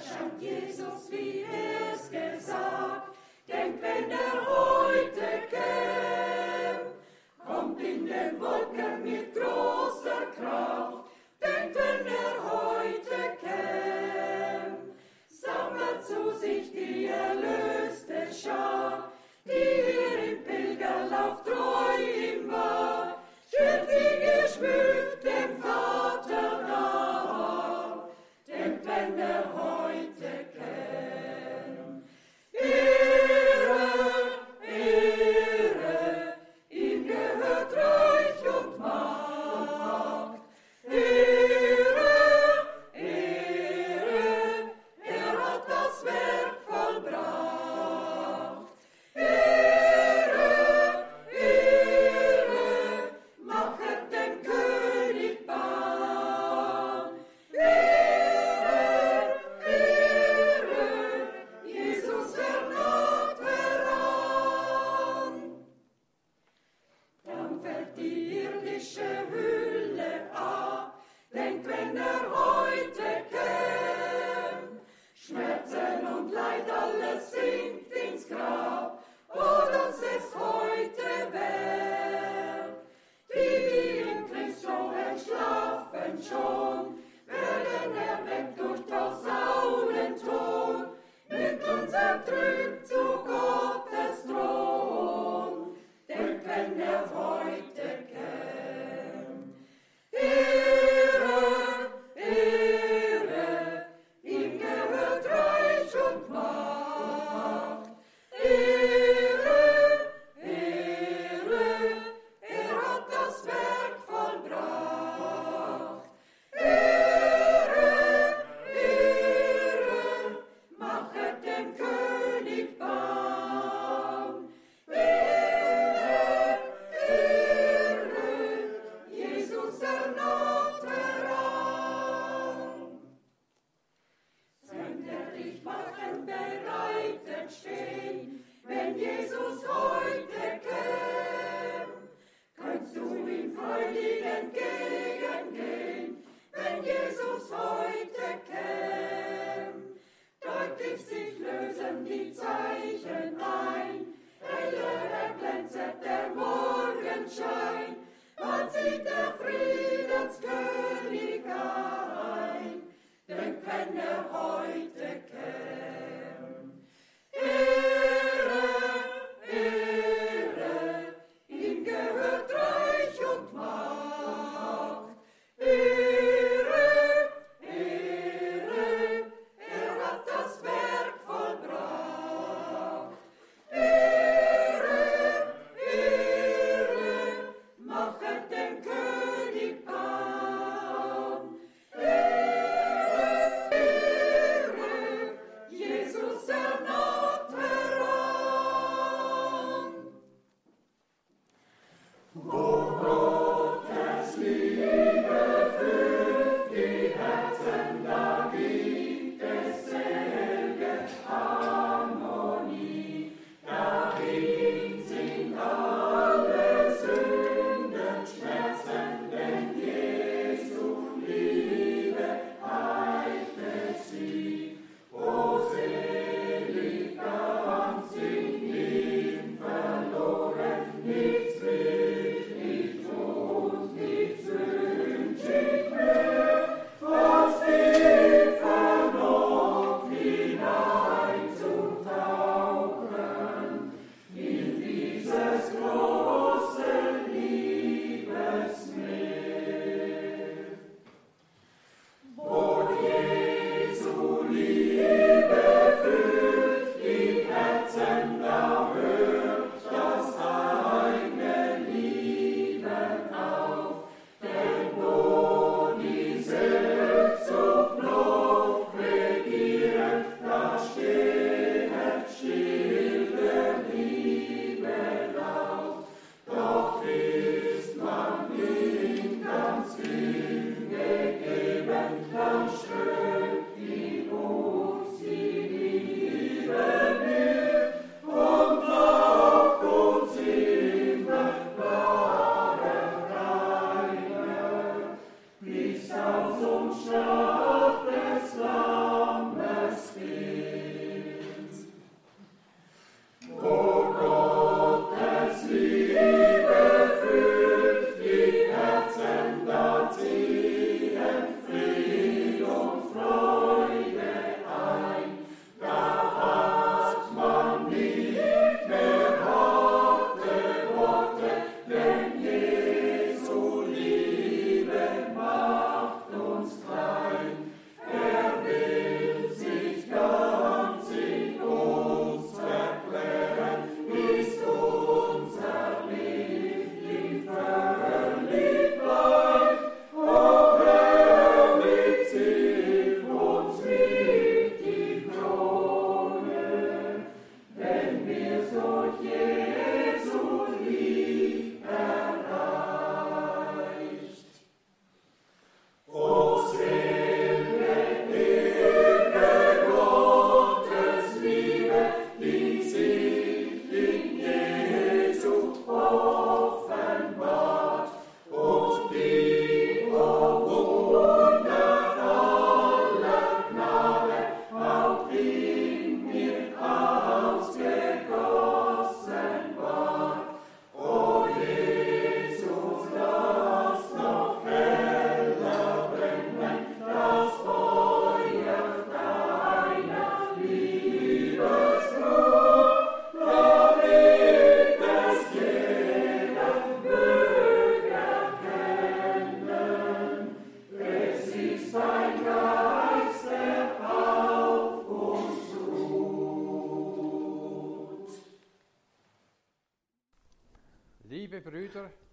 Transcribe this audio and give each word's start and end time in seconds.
stand 0.00 0.40
Jesus, 0.40 1.10
wie 1.10 1.44
es 1.92 2.10
gesagt. 2.10 3.16
Denkt, 3.46 3.82
wenn 3.82 4.10
er 4.10 4.46
heute 4.46 5.28
käm, 5.50 6.86
kommt 7.44 7.80
in 7.80 8.06
den 8.06 8.40
Wolken 8.40 9.02
mit 9.02 9.34
großer 9.34 10.26
Kraft. 10.36 11.04
Denkt, 11.42 11.76
wenn 11.76 12.06
er 12.06 12.36
heute 12.50 13.36
käm, 13.40 14.76
sammelt 15.28 16.04
zu 16.04 16.38
sich 16.38 16.70
die 16.72 17.06
erlöste 17.06 18.32
Schar. 18.32 19.09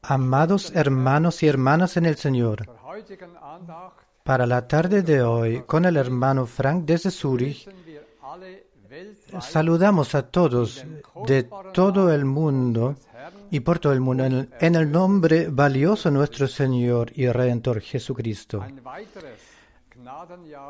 Amados 0.10 0.72
hermanos 0.74 1.44
y 1.44 1.48
hermanas 1.48 1.98
en 1.98 2.06
el 2.06 2.16
Señor, 2.16 2.66
para 4.24 4.46
la 4.46 4.66
tarde 4.66 5.02
de 5.02 5.22
hoy, 5.22 5.64
con 5.66 5.84
el 5.84 5.98
hermano 5.98 6.46
Frank 6.46 6.86
desde 6.86 7.12
Zurich, 7.12 7.70
saludamos 9.42 10.16
a 10.16 10.24
todos 10.24 10.86
de 11.26 11.50
todo 11.74 12.14
el 12.14 12.24
mundo 12.24 12.96
y 13.52 13.60
por 13.60 13.80
todo 13.80 13.92
el 13.92 14.00
mundo 14.00 14.26
en 14.26 14.76
el, 14.76 14.90
nombre 14.90 15.50
valioso 15.50 16.10
nuestro 16.10 16.48
Señor 16.48 17.12
y 17.14 17.28
Redentor 17.28 17.82
Jesucristo. 17.82 18.66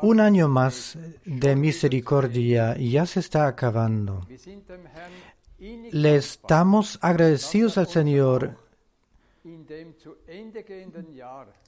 Un 0.02 0.20
año 0.20 0.48
más 0.48 0.98
de 1.24 1.54
misericordia 1.54 2.76
ya 2.76 3.06
se 3.06 3.20
está 3.20 3.46
acabando. 3.46 4.26
Le 5.58 6.16
estamos 6.16 6.98
agradecidos 7.00 7.78
al 7.78 7.86
Señor 7.86 8.67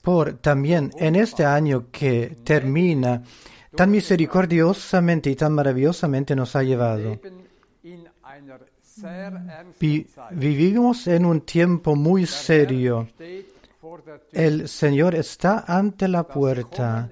por 0.02 0.34
también 0.34 0.90
en 0.98 1.16
este 1.16 1.44
año 1.44 1.86
que 1.90 2.36
termina 2.44 3.22
tan 3.74 3.90
misericordiosamente 3.90 5.30
y 5.30 5.36
tan 5.36 5.52
maravillosamente 5.52 6.34
nos 6.34 6.56
ha 6.56 6.62
llevado. 6.62 7.18
Vi- 9.80 10.06
vivimos 10.32 11.06
en 11.06 11.24
un 11.24 11.40
tiempo 11.42 11.94
muy 11.96 12.26
serio. 12.26 13.08
El 14.32 14.68
Señor 14.68 15.14
está 15.14 15.64
ante 15.66 16.06
la 16.08 16.24
puerta. 16.26 17.08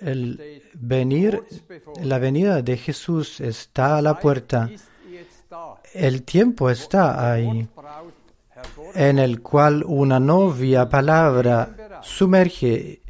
El 0.00 0.62
venir, 0.74 1.42
la 2.02 2.18
venida 2.18 2.60
de 2.62 2.76
Jesús 2.76 3.40
está 3.40 3.98
a 3.98 4.02
la 4.02 4.18
puerta. 4.18 4.68
El 5.94 6.22
tiempo 6.24 6.70
está 6.70 7.32
ahí, 7.32 7.68
en 8.94 9.18
el 9.18 9.40
cual 9.40 9.84
una 9.86 10.18
novia 10.18 10.88
palabra 10.88 12.00
sumerge 12.02 13.02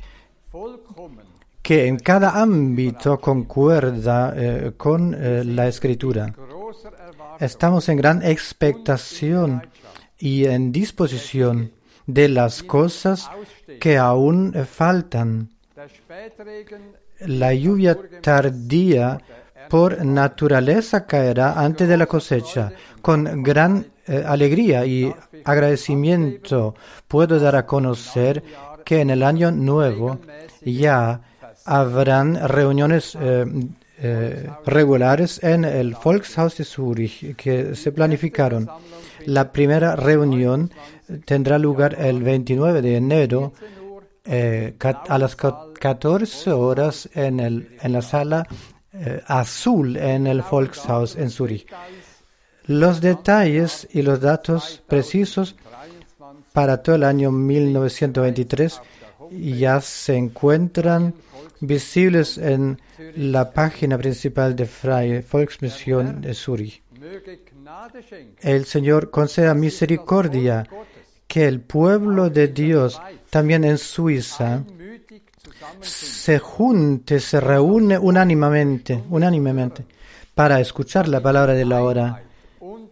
que 1.62 1.86
en 1.86 1.98
cada 1.98 2.40
ámbito 2.40 3.20
concuerda 3.20 4.34
eh, 4.36 4.72
con 4.76 5.14
eh, 5.14 5.44
la 5.44 5.68
escritura. 5.68 6.34
Estamos 7.38 7.88
en 7.88 7.96
gran 7.96 8.22
expectación 8.22 9.66
y 10.18 10.44
en 10.44 10.72
disposición 10.72 11.72
de 12.06 12.28
las 12.28 12.62
cosas 12.62 13.30
que 13.80 13.96
aún 13.96 14.54
faltan. 14.68 15.50
La 17.20 17.54
lluvia 17.54 17.96
tardía 18.20 19.20
por 19.68 20.04
naturaleza 20.04 21.06
caerá 21.06 21.60
antes 21.60 21.88
de 21.88 21.96
la 21.96 22.06
cosecha. 22.06 22.72
Con 23.00 23.42
gran 23.42 23.86
eh, 24.06 24.22
alegría 24.26 24.84
y 24.86 25.12
agradecimiento 25.44 26.74
puedo 27.08 27.38
dar 27.38 27.56
a 27.56 27.66
conocer 27.66 28.42
que 28.84 29.00
en 29.00 29.10
el 29.10 29.22
año 29.22 29.50
nuevo 29.50 30.18
ya 30.64 31.20
habrán 31.64 32.48
reuniones 32.48 33.16
eh, 33.20 33.44
eh, 33.98 34.50
regulares 34.66 35.42
en 35.44 35.64
el 35.64 35.94
Volkshaus 36.02 36.56
de 36.58 36.64
Zurich 36.64 37.36
que 37.36 37.74
se 37.76 37.92
planificaron. 37.92 38.68
La 39.26 39.52
primera 39.52 39.94
reunión 39.94 40.72
tendrá 41.24 41.58
lugar 41.58 41.94
el 42.00 42.22
29 42.22 42.82
de 42.82 42.96
enero 42.96 43.52
a 45.08 45.18
las 45.18 45.36
ca- 45.36 45.66
14 45.78 46.50
horas 46.52 47.08
en, 47.14 47.38
el, 47.40 47.76
en 47.80 47.92
la 47.92 48.02
sala 48.02 48.46
azul 49.26 49.96
en 49.96 50.26
el 50.26 50.42
Volkshaus 50.42 51.16
en 51.16 51.30
Zurich. 51.30 51.66
Los 52.66 53.00
detalles 53.00 53.88
y 53.92 54.02
los 54.02 54.20
datos 54.20 54.82
precisos 54.86 55.56
23 55.56 55.72
para 56.52 56.82
todo 56.82 56.96
el 56.96 57.04
año 57.04 57.30
1923 57.30 58.80
ya 59.30 59.80
se 59.80 60.16
encuentran 60.16 61.14
visibles 61.60 62.38
en 62.38 62.80
la 63.16 63.50
página 63.52 63.96
principal 63.96 64.54
de 64.54 64.66
Freie 64.66 65.24
Volksmission 65.30 66.20
de 66.20 66.34
Zurich. 66.34 66.82
El 68.40 68.64
Señor 68.66 69.10
conceda 69.10 69.54
misericordia 69.54 70.66
que 71.26 71.46
el 71.46 71.60
pueblo 71.60 72.28
de 72.28 72.48
Dios, 72.48 73.00
también 73.30 73.64
en 73.64 73.78
Suiza, 73.78 74.62
se 75.80 76.38
junte, 76.38 77.18
se 77.20 77.40
reúne 77.40 77.98
unánimemente, 77.98 79.02
unánimemente 79.08 79.86
para 80.34 80.60
escuchar 80.60 81.08
la 81.08 81.20
palabra 81.20 81.54
de 81.54 81.64
la 81.64 81.82
hora, 81.82 82.22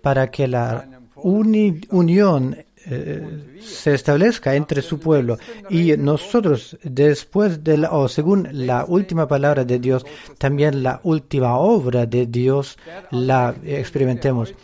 para 0.02 0.30
que 0.30 0.46
la 0.48 0.86
uni- 1.16 1.80
unión 1.90 2.56
eh, 2.86 3.58
se 3.60 3.92
establezca 3.94 4.54
entre 4.54 4.80
su 4.80 4.98
pueblo 4.98 5.36
y 5.68 5.94
nosotros 5.98 6.78
después 6.82 7.62
de 7.62 7.76
la, 7.76 7.90
o 7.92 8.08
según 8.08 8.48
la 8.52 8.86
última 8.86 9.28
palabra 9.28 9.64
de 9.64 9.78
Dios, 9.78 10.06
también 10.38 10.82
la 10.82 11.00
última 11.04 11.58
obra 11.58 12.06
de 12.06 12.26
Dios 12.26 12.78
la 13.10 13.54
experimentemos. 13.64 14.54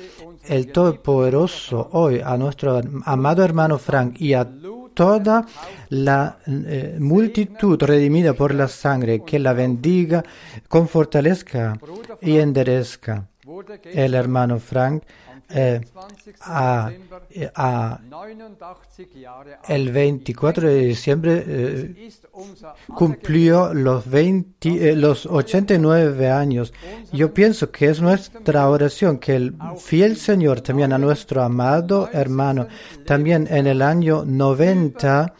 El 0.49 0.73
Todopoderoso 0.73 1.89
hoy 1.93 2.21
a 2.25 2.37
nuestro 2.37 2.81
amado 3.05 3.43
hermano 3.45 3.79
Frank 3.79 4.21
y 4.21 4.33
a 4.33 4.49
toda 4.95 5.45
la 5.91 6.39
eh, 6.47 6.97
multitud 6.99 7.83
redimida 7.83 8.33
por 8.33 8.55
la 8.55 8.69
sangre, 8.69 9.23
que 9.27 9.39
la 9.39 9.53
bendiga, 9.53 10.25
confortalezca 10.69 11.79
y 12.23 12.39
enderezca. 12.39 13.27
El 13.85 14.15
hermano 14.15 14.59
Frank 14.59 15.03
eh, 15.51 15.81
20. 15.95 16.35
a, 16.41 16.89
Dezember 16.89 17.23
eh, 17.31 17.51
a 17.55 18.01
89 18.11 19.23
Jahre 19.23 19.55
alt. 19.55 19.71
el 19.71 19.93
24 19.93 20.69
de 20.69 20.81
diciembre 20.87 21.45
eh, 21.47 22.11
cumplió 22.95 23.73
los 23.75 24.09
20, 24.09 24.91
eh, 24.91 24.97
los 24.97 25.27
89 25.27 26.31
años. 26.31 26.73
Yo 27.13 27.33
pienso 27.33 27.71
que 27.71 27.87
es 27.87 28.01
nuestra 28.01 28.69
oración 28.69 29.19
que 29.19 29.37
el 29.37 29.55
fiel 29.79 30.17
Señor, 30.17 30.61
también 30.61 30.93
a 30.93 30.99
nuestro 30.99 31.43
amado 31.43 32.09
hermano, 32.13 32.67
también 33.05 33.47
en 33.51 33.67
el 33.67 33.83
año 33.83 34.25
90, 34.25 35.35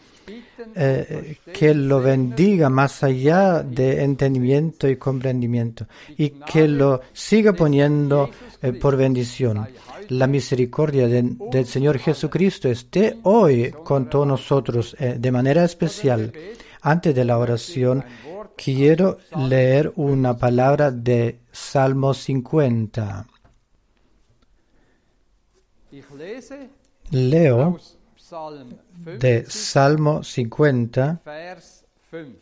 eh, 0.79 1.39
que 1.53 1.75
lo 1.75 2.01
bendiga 2.01 2.69
más 2.69 3.03
allá 3.03 3.63
de 3.63 4.03
entendimiento 4.05 4.89
y 4.89 4.97
comprendimiento 4.97 5.87
y 6.19 6.31
que 6.31 6.69
lo 6.69 7.01
siga 7.13 7.53
poniendo 7.55 8.29
eh, 8.63 8.73
por 8.73 8.97
bendición. 8.97 9.67
La 10.09 10.27
misericordia 10.27 11.09
de- 11.09 11.35
del 11.51 11.67
Señor 11.67 11.99
Jesucristo 11.99 12.69
esté 12.69 13.19
hoy 13.25 13.73
con 13.85 14.09
todos 14.11 14.27
nosotros 14.27 14.95
eh, 15.01 15.17
de 15.19 15.33
manera 15.33 15.65
especial. 15.65 16.33
Antes 16.83 17.15
de 17.15 17.25
la 17.25 17.39
oración, 17.39 18.05
quiero 18.57 19.19
leer 19.49 19.93
una 19.97 20.37
palabra 20.37 20.91
de 20.93 21.41
Salmo 21.51 22.15
50. 22.15 23.27
Ich 25.91 26.05
lese 26.17 26.69
Leo 27.11 27.63
aus 27.63 27.73
Psalm 27.73 27.79
5, 27.79 27.96
de 29.19 29.45
Salmo 29.49 30.23
50, 30.23 31.21
Vers 31.25 31.85
5. 32.11 32.33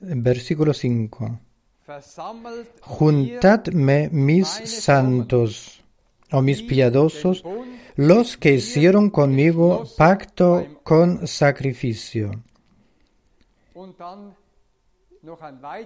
versículo 0.00 0.72
5. 0.72 1.40
Versammelt 1.86 2.68
Juntadme 2.80 4.08
mis 4.10 4.48
santos, 4.48 5.80
o 6.30 6.40
mis 6.40 6.62
piadosos, 6.62 7.44
los 7.96 8.36
que 8.36 8.54
hicieron 8.54 9.10
conmigo 9.10 9.84
pacto 9.96 10.80
con 10.82 11.26
sacrificio. 11.26 12.30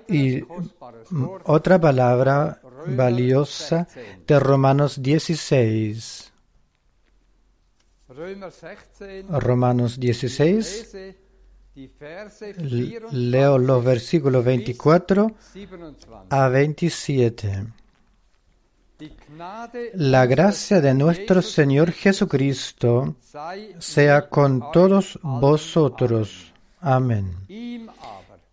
Y 0.09 0.43
otra 1.45 1.81
palabra 1.81 2.61
valiosa 2.87 3.87
de 4.27 4.41
Romanos 4.41 5.01
16. 5.03 6.28
Römer 8.19 8.51
16. 8.51 9.27
Romanos 9.41 9.99
16, 10.01 10.57
Lese 10.57 11.17
die 11.75 11.89
Verse 12.01 12.51
l- 12.51 12.57
24 12.59 13.13
leo 13.13 13.59
los 13.59 13.85
versículos 13.85 14.45
24 14.45 15.31
27. 15.55 16.07
a 16.31 16.49
27. 16.49 17.65
Die 18.99 19.13
Gnade 19.29 19.93
La 19.95 20.27
gracia 20.27 20.81
de 20.81 20.93
nuestro 20.95 21.41
Señor 21.43 21.93
Jesucristo 21.93 23.15
sea 23.79 24.29
con 24.29 24.73
todos 24.73 25.21
vosotros. 25.23 26.53
Amén. 26.81 27.37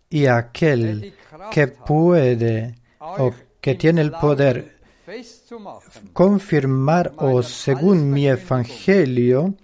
Y 0.08 0.26
aquel 0.26 1.12
que 1.50 1.66
puede 1.66 2.76
o 3.00 3.32
que 3.60 3.74
tiene 3.74 4.02
el 4.02 4.12
poder 4.12 4.75
confirmaros 6.12 7.46
según 7.46 8.10
mi 8.10 8.26
evangelio 8.26 9.54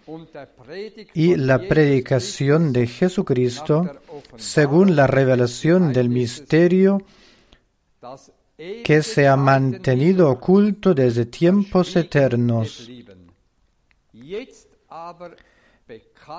y 1.15 1.37
la 1.37 1.59
predicación 1.59 2.73
de 2.73 2.87
Jesucristo 2.87 3.99
según 4.37 4.95
la 4.95 5.07
revelación 5.07 5.93
del 5.93 6.09
misterio 6.09 7.03
que 8.85 9.03
se 9.03 9.27
ha 9.27 9.37
mantenido 9.37 10.31
oculto 10.31 10.95
desde 10.95 11.27
tiempos 11.27 11.97
eternos. 11.97 12.89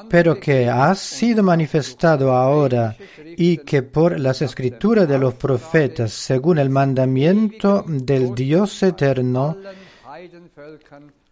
Pero 0.10 0.40
que 0.40 0.70
ha 0.70 0.94
sido 0.96 1.44
manifestado 1.44 2.34
ahora 2.34 2.96
y 3.38 3.58
que 3.58 3.84
por 3.84 4.20
las 4.20 4.42
escrituras 4.42 5.08
de 5.08 5.18
los 5.18 5.34
profetas, 5.36 6.12
según 6.12 6.58
el 6.58 6.70
mandamiento 6.70 7.84
del 7.88 8.34
Dios 8.36 8.82
eterno, 8.84 9.58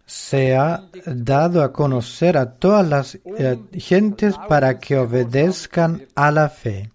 se 0.06 0.54
ha 0.54 0.84
dado 1.06 1.62
a 1.62 1.72
conocer 1.72 2.36
a 2.36 2.52
todas 2.52 2.86
las 2.86 3.14
eh, 3.14 3.58
gentes 3.72 4.34
para 4.48 4.78
que 4.78 4.98
obedezcan 4.98 6.06
a 6.14 6.30
la 6.30 6.48
fe, 6.50 6.90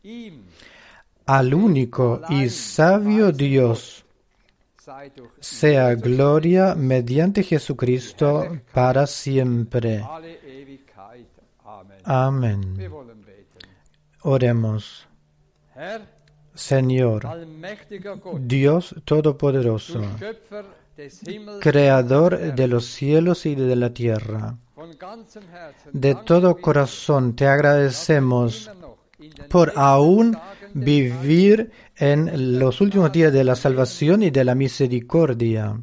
al 1.25 1.53
único 1.53 2.21
y 2.29 2.49
sabio 2.49 3.31
Dios, 3.31 4.05
sea 5.39 5.95
gloria 5.95 6.75
mediante 6.75 7.43
Jesucristo 7.43 8.59
para 8.71 9.07
siempre. 9.07 10.03
Amén. 12.07 12.77
Oremos. 14.21 15.05
Señor, 16.55 17.27
Dios 18.39 18.95
Todopoderoso, 19.03 20.01
Creador 21.59 22.55
de 22.55 22.67
los 22.67 22.85
cielos 22.85 23.45
y 23.45 23.55
de 23.55 23.75
la 23.75 23.93
tierra, 23.93 24.55
de 25.91 26.15
todo 26.15 26.57
corazón 26.57 27.35
te 27.35 27.45
agradecemos 27.45 28.71
por 29.49 29.73
aún 29.75 30.37
vivir 30.73 31.71
en 31.97 32.57
los 32.57 32.79
últimos 32.79 33.11
días 33.11 33.33
de 33.33 33.43
la 33.43 33.55
salvación 33.55 34.23
y 34.23 34.29
de 34.31 34.45
la 34.45 34.55
misericordia. 34.55 35.79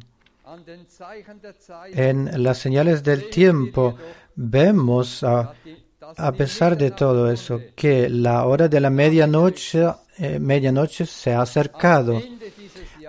En 1.93 2.43
las 2.43 2.57
señales 2.57 3.03
del 3.03 3.29
tiempo 3.29 3.95
vemos, 4.35 5.21
dass 5.21 5.84
a 6.17 6.31
pesar 6.31 6.77
de 6.77 6.91
todo 6.91 7.31
eso, 7.31 7.59
que 7.75 8.09
la 8.09 8.45
hora 8.45 8.67
de 8.67 8.79
la 8.79 8.89
medianoche, 8.89 9.87
eh, 10.17 11.05
se 11.05 11.33
ha 11.33 11.41
acercado. 11.41 12.21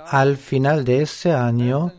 Al 0.09 0.37
final 0.37 0.85
de 0.85 1.03
ese 1.03 1.33
año, 1.33 1.93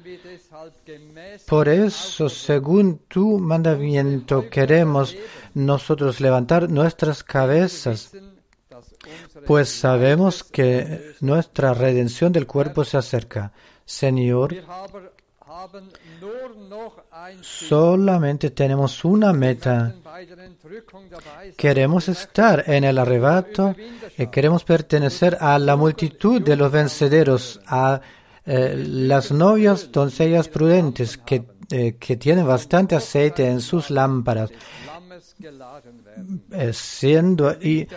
por 1.46 1.68
eso, 1.68 2.30
según 2.30 3.00
tu 3.08 3.38
mandamiento, 3.38 4.50
queremos 4.50 5.16
nosotros 5.54 6.22
levantar 6.22 6.70
nuestras 6.70 7.24
cabezas 7.24 8.12
pues 9.46 9.70
sabemos 9.70 10.44
que 10.44 11.16
nuestra 11.22 11.74
redención 11.74 12.32
del 12.32 12.48
cuerpo 12.48 12.84
se 12.84 12.98
acerca. 12.98 13.52
Señor, 13.86 14.56
solamente 17.42 18.52
tenemos 18.52 19.04
una 19.06 19.34
meta. 19.34 19.94
Queremos 21.58 22.08
estar 22.10 22.64
en 22.68 22.84
el 22.84 22.98
arrebato, 22.98 23.76
y 24.18 24.28
queremos 24.28 24.64
pertenecer 24.64 25.38
a 25.40 25.58
la 25.60 25.76
multitud 25.76 26.42
de 26.42 26.56
los 26.56 26.72
vencederos, 26.72 27.60
a 27.68 28.00
eh, 28.46 28.76
las 28.88 29.32
novias 29.32 29.92
doncellas 29.92 30.48
prudentes 30.48 31.18
que, 31.18 31.44
eh, 31.70 31.96
que 32.00 32.16
tienen 32.18 32.48
bastante 32.48 32.96
aceite 32.96 33.46
en 33.48 33.60
sus 33.62 33.90
lámparas, 33.90 34.50
eh, 36.52 36.72
siendo 36.74 37.52
i- 37.62 37.88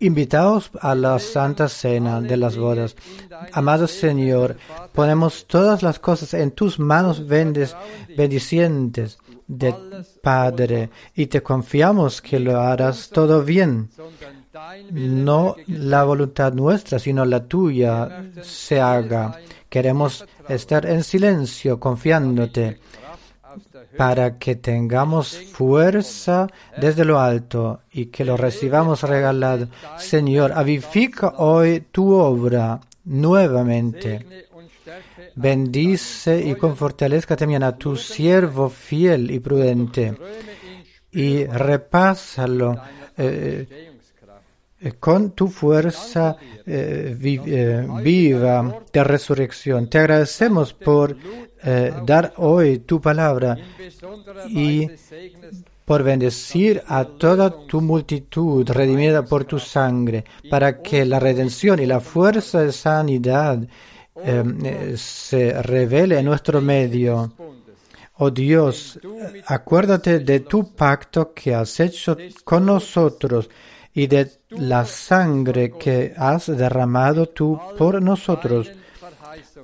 invitados 0.00 0.70
a 0.80 0.94
la 0.94 1.18
santa 1.18 1.68
cena 1.68 2.20
de 2.20 2.36
las 2.36 2.56
bodas. 2.56 2.96
Amado 3.52 3.86
Señor, 3.88 4.56
ponemos 4.92 5.46
todas 5.46 5.82
las 5.82 5.98
cosas 5.98 6.34
en 6.34 6.52
tus 6.52 6.78
manos 6.78 7.26
bendicientes 7.26 9.18
de 9.46 9.74
Padre 10.22 10.90
y 11.14 11.26
te 11.26 11.42
confiamos 11.42 12.22
que 12.22 12.38
lo 12.38 12.60
harás 12.60 13.08
todo 13.08 13.42
bien. 13.42 13.90
No 14.90 15.56
la 15.66 16.04
voluntad 16.04 16.52
nuestra, 16.52 16.98
sino 16.98 17.24
la 17.24 17.44
tuya 17.44 18.30
se 18.42 18.80
haga. 18.80 19.38
Queremos 19.68 20.24
estar 20.48 20.86
en 20.86 21.04
silencio, 21.04 21.78
confiándote, 21.78 22.80
para 23.96 24.38
que 24.38 24.56
tengamos 24.56 25.36
fuerza 25.52 26.46
desde 26.80 27.04
lo 27.04 27.18
alto 27.18 27.80
y 27.90 28.06
que 28.06 28.24
lo 28.24 28.36
recibamos 28.36 29.02
regalado. 29.02 29.68
Señor, 29.98 30.52
avifica 30.52 31.34
hoy 31.38 31.86
tu 31.92 32.12
obra 32.12 32.80
nuevamente. 33.04 34.46
Bendice 35.34 36.40
y 36.40 36.54
confortalezca 36.54 37.36
también 37.36 37.62
a 37.62 37.76
tu 37.76 37.96
siervo 37.96 38.68
fiel 38.68 39.30
y 39.30 39.38
prudente 39.38 40.14
y 41.12 41.44
repásalo 41.46 42.80
eh, 43.16 43.66
eh, 44.80 44.92
con 45.00 45.32
tu 45.32 45.48
fuerza 45.48 46.36
eh, 46.66 47.16
viva 47.18 48.82
de 48.92 49.04
resurrección. 49.04 49.88
Te 49.88 49.98
agradecemos 49.98 50.72
por 50.74 51.16
eh, 51.62 51.92
dar 52.04 52.34
hoy 52.36 52.80
tu 52.80 53.00
palabra 53.00 53.56
y 54.48 54.88
por 55.84 56.02
bendecir 56.02 56.82
a 56.86 57.04
toda 57.04 57.66
tu 57.66 57.80
multitud 57.80 58.68
redimida 58.68 59.24
por 59.24 59.44
tu 59.44 59.58
sangre, 59.58 60.24
para 60.50 60.82
que 60.82 61.06
la 61.06 61.18
redención 61.18 61.80
y 61.80 61.86
la 61.86 62.00
fuerza 62.00 62.60
de 62.60 62.72
sanidad 62.72 63.62
eh, 64.22 64.44
eh, 64.64 64.94
se 64.98 65.62
revele 65.62 66.18
en 66.18 66.26
nuestro 66.26 66.60
medio. 66.60 67.32
Oh 68.18 68.30
Dios, 68.30 68.98
acuérdate 69.46 70.18
de 70.18 70.40
tu 70.40 70.74
pacto 70.74 71.32
que 71.32 71.54
has 71.54 71.80
hecho 71.80 72.18
con 72.44 72.66
nosotros 72.66 73.48
y 73.94 74.08
de 74.08 74.30
la 74.50 74.84
sangre 74.84 75.70
que 75.70 76.12
has 76.16 76.48
derramado 76.48 77.30
tú 77.30 77.58
por 77.78 78.02
nosotros. 78.02 78.70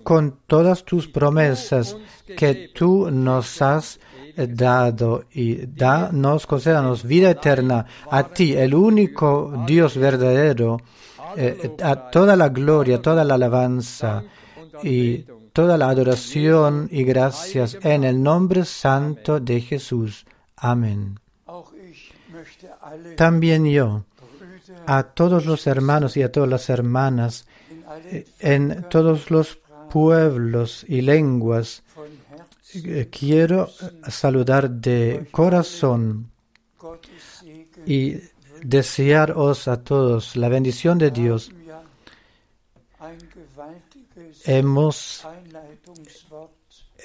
Con 0.05 0.39
todas 0.47 0.85
tus 0.85 1.09
promesas 1.09 1.97
que 2.37 2.71
tú 2.75 3.11
nos 3.11 3.61
has 3.61 3.99
dado 4.37 5.25
y 5.33 5.67
da, 5.67 6.11
nos 6.13 6.47
concédanos 6.47 7.05
vida 7.05 7.31
eterna 7.31 7.87
a 8.11 8.25
ti, 8.29 8.55
el 8.55 8.75
único 8.75 9.65
Dios 9.67 9.97
verdadero, 9.97 10.81
eh, 11.37 11.77
a 11.83 12.11
toda 12.11 12.37
la 12.37 12.49
gloria, 12.49 13.01
toda 13.03 13.25
la 13.25 13.35
alabanza 13.35 14.25
y 14.83 15.25
toda 15.53 15.79
la 15.79 15.89
adoración 15.89 16.89
y 16.91 17.05
gracias 17.05 17.79
en 17.83 18.05
el 18.05 18.23
nombre 18.23 18.65
santo 18.65 19.41
de 19.41 19.61
Jesús. 19.61 20.27
Amén. 20.57 21.19
También 23.17 23.65
yo, 23.67 24.05
a 24.87 25.03
todos 25.05 25.47
los 25.47 25.67
hermanos 25.67 26.17
y 26.17 26.23
a 26.23 26.31
todas 26.33 26.49
las 26.49 26.69
hermanas 26.69 27.47
allen 27.87 28.25
en 28.41 28.87
todos 28.89 29.31
los 29.31 29.59
pueblos 29.95 30.85
y 30.89 31.03
lenguas, 31.03 31.85
eh, 32.75 33.09
quiero 33.13 33.71
saludar 34.09 34.69
de 34.69 35.29
corazón 35.31 36.33
y 37.87 38.17
desearos 38.61 39.69
a 39.69 39.85
todos 39.85 40.35
la 40.35 40.49
bendición 40.49 40.99
de 40.99 41.13
Dios. 41.13 41.53
Hemos 44.45 45.25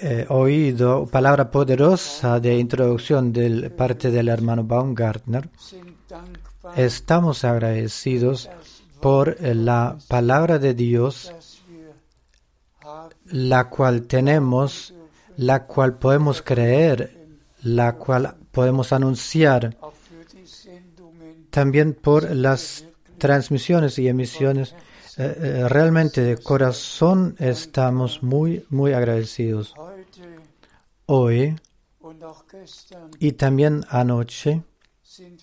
eh, 0.01 0.25
oído 0.29 1.05
palabra 1.05 1.51
poderosa 1.51 2.39
de 2.39 2.58
introducción 2.58 3.31
de 3.31 3.69
parte 3.69 4.10
del 4.10 4.29
hermano 4.29 4.63
Baumgartner. 4.63 5.48
Estamos 6.75 7.43
agradecidos 7.43 8.50
por 9.00 9.38
eh, 9.39 9.55
la 9.55 9.98
palabra 10.08 10.60
de 10.60 10.74
Dios, 10.74 11.31
la 13.31 13.69
cual 13.69 14.03
tenemos, 14.07 14.93
la 15.38 15.65
cual 15.65 15.98
podemos 15.98 16.41
creer, 16.41 17.27
la 17.63 17.95
cual 17.95 18.36
podemos 18.51 18.93
anunciar, 18.93 19.75
también 21.50 21.93
por 21.93 22.29
las 22.36 22.86
transmisiones 23.17 23.98
y 24.00 24.07
emisiones. 24.07 24.75
Eh, 25.17 25.36
eh, 25.38 25.67
realmente 25.67 26.21
de 26.21 26.38
corazón 26.38 27.36
estamos 27.39 28.24
muy, 28.24 28.65
muy 28.69 28.93
agradecidos. 28.93 29.74
Hoy 31.05 31.55
y 33.19 33.33
también 33.33 33.83
anoche, 33.89 34.63
sind 35.03 35.39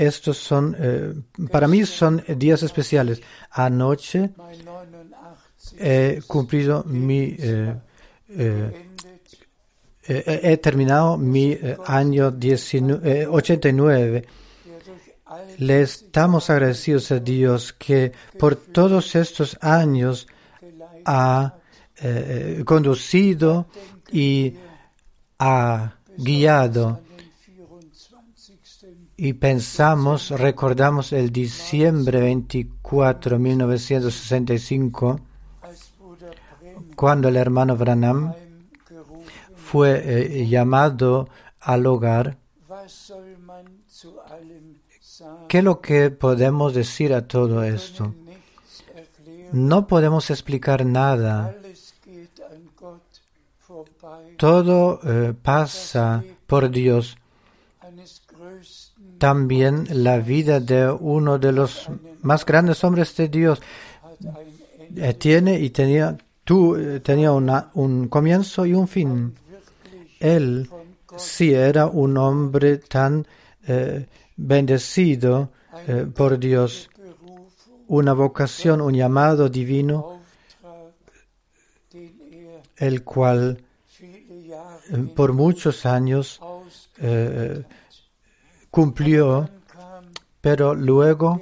estos 0.00 0.38
son, 0.38 0.76
eh, 0.78 1.12
para 1.50 1.68
mí 1.68 1.84
son 1.84 2.22
días 2.36 2.62
especiales. 2.62 3.20
Anoche 3.50 4.30
Mein 4.36 4.66
89 4.66 5.20
he 5.78 6.20
cumplido 6.26 6.84
mi, 6.84 7.36
eh, 7.38 7.74
eh, 8.28 8.86
he 10.42 10.56
terminado 10.56 11.16
mi 11.16 11.56
año 11.86 12.30
19, 12.30 13.22
eh, 13.22 13.26
89. 13.26 14.26
der 14.64 14.84
durch 14.84 15.14
all 15.24 15.46
Le 15.58 15.82
estamos 15.82 16.50
agradecidos 16.50 17.12
a 17.12 17.20
Dios 17.20 17.72
que 17.72 18.12
por 18.38 18.56
todos 18.56 19.14
estos 19.14 19.56
años 19.60 20.26
ha 21.04 21.54
conducido 22.64 23.66
y 24.10 24.54
ha 25.38 25.96
guiado 26.16 26.86
an 26.86 26.94
den 26.94 26.96
24. 26.96 27.09
Y 29.22 29.34
pensamos, 29.34 30.30
recordamos 30.30 31.12
el 31.12 31.30
diciembre 31.30 32.20
24, 32.20 33.38
1965, 33.38 35.20
als 35.60 35.92
Bruder 35.98 36.34
Brehm 36.58 36.94
cuando 36.96 37.28
el 37.28 37.36
hermano 37.36 37.76
Branham 37.76 38.32
fue 39.56 40.02
eh, 40.06 40.46
llamado 40.46 41.28
al 41.60 41.84
hogar. 41.84 42.38
¿Qué 45.48 45.58
es 45.58 45.64
lo 45.64 45.82
que 45.82 46.10
podemos 46.10 46.72
decir 46.72 47.12
a 47.12 47.28
todo 47.28 47.62
esto? 47.62 48.14
No 49.52 49.86
podemos 49.86 50.30
explicar 50.30 50.86
nada. 50.86 51.54
Todo 54.38 55.00
eh, 55.04 55.34
pasa 55.42 56.24
por 56.46 56.70
Dios. 56.70 57.18
También 59.20 59.86
la 59.90 60.16
vida 60.18 60.60
de 60.60 60.90
uno 60.90 61.38
de 61.38 61.52
los 61.52 61.88
más 62.22 62.44
grandes 62.46 62.82
hombres 62.84 63.14
de 63.16 63.28
Dios 63.28 63.60
eh, 64.96 65.14
tiene 65.14 65.60
y 65.60 65.68
tenía, 65.70 66.16
tú, 66.42 66.74
eh, 66.76 67.00
tenía 67.00 67.30
una- 67.32 67.70
un 67.74 68.08
comienzo 68.08 68.64
y 68.64 68.72
un 68.72 68.88
fin. 68.88 69.34
Él 70.18 70.68
sí 71.18 71.52
era 71.52 71.86
un 71.86 72.16
hombre 72.16 72.78
tan 72.78 73.26
eh, 73.68 74.06
bendecido 74.36 75.50
por 76.14 76.38
Dios, 76.38 76.88
una 77.88 78.12
vocación, 78.14 78.80
un 78.80 78.94
llamado 78.94 79.48
divino, 79.50 80.20
el 82.78 83.02
cual 83.04 83.58
por 85.14 85.32
muchos 85.34 85.84
años 85.84 86.40
cumplió, 88.70 89.48
pero 90.40 90.74
luego 90.74 91.40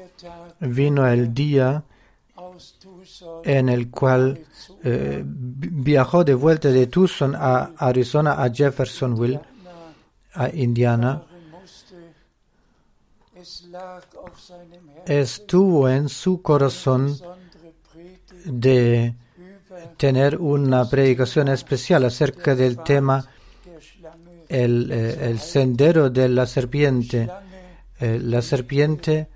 vino 0.61 1.07
el 1.07 1.33
día 1.35 1.83
en 3.45 3.69
el 3.69 3.91
cual 3.91 4.39
eh, 4.85 5.23
vi- 5.25 5.69
viajó 5.71 6.25
de 6.25 6.35
vuelta 6.35 6.69
de 6.69 6.87
Tucson 6.87 7.35
a 7.37 7.73
Arizona 7.79 8.43
a 8.43 8.51
Jeffersonville, 8.51 9.41
a 10.35 10.49
Indiana. 10.55 11.23
Estuvo 15.07 15.89
en 15.89 16.09
su 16.09 16.43
corazón 16.43 17.17
de 18.45 19.15
tener 19.97 20.37
una 20.39 20.89
predicación 20.89 21.49
especial 21.49 22.05
acerca 22.05 22.55
del 22.55 22.79
tema. 22.85 23.27
El, 24.49 24.91
eh, 24.91 25.19
el 25.29 25.39
sendero 25.39 26.11
de 26.11 26.29
la 26.29 26.47
serpiente. 26.47 27.29
Eh, 28.01 28.19
la 28.23 28.43
serpiente 28.43 29.29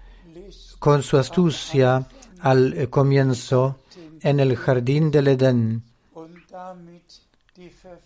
con 0.79 1.03
su 1.03 1.19
astucia 1.19 2.07
al 2.41 2.73
eh, 2.75 2.87
comienzo 2.89 3.81
en 4.21 4.41
el 4.41 4.57
jardín 4.57 5.11
del 5.11 5.29
Edén 5.29 5.83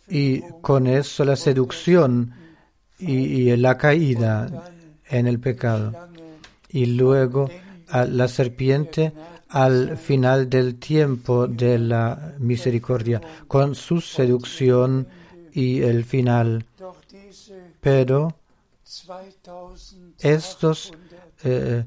y 0.08 0.40
con 0.60 0.86
eso 0.86 1.24
la 1.24 1.36
seducción 1.36 2.32
y, 2.98 3.12
y 3.12 3.56
la 3.56 3.76
caída 3.76 4.70
en 5.08 5.26
el 5.26 5.38
pecado. 5.40 5.92
Y 6.68 6.86
luego 6.86 7.48
la 7.92 8.28
serpiente 8.28 9.12
al 9.48 9.96
final 9.96 10.50
del 10.50 10.76
tiempo 10.76 11.46
de 11.46 11.78
la 11.78 12.34
misericordia 12.38 13.20
con 13.46 13.74
su 13.74 14.00
seducción 14.00 15.06
y 15.52 15.82
el 15.82 16.04
final. 16.04 16.66
Pero 17.86 18.34
2800 18.82 20.18
estos 20.18 20.92
eh, 21.44 21.84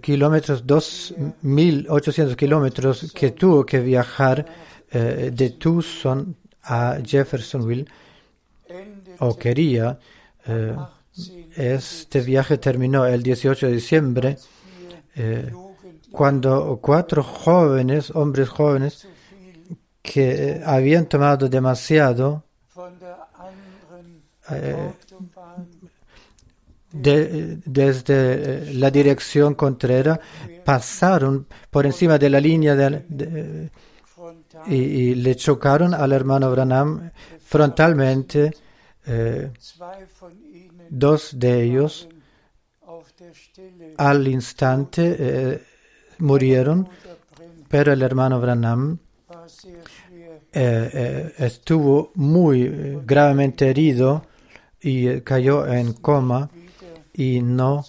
kilómetros, 0.00 0.64
2.800 0.64 2.36
kilómetros 2.36 3.12
que 3.12 3.32
tuvo 3.32 3.66
que 3.66 3.80
viajar 3.80 4.46
eh, 4.92 5.32
de 5.34 5.50
Tucson 5.50 6.36
a 6.62 6.98
Jeffersonville 7.04 7.86
o 9.18 9.36
quería. 9.36 9.98
eh, 10.46 10.76
18 10.76 10.98
este 11.56 12.20
viaje 12.20 12.58
terminó 12.58 13.04
el 13.04 13.20
18 13.20 13.66
de 13.66 13.72
diciembre 13.72 14.38
eh, 15.16 15.50
cuando 16.12 16.78
cuatro 16.80 17.24
jóvenes, 17.24 18.12
hombres 18.14 18.48
jóvenes, 18.48 19.08
que 20.00 20.30
eh, 20.30 20.62
habían 20.64 21.06
tomado 21.08 21.48
demasiado 21.48 22.44
de- 26.90 27.58
desde 27.64 28.14
eh, 28.70 28.74
la 28.74 28.90
dirección 28.90 29.54
contraria, 29.54 30.18
pasaron 30.64 31.46
por 31.70 31.84
encima 31.86 32.18
de 32.18 32.30
la 32.30 32.40
línea 32.40 32.74
y, 34.66 35.14
le 35.14 35.34
chocaron 35.36 35.94
al 35.94 36.12
hermano 36.12 36.50
Branham 36.50 37.10
frontalmente. 37.40 38.52
eh, 39.06 39.50
dos 40.90 41.38
de 41.38 41.62
ellos 41.62 42.08
al 43.98 44.26
instante 44.28 45.16
eh, 45.18 45.62
murieron, 46.18 46.88
pero 47.68 47.92
el 47.92 48.02
hermano 48.02 48.40
Branham 48.40 48.98
estuvo 51.38 52.10
muy 52.14 53.00
gravemente 53.04 53.68
herido 53.68 54.22
y 54.80 55.08
eh, 55.08 55.22
cayó 55.22 55.66
en 55.66 55.92
coma 55.94 56.50
y 57.12 57.40
no, 57.40 57.84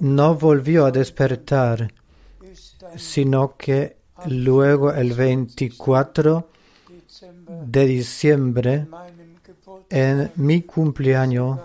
no 0.00 0.34
volvió 0.34 0.86
a 0.86 0.90
despertar, 0.90 1.92
sino 2.96 3.56
que 3.56 3.96
luego 4.26 4.92
el 4.92 5.12
24 5.12 6.48
Dezember 6.88 7.66
de 7.66 7.86
diciembre, 7.86 8.86
en 9.90 10.30
mi 10.36 10.62
cumpleaños, 10.62 11.58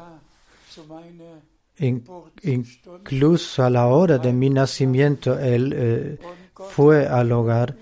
incluso 2.44 3.64
a 3.64 3.70
la 3.70 3.88
hora 3.88 4.18
de 4.18 4.32
mi 4.32 4.50
nacimiento, 4.50 5.38
él 5.40 5.74
eh, 5.76 6.20
fue 6.54 7.08
al 7.08 7.32
hogar 7.32 7.76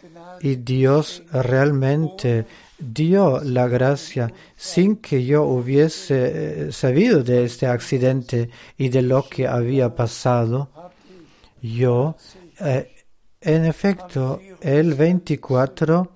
Gnade 0.00 0.48
y 0.48 0.56
Dios 0.56 1.22
realmente 1.32 2.46
dio 2.78 3.40
la 3.42 3.66
gracia 3.66 4.32
sin 4.56 4.96
que 4.96 5.24
yo 5.24 5.42
hubiese 5.44 6.68
eh, 6.68 6.72
sabido 6.72 7.22
de 7.22 7.44
este 7.44 7.66
accidente 7.66 8.50
y 8.76 8.88
de 8.88 9.02
lo 9.02 9.28
que 9.28 9.46
había 9.46 9.94
pasado. 9.94 10.70
Yo, 11.60 12.16
eh, 12.60 12.94
en 13.40 13.64
efecto, 13.64 14.40
el 14.60 14.94
24 14.94 16.10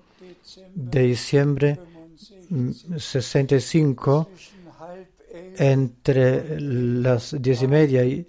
Dezember 0.73 0.73
de 0.75 1.03
diciembre 1.03 1.79
65 2.49 2.49
mm, 2.49 2.99
65, 2.99 4.29
zwischen 4.33 4.67
halb 4.79 5.07
elf 5.33 5.61
entre 5.61 6.59
las 6.59 7.35
diez 7.39 7.61
y 7.61 7.67
media 7.67 8.03
y, 8.03 8.25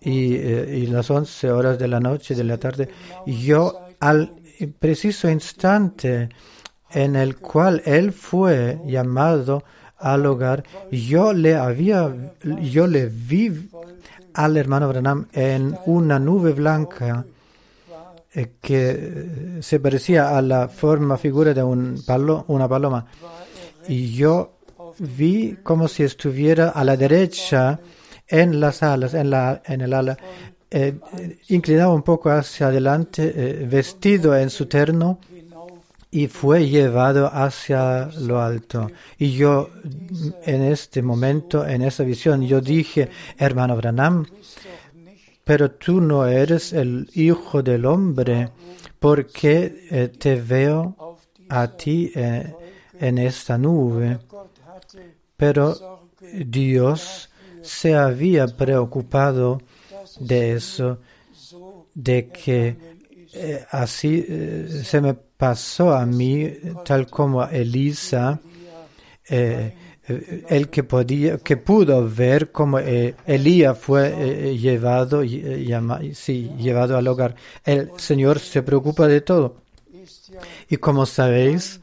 eh, 0.00 0.78
y 0.82 0.86
las 0.86 1.10
once 1.10 1.50
horas 1.50 1.78
de 1.78 1.88
la 1.88 2.00
noche, 2.00 2.34
de 2.34 2.44
la 2.44 2.58
tarde, 2.58 2.88
yo 3.26 3.80
al 3.98 4.32
preciso 4.78 5.28
instante 5.28 6.28
en 6.96 7.14
el 7.14 7.36
cual 7.36 7.82
él 7.84 8.10
fue 8.10 8.80
llamado 8.86 9.62
al 9.98 10.24
hogar, 10.24 10.64
yo 10.90 11.34
le 11.34 11.54
había, 11.54 12.10
yo 12.42 12.86
le 12.86 13.04
vi 13.06 13.68
al 14.32 14.56
hermano 14.56 14.88
Branham 14.88 15.28
en 15.32 15.76
una 15.84 16.18
nube 16.18 16.52
blanca 16.52 17.26
eh, 18.32 18.52
que 18.62 18.90
eh, 18.90 19.58
se 19.60 19.78
parecía 19.78 20.38
a 20.38 20.40
la 20.40 20.68
forma, 20.68 21.18
figura 21.18 21.52
de 21.52 21.62
un 21.62 22.02
palo, 22.06 22.46
una 22.48 22.66
paloma. 22.66 23.04
Y 23.86 24.14
yo 24.14 24.56
vi 24.98 25.58
como 25.62 25.88
si 25.88 26.02
estuviera 26.02 26.70
a 26.70 26.82
la 26.82 26.96
derecha 26.96 27.78
en 28.26 28.58
las 28.58 28.82
alas, 28.82 29.12
en, 29.12 29.28
la, 29.28 29.60
en 29.66 29.82
el 29.82 29.92
ala, 29.92 30.16
eh, 30.70 30.98
inclinado 31.48 31.94
un 31.94 32.02
poco 32.02 32.30
hacia 32.30 32.68
adelante, 32.68 33.66
vestido 33.68 34.34
en 34.34 34.48
su 34.48 34.64
terno 34.64 35.20
y 36.10 36.28
fue 36.28 36.68
llevado 36.68 37.26
hacia 37.32 38.06
lo 38.20 38.40
alto. 38.40 38.90
Y 39.18 39.32
yo, 39.32 39.70
en 40.44 40.62
este 40.62 41.02
momento, 41.02 41.66
en 41.66 41.82
esa 41.82 42.04
visión, 42.04 42.46
yo 42.46 42.60
dije, 42.60 43.08
hermano 43.36 43.76
Branham, 43.76 44.26
pero 45.44 45.70
tú 45.70 46.00
no 46.00 46.26
eres 46.26 46.72
el 46.72 47.08
hijo 47.14 47.62
del 47.62 47.86
hombre, 47.86 48.50
porque 48.98 49.86
eh, 49.90 50.08
te 50.08 50.40
veo 50.40 50.96
a 51.48 51.68
ti 51.68 52.10
eh, 52.14 52.52
en 52.98 53.18
esta 53.18 53.58
nube. 53.58 54.18
Pero 55.36 56.08
Dios 56.20 57.28
se 57.62 57.94
había 57.94 58.46
preocupado 58.46 59.60
de 60.18 60.54
eso, 60.54 60.98
so 61.32 61.86
de 61.94 62.28
que 62.28 62.95
eh, 63.32 63.64
así 63.70 64.24
eh, 64.28 64.82
se 64.84 65.00
me 65.00 65.14
pasó 65.14 65.92
a 65.94 66.06
mí, 66.06 66.50
tal 66.84 67.06
como 67.08 67.42
a 67.42 67.50
Elisa, 67.50 68.40
eh, 69.28 69.74
el 70.48 70.68
que 70.68 70.84
podía, 70.84 71.38
que 71.38 71.56
pudo 71.56 72.08
ver 72.08 72.52
cómo 72.52 72.78
Elías 72.78 73.76
fue 73.76 74.56
llevado, 74.56 75.24
llama- 75.24 76.00
sí, 76.14 76.50
llevado 76.58 76.96
al 76.96 77.08
hogar. 77.08 77.34
El 77.64 77.90
Señor 77.96 78.38
se 78.38 78.62
preocupa 78.62 79.08
de 79.08 79.20
todo. 79.22 79.56
Y 80.68 80.76
como 80.76 81.06
sabéis, 81.06 81.80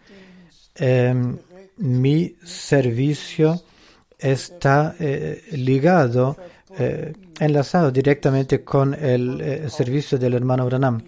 eh, 0.75 1.13
mi 1.77 2.35
servicio 2.45 3.61
está 4.17 4.95
ligado, 5.51 6.37
enlazado 7.39 7.91
directamente 7.91 8.63
con 8.63 8.93
el 8.93 9.69
servicio 9.69 10.17
del 10.17 10.33
hermano 10.35 10.65
Branham. 10.65 11.03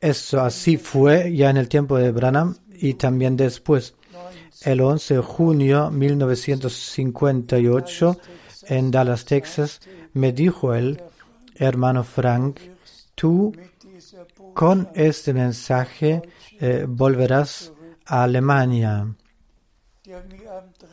Eso 0.00 0.40
así 0.40 0.76
fue 0.76 1.34
ya 1.34 1.50
en 1.50 1.56
el 1.56 1.68
tiempo 1.68 1.98
de 1.98 2.12
Branham 2.12 2.54
y 2.74 2.94
también 2.94 3.36
después. 3.36 3.94
El 4.62 4.80
11 4.80 5.14
de 5.14 5.20
junio 5.20 5.90
1958 5.90 8.18
en 8.68 8.90
Dallas, 8.90 9.24
Texas, 9.24 9.80
me 10.12 10.32
dijo 10.32 10.74
el 10.74 11.00
hermano 11.54 12.02
Frank, 12.04 12.58
tú 13.14 13.54
con 14.54 14.88
este 14.94 15.32
mensaje 15.34 16.22
eh, 16.60 16.84
volverás 16.88 17.72
a 18.06 18.24
Alemania. 18.24 19.06
der 20.06 20.24
mir 20.24 20.48
am 20.48 20.72
3. 20.78 20.90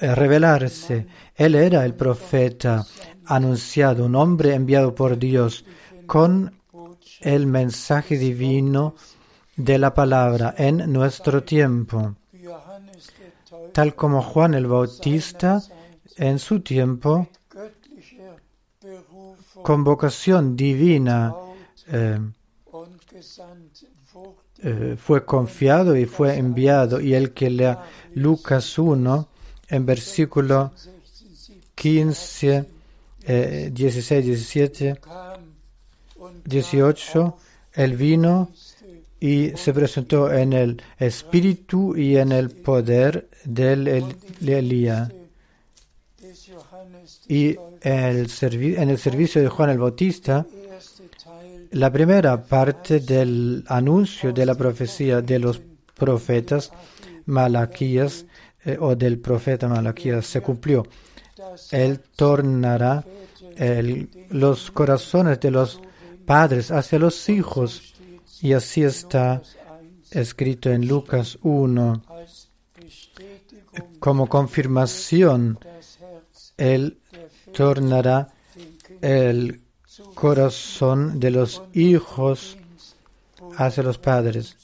revelarse. 0.00 1.06
Él 1.34 1.54
era 1.54 1.84
el 1.84 1.94
profeta 1.94 2.84
anunciado, 3.26 4.06
un 4.06 4.16
hombre 4.16 4.54
enviado 4.54 4.94
por 4.94 5.18
Dios 5.18 5.64
con 6.06 6.52
el 7.20 7.46
mensaje 7.46 8.18
divino 8.18 8.94
de 9.56 9.78
la 9.78 9.94
palabra 9.94 10.54
en 10.58 10.92
nuestro 10.92 11.42
tiempo, 11.42 12.16
tal 13.72 13.94
como 13.94 14.22
Juan 14.22 14.54
el 14.54 14.66
Bautista 14.66 15.62
en 16.16 16.38
su 16.38 16.60
tiempo, 16.60 17.28
con 19.62 19.84
vocación 19.84 20.56
divina, 20.56 21.34
eh, 21.88 22.20
eh, 24.58 24.96
fue 24.98 25.24
confiado 25.24 25.96
y 25.96 26.04
fue 26.04 26.36
enviado. 26.36 27.00
Y 27.00 27.14
el 27.14 27.32
que 27.32 27.50
lea 27.50 27.82
Lucas 28.14 28.78
1, 28.78 29.28
en 29.68 29.86
versículo 29.86 30.72
15, 31.74 32.64
eh, 33.26 33.70
16, 33.72 34.24
17, 34.24 34.96
kam 35.00 35.40
und 36.16 36.46
18, 36.46 37.36
él 37.74 37.96
vino 37.96 38.50
y 39.20 39.50
se 39.56 39.72
presentó 39.72 40.32
en 40.32 40.52
el 40.52 40.82
espíritu 40.98 41.96
y 41.96 42.16
en 42.16 42.32
el 42.32 42.50
poder 42.50 43.28
del 43.44 43.88
El- 43.88 44.16
de 44.40 44.58
Elías. 44.58 45.10
Y 47.28 47.56
el 47.80 48.28
en 48.78 48.88
el 48.90 48.98
servicio 48.98 49.40
de 49.42 49.48
Juan 49.48 49.70
el 49.70 49.78
Bautista, 49.78 50.46
la 51.70 51.90
primera 51.92 52.42
parte 52.42 53.00
del 53.00 53.64
anuncio 53.68 54.32
de 54.32 54.46
la 54.46 54.54
profecía 54.54 55.20
de 55.20 55.38
los 55.38 55.60
profetas 55.94 56.70
Malaquías 57.26 58.26
eh, 58.64 58.76
o 58.80 58.94
del 58.96 59.18
profeta 59.18 59.68
Malaquías 59.68 60.26
se 60.26 60.40
cumplió. 60.40 60.86
Él 61.70 62.00
tornará 62.16 63.04
los 64.30 64.70
corazones 64.72 65.38
de 65.38 65.50
los 65.50 65.80
padres 66.24 66.70
hacia 66.70 66.98
los 66.98 67.28
hijos. 67.28 67.94
Y 68.40 68.52
así 68.52 68.82
está 68.82 69.42
escrito 70.10 70.70
en 70.70 70.86
Lucas 70.86 71.38
1 71.42 72.02
als 72.08 72.48
Bestätigung 72.76 73.98
como 73.98 74.28
confirmación. 74.28 75.58
Él 76.56 76.98
tornará 77.52 78.28
el 79.00 79.60
corazón 80.14 81.20
de 81.20 81.30
los 81.30 81.62
hijos 81.72 82.56
hacia 83.56 83.82
los 83.82 83.98
padres. 83.98 84.56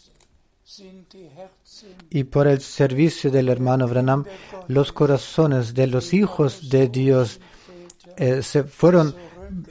Y 2.10 2.24
por 2.24 2.46
el 2.48 2.60
servicio 2.60 3.30
del 3.30 3.48
hermano 3.48 3.86
Branham, 3.86 4.24
los 4.68 4.92
corazones 4.92 5.74
de 5.74 5.86
los 5.86 6.12
hijos 6.12 6.68
de 6.68 6.88
Dios 6.88 7.40
eh, 8.16 8.42
se 8.42 8.64
fueron 8.64 9.14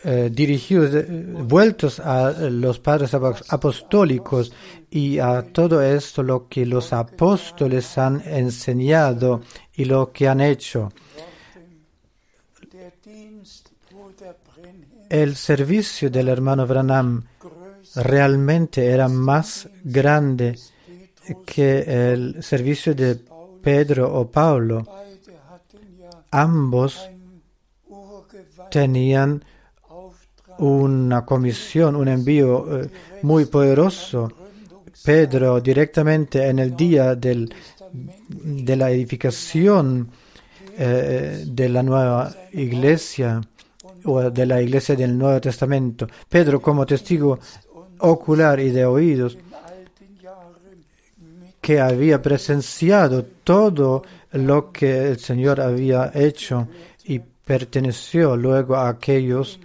eh, 0.03 0.29
dirigidos, 0.31 0.93
eh, 0.93 1.05
vueltos 1.43 1.99
a 1.99 2.31
los 2.49 2.79
padres 2.79 3.13
ap- 3.13 3.41
apostólicos 3.49 4.51
y 4.89 5.19
a 5.19 5.41
todo 5.53 5.81
esto 5.81 6.23
lo 6.23 6.47
que 6.47 6.65
los 6.65 6.91
apóstoles 6.93 7.97
han 7.97 8.21
enseñado 8.25 9.41
y 9.75 9.85
lo 9.85 10.11
que 10.11 10.27
han 10.27 10.41
hecho. 10.41 10.91
El 15.09 15.35
servicio 15.35 16.09
del 16.09 16.27
hermano 16.29 16.65
Branham 16.67 17.23
realmente 17.95 18.85
era 18.87 19.07
más 19.07 19.67
grande 19.83 20.57
que 21.45 22.11
el 22.13 22.43
servicio 22.43 22.93
de 22.93 23.19
Pedro 23.61 24.13
o 24.13 24.29
Pablo. 24.29 24.85
Ambos 26.31 27.09
tenían 28.69 29.43
una 30.59 31.25
comisión, 31.25 31.95
un 31.95 32.07
envío 32.07 32.81
eh, 32.81 32.89
muy 33.23 33.45
poderoso. 33.45 34.31
Pedro 35.03 35.61
directamente 35.61 36.45
en 36.47 36.59
el 36.59 36.75
día 36.75 37.15
del, 37.15 37.53
de 37.91 38.75
la 38.75 38.91
edificación 38.91 40.09
eh, 40.77 41.45
de 41.47 41.69
la 41.69 41.81
nueva 41.81 42.33
iglesia 42.51 43.41
o 44.03 44.29
de 44.29 44.45
la 44.45 44.61
iglesia 44.61 44.95
del 44.95 45.17
Nuevo 45.17 45.39
Testamento. 45.39 46.07
Pedro 46.27 46.61
como 46.61 46.85
testigo 46.85 47.39
ocular 47.99 48.59
y 48.59 48.69
de 48.71 48.85
oídos 48.85 49.37
que 51.69 51.79
había 51.79 52.19
presenciado 52.19 53.23
todo 53.43 54.01
lo 54.31 54.71
que 54.71 55.09
el 55.09 55.19
Señor 55.19 55.61
había 55.61 56.09
hecho 56.15 56.67
y 57.03 57.19
perteneció 57.19 58.35
luego 58.35 58.75
a 58.75 58.89
aquellos 58.89 59.59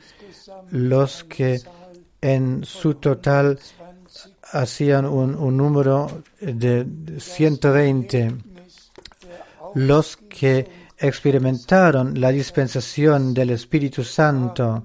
los 0.71 1.25
que 1.25 1.63
en 2.21 2.63
su 2.63 2.97
total 2.97 3.59
hacían 4.53 5.07
un, 5.07 5.57
número 5.57 6.25
de 6.43 6.87
120 7.19 8.35
los 9.77 10.19
que 10.19 10.69
experimentaron 10.99 12.21
la 12.21 12.29
dispensación 12.29 13.33
del 13.33 13.49
Espíritu 13.49 14.05
Santo 14.05 14.85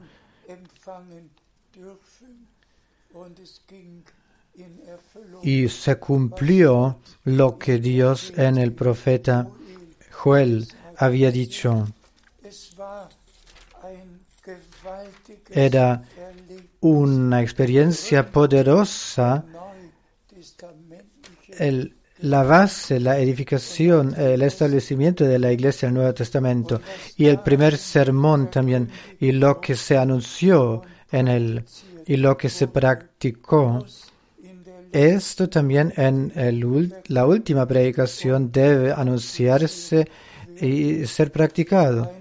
y 5.44 5.68
se 5.68 5.98
cumplió 5.98 7.00
lo 7.38 7.58
que 7.58 7.78
Dios 7.80 8.34
en 8.36 8.58
el 8.58 8.74
profeta 8.74 9.48
Joel 10.12 10.68
había 10.98 11.32
dicho. 11.32 11.88
Era 15.52 16.04
una 16.82 17.42
experiencia 17.42 18.32
poderosa 18.32 19.46
la 22.22 22.44
base, 22.44 23.00
la 23.00 23.18
edificación, 23.18 24.14
el 24.18 24.42
establecimiento 24.42 25.24
de 25.24 25.40
la 25.40 25.52
iglesia 25.52 25.88
del 25.88 25.96
Nuevo 25.96 26.14
Testamento 26.14 26.82
y 27.16 27.28
el 27.28 27.40
primer 27.40 27.78
sermón 27.78 28.50
también 28.52 28.90
y 29.20 29.32
lo 29.32 29.62
que 29.62 29.76
se 29.76 29.98
anunció 29.98 30.82
en 31.12 31.28
él 31.28 31.66
y 32.06 32.18
lo 32.18 32.38
que 32.38 32.50
se 32.50 32.68
practicó. 32.68 33.86
Esto 34.92 35.50
también 35.50 35.94
en 35.98 36.32
el 36.36 36.94
la 37.08 37.26
última 37.26 37.68
predicación 37.68 38.52
debe 38.52 38.92
anunciarse 38.92 40.08
y 40.60 41.06
ser 41.06 41.32
practicado. 41.32 42.12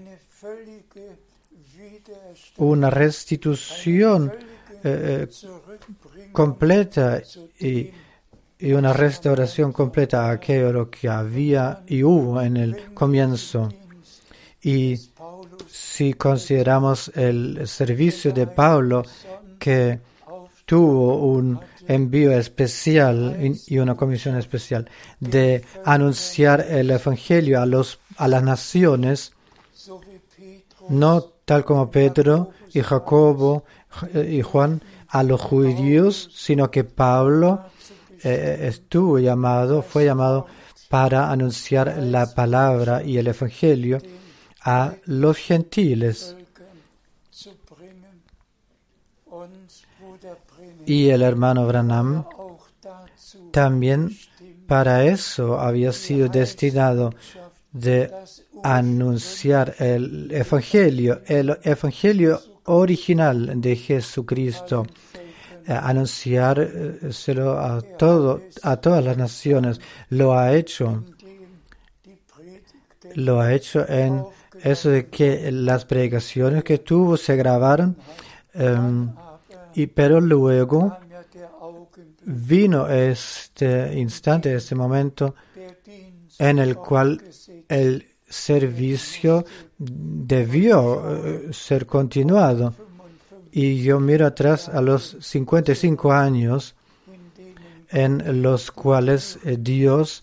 Una 2.57 2.89
restitución 2.89 4.31
eh, 4.83 5.27
eh, 5.29 5.47
completa 6.31 7.21
y, 7.59 7.91
y 8.59 8.73
una 8.73 8.93
restauración 8.93 9.71
completa 9.71 10.25
a 10.25 10.31
aquello 10.31 10.71
lo 10.71 10.89
que 10.89 11.07
había 11.07 11.83
y 11.87 12.03
hubo 12.03 12.41
en 12.41 12.57
el 12.57 12.93
comienzo. 12.93 13.69
Y 14.61 14.97
si 15.69 16.13
consideramos 16.13 17.11
el 17.15 17.67
servicio 17.67 18.33
de 18.33 18.47
Pablo 18.47 19.03
que 19.57 19.99
tuvo 20.65 21.17
un 21.31 21.59
envío 21.97 22.31
especial 22.31 23.15
y- 23.67 23.77
una 23.79 23.95
comisión 23.95 24.37
especial 24.37 24.89
de 25.19 25.63
anunciar 25.83 26.61
el 26.69 26.89
evangelio 26.91 27.59
a 27.61 27.65
los 27.65 27.99
a 28.17 28.27
las 28.27 28.43
naciones 28.43 29.33
no 30.89 31.21
tal 31.45 31.65
como 31.65 31.89
Pedro 31.91 32.51
y 32.73 32.81
Jacobo 32.81 33.63
eh, 34.13 34.37
y 34.37 34.41
Juan 34.41 34.81
a 35.07 35.23
los 35.23 35.41
judíos, 35.41 36.29
sino 36.33 36.69
que 36.69 36.83
Pablo 36.83 37.65
eh, 38.23 38.67
estuvo 38.67 39.17
llamado, 39.17 39.81
fue 39.81 40.05
llamado 40.05 40.45
para 40.89 41.31
anunciar 41.31 41.97
la 41.97 42.33
palabra 42.35 43.03
y 43.03 43.17
el 43.17 43.27
evangelio 43.27 43.97
a 44.61 44.93
los 45.05 45.37
gentiles. 45.37 46.35
Y 50.89 51.11
el 51.11 51.21
hermano 51.21 51.67
Branham 51.67 52.25
también 53.51 54.09
para 54.65 55.05
eso 55.05 55.59
había 55.59 55.93
sido 55.93 56.29
destinado 56.29 57.13
de 57.71 58.11
anunciar 58.63 59.75
el 59.77 60.31
evangelio, 60.31 61.21
el 61.27 61.59
evangelio 61.61 62.41
original 62.65 63.61
de 63.61 63.75
Jesucristo, 63.75 64.87
eh, 65.67 65.79
anunciárselo 65.79 67.59
a 67.59 67.81
todo, 67.81 68.41
a 68.63 68.77
todas 68.77 69.03
las 69.03 69.15
naciones. 69.15 69.79
Lo 70.09 70.33
ha 70.33 70.55
hecho, 70.55 71.03
lo 73.13 73.41
ha 73.41 73.53
hecho 73.53 73.87
en 73.87 74.25
eso 74.63 74.89
de 74.89 75.07
que 75.07 75.51
las 75.51 75.85
predicaciones 75.85 76.63
que 76.63 76.79
tuvo 76.79 77.15
se 77.15 77.35
grabaron, 77.35 77.95
em, 78.55 79.13
y 79.79 79.87
pero 79.87 80.19
luego 80.19 80.97
vino 82.25 82.89
este 82.89 83.97
instante, 83.97 84.53
este 84.53 84.75
momento 84.75 85.35
en 86.37 86.59
el 86.59 86.75
cual 86.75 87.21
el 87.69 88.05
servicio 88.27 89.45
debió 89.77 91.25
eh, 91.25 91.53
ser 91.53 91.85
continuado. 91.85 92.73
Y 93.53 93.81
yo 93.81 94.01
miro 94.01 94.25
atrás 94.25 94.67
a 94.67 94.81
los 94.81 95.15
55 95.21 96.11
años 96.11 96.75
en 97.89 98.41
los 98.41 98.71
cuales 98.71 99.39
eh, 99.45 99.55
Dios 99.57 100.21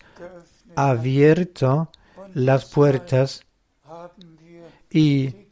ha 0.75 0.91
abierto 0.91 1.89
las 2.35 2.65
puertas 2.65 3.41
y 4.91 5.46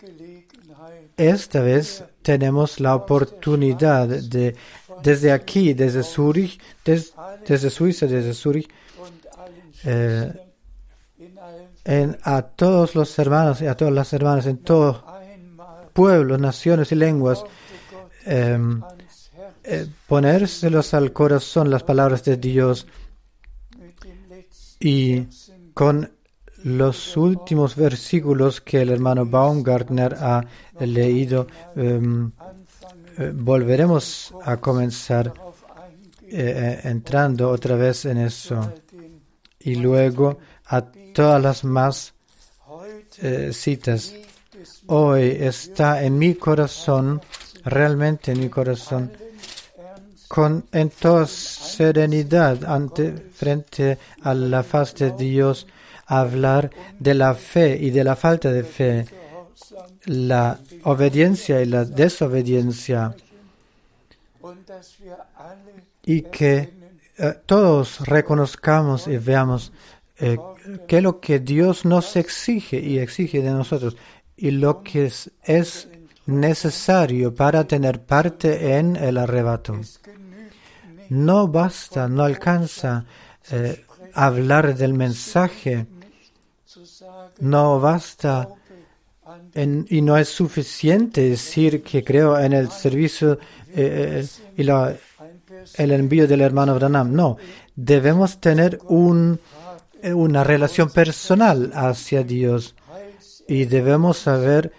esta 1.17 1.61
vez 1.61 2.03
tenemos 2.21 2.79
la 2.79 2.95
oportunidad 2.95 4.07
de 4.07 4.55
desde 5.03 5.31
aquí, 5.31 5.73
desde 5.73 6.03
Zurich, 6.03 6.59
des- 6.83 7.13
desde 7.47 7.69
Suiza, 7.69 8.07
desde 8.07 8.33
Zurich, 8.33 8.69
eh, 9.83 10.31
a 12.23 12.41
todos 12.41 12.95
los 12.95 13.17
hermanos 13.19 13.61
y 13.61 13.67
a 13.67 13.75
todas 13.75 13.93
las 13.93 14.11
hermanas 14.13 14.45
en 14.47 14.57
todos 14.57 15.03
pueblos, 15.93 16.39
naciones 16.39 16.91
y 16.91 16.95
lenguas, 16.95 17.43
Herz 18.25 19.31
eh, 19.63 19.87
ponérselos 20.07 20.93
al 20.93 21.13
corazón 21.13 21.69
las 21.69 21.83
palabras 21.83 22.23
de 22.23 22.37
Dios 22.37 22.87
y 24.79 25.27
con 25.73 26.11
los 26.65 27.15
últimos 27.15 27.75
versículos 27.75 28.59
que 28.59 28.81
el 28.81 28.89
hermano 28.89 29.23
Baumgartner 29.23 30.15
ha 30.15 30.43
leído, 30.79 31.45
em, 31.75 32.31
eh, 33.19 33.31
volveremos 33.35 34.33
a 34.43 34.57
comenzar 34.57 35.31
eh, 36.23 36.31
eh, 36.31 36.79
entrando 36.85 37.51
otra 37.51 37.75
vez 37.75 38.05
en 38.05 38.17
eso 38.17 38.73
y 39.59 39.75
luego 39.75 40.39
a 40.65 40.81
todas 41.13 41.39
las 41.39 41.63
más 41.63 42.13
citas. 43.51 44.13
Hoy 44.87 45.37
está 45.39 46.03
en 46.03 46.17
mi 46.17 46.33
corazón, 46.33 47.21
realmente 47.63 48.31
en 48.31 48.39
mi 48.39 48.49
corazón, 48.49 49.11
con 50.27 50.65
en 50.71 50.89
toda 50.89 51.27
serenidad 51.27 52.65
ante 52.65 53.11
frente 53.13 53.99
a 54.23 54.33
la 54.33 54.63
faz 54.63 54.95
de 54.95 55.11
Dios 55.11 55.67
hablar 56.05 56.69
de 56.99 57.13
la 57.13 57.33
fe 57.33 57.77
y 57.79 57.89
de 57.89 58.03
la 58.03 58.15
falta 58.15 58.51
de 58.51 58.63
fe, 58.63 59.05
la 60.05 60.59
obediencia 60.83 61.61
y 61.61 61.65
la 61.65 61.85
desobediencia 61.85 63.15
y 66.03 66.21
que 66.21 66.73
eh, 67.17 67.33
todos 67.45 68.01
reconozcamos 68.01 69.07
y 69.07 69.17
veamos 69.17 69.71
eh, 70.17 70.37
qué 70.87 70.97
es 70.97 71.03
lo 71.03 71.19
que 71.19 71.39
Dios 71.39 71.85
nos 71.85 72.15
exige 72.15 72.79
y 72.79 72.99
exige 72.99 73.41
de 73.41 73.51
nosotros 73.51 73.97
y 74.37 74.51
lo 74.51 74.83
que 74.83 75.05
es, 75.05 75.31
es 75.43 75.87
necesario 76.25 77.33
para 77.33 77.65
tener 77.65 78.01
parte 78.01 78.77
en 78.77 78.95
el 78.95 79.17
arrebato. 79.17 79.79
No 81.09 81.47
basta, 81.47 82.07
no 82.07 82.23
alcanza 82.23 83.05
eh, 83.51 83.85
hablar 84.13 84.75
del 84.75 84.93
mensaje, 84.93 85.85
no 87.39 87.79
basta 87.79 88.49
y 89.89 90.01
no 90.01 90.17
es 90.17 90.29
suficiente 90.29 91.29
decir 91.29 91.81
que 91.81 92.03
creo 92.03 92.37
en 92.39 92.53
el 92.53 92.69
servicio 92.69 93.33
eh, 93.73 94.23
eh, 94.23 94.27
y 94.57 94.63
la- 94.63 94.95
el 95.77 95.91
envío 95.91 96.27
del 96.27 96.41
hermano 96.41 96.75
Branham. 96.75 97.13
No, 97.13 97.37
debemos 97.75 98.39
tener 98.39 98.79
eh, 100.01 100.13
una 100.13 100.43
relación 100.43 100.89
personal 100.89 101.71
hacia 101.73 102.23
Dios 102.23 102.75
y 103.47 103.65
debemos 103.65 104.27
haber, 104.27 104.71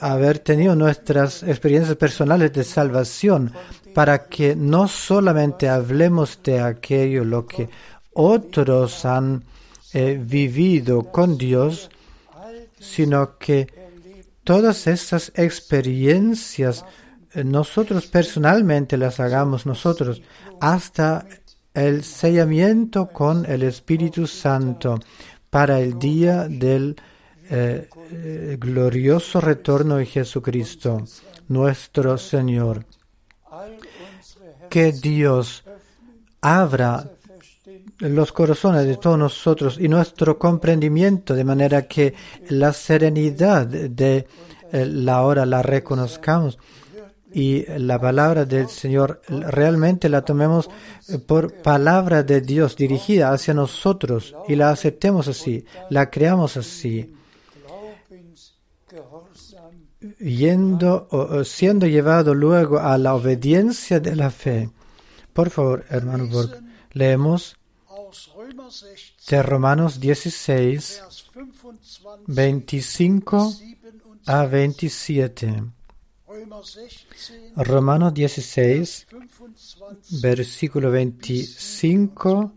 haber 0.00 0.38
tenido 0.40 0.74
nuestras 0.76 1.42
experiencias 1.42 1.96
personales 1.96 2.52
de 2.52 2.64
salvación 2.64 3.52
para 3.94 4.26
que 4.26 4.54
no 4.54 4.86
solamente 4.88 5.68
hablemos 5.68 6.40
de 6.42 6.60
aquello 6.60 7.24
lo 7.24 7.46
que 7.46 7.68
otros 8.12 9.04
han 9.04 9.44
eh, 9.92 10.20
vivido 10.22 11.10
con 11.10 11.36
Dios, 11.38 11.90
sino 12.78 13.38
que 13.38 13.66
todas 14.44 14.86
estas 14.86 15.32
experiencias 15.34 16.84
eh, 17.32 17.44
nosotros 17.44 18.06
personalmente 18.06 18.96
las 18.96 19.20
hagamos 19.20 19.66
nosotros 19.66 20.22
hasta 20.60 21.26
el 21.74 22.02
sellamiento 22.02 23.08
con 23.08 23.46
el 23.46 23.62
Espíritu 23.62 24.26
Santo 24.26 24.98
para 25.48 25.80
el 25.80 25.98
día 25.98 26.48
del 26.48 26.96
eh, 27.48 27.88
eh, 28.12 28.56
glorioso 28.58 29.40
retorno 29.40 29.96
de 29.96 30.06
Jesucristo, 30.06 31.04
nuestro 31.48 32.18
Señor. 32.18 32.84
que 34.68 34.92
Dios 34.92 35.64
abra 36.40 37.10
los 38.00 38.32
corazones 38.32 38.86
de 38.86 38.96
todos 38.96 39.18
nosotros 39.18 39.78
y 39.78 39.88
nuestro 39.88 40.38
comprendimiento 40.38 41.34
de 41.34 41.44
manera 41.44 41.86
que 41.86 42.14
la 42.48 42.72
serenidad 42.72 43.66
de 43.66 44.26
eh, 44.72 44.86
la 44.86 45.22
hora 45.22 45.44
la 45.44 45.62
reconozcamos 45.62 46.58
y 47.32 47.64
la 47.78 48.00
palabra 48.00 48.44
del 48.44 48.68
Señor 48.68 49.20
realmente 49.28 50.08
la 50.08 50.24
tomemos 50.24 50.68
eh, 51.08 51.18
por 51.18 51.62
palabra 51.62 52.22
de 52.22 52.40
Dios 52.40 52.76
dirigida 52.76 53.32
hacia 53.32 53.54
nosotros 53.54 54.34
y 54.48 54.56
la 54.56 54.70
aceptemos 54.70 55.28
así, 55.28 55.64
la 55.90 56.10
creamos 56.10 56.56
así, 56.56 57.14
yendo 60.18 61.06
o 61.10 61.44
siendo 61.44 61.86
llevado 61.86 62.34
luego 62.34 62.78
a 62.78 62.96
la 62.96 63.14
obediencia 63.14 64.00
de 64.00 64.16
la 64.16 64.30
fe. 64.30 64.70
Por 65.32 65.50
favor, 65.50 65.84
hermano 65.90 66.26
Borg, 66.26 66.62
leemos 66.92 67.59
aus 67.59 67.59
Römer 67.59 67.59
16, 67.59 67.59
de 69.28 69.42
Romanos 69.42 70.00
16, 70.00 71.02
Vers 71.02 71.24
25, 72.26 72.26
25 72.26 73.50
27. 73.50 74.22
a 74.26 74.46
27. 74.46 75.62
Römer 76.26 76.62
16, 76.64 77.52
Romanos 77.56 78.12
16, 78.14 79.06
25. 79.10 80.20
versículo 80.20 80.90
25 80.90 82.52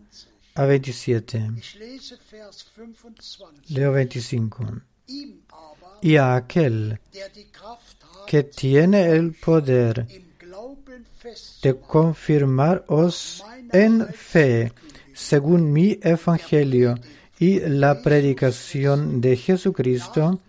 a 0.54 0.64
27. 0.64 1.50
Ich 1.58 1.74
lese 1.76 2.18
Vers 2.30 2.64
25. 2.76 3.52
Leo 3.68 3.92
25. 3.92 4.64
Ihm 5.08 5.42
aber, 5.48 5.98
Y 6.02 6.16
a 6.16 6.34
aquel 6.34 7.00
que 8.26 8.42
tiene 8.42 9.08
el 9.10 9.32
poder 9.34 10.06
de 11.62 11.76
confirmaros 11.80 13.42
en 13.72 14.06
fe, 14.12 14.72
según 15.14 15.72
mi 15.72 15.98
evangelio 16.02 16.96
y 17.38 17.60
la 17.60 18.02
predicación 18.02 19.20
de 19.20 19.36
Jesucristo, 19.36 20.40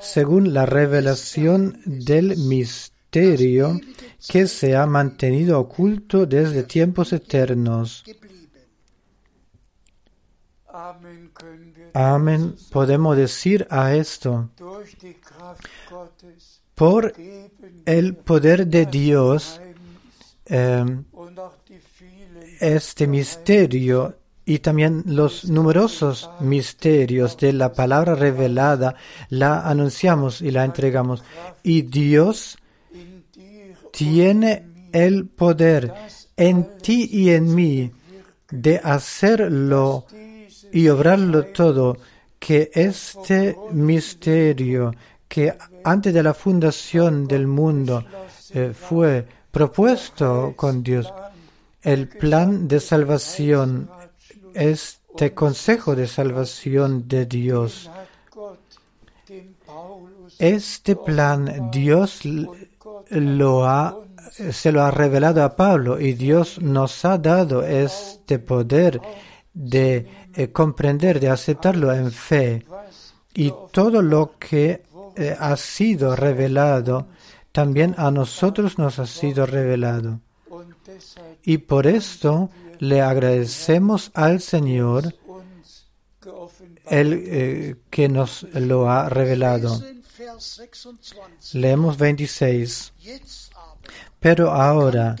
según 0.00 0.54
la 0.54 0.66
revelación 0.66 1.80
del 1.84 2.36
misterio 2.36 3.80
que 4.28 4.46
se 4.46 4.76
ha 4.76 4.86
mantenido 4.86 5.58
oculto 5.58 6.26
desde 6.26 6.62
tiempos 6.62 7.12
eternos. 7.12 8.04
Amén. 11.94 12.56
Podemos 12.70 13.16
decir 13.16 13.66
a 13.70 13.94
esto, 13.94 14.50
por 16.74 17.14
el 17.86 18.16
poder 18.16 18.66
de 18.66 18.84
Dios, 18.84 19.60
eh, 20.44 20.84
este 22.60 23.06
misterio 23.06 24.16
y 24.44 24.60
también 24.60 25.02
los 25.06 25.46
numerosos 25.46 26.30
misterios 26.40 27.36
de 27.36 27.52
la 27.52 27.72
palabra 27.72 28.14
revelada 28.14 28.94
la 29.28 29.68
anunciamos 29.68 30.40
y 30.40 30.50
la 30.50 30.64
entregamos. 30.64 31.24
Y 31.62 31.82
Dios 31.82 32.56
tiene 33.92 34.88
el 34.92 35.26
poder 35.26 35.92
en 36.36 36.78
ti 36.78 37.08
y 37.10 37.30
en 37.30 37.54
mí 37.54 37.90
de 38.50 38.78
hacerlo 38.78 40.06
y 40.72 40.88
obrarlo 40.88 41.46
todo, 41.46 41.96
que 42.38 42.70
este 42.74 43.56
misterio 43.72 44.92
que 45.26 45.56
antes 45.84 46.14
de 46.14 46.22
la 46.22 46.34
fundación 46.34 47.26
del 47.26 47.46
mundo 47.46 48.04
eh, 48.54 48.72
fue 48.72 49.26
propuesto 49.50 50.52
con 50.54 50.82
Dios, 50.82 51.12
el 51.86 52.08
plan 52.08 52.66
de 52.66 52.80
salvación, 52.80 53.88
este 54.54 55.32
consejo 55.34 55.94
de 55.94 56.08
salvación 56.08 57.06
de 57.06 57.26
Dios, 57.26 57.88
este 60.40 60.96
plan 60.96 61.70
Dios 61.70 62.22
lo 63.10 63.66
ha, 63.66 63.96
se 64.50 64.72
lo 64.72 64.82
ha 64.82 64.90
revelado 64.90 65.44
a 65.44 65.54
Pablo 65.54 66.00
y 66.00 66.14
Dios 66.14 66.60
nos 66.60 67.04
ha 67.04 67.18
dado 67.18 67.62
este 67.62 68.40
poder 68.40 69.00
de 69.54 70.08
eh, 70.34 70.50
comprender, 70.50 71.20
de 71.20 71.30
aceptarlo 71.30 71.94
en 71.94 72.10
fe. 72.10 72.66
Y 73.32 73.52
todo 73.70 74.02
lo 74.02 74.36
que 74.40 74.82
eh, 75.14 75.36
ha 75.38 75.56
sido 75.56 76.16
revelado, 76.16 77.06
también 77.52 77.94
a 77.96 78.10
nosotros 78.10 78.76
nos 78.76 78.98
ha 78.98 79.06
sido 79.06 79.46
revelado. 79.46 80.18
Y 81.46 81.58
por 81.58 81.86
esto 81.86 82.50
le 82.80 83.00
agradecemos 83.00 84.10
al 84.12 84.40
Señor 84.40 85.14
el 86.90 87.12
eh, 87.14 87.76
que 87.88 88.08
nos 88.08 88.42
lo 88.52 88.90
ha 88.90 89.08
revelado. 89.08 89.80
Lesen 89.80 90.02
Vers 90.18 90.58
26. 90.58 91.54
Leemos 91.54 91.96
26. 91.96 92.92
Jetzt 92.98 93.52
aber 93.54 93.76
Pero 94.20 94.50
ahora 94.50 95.16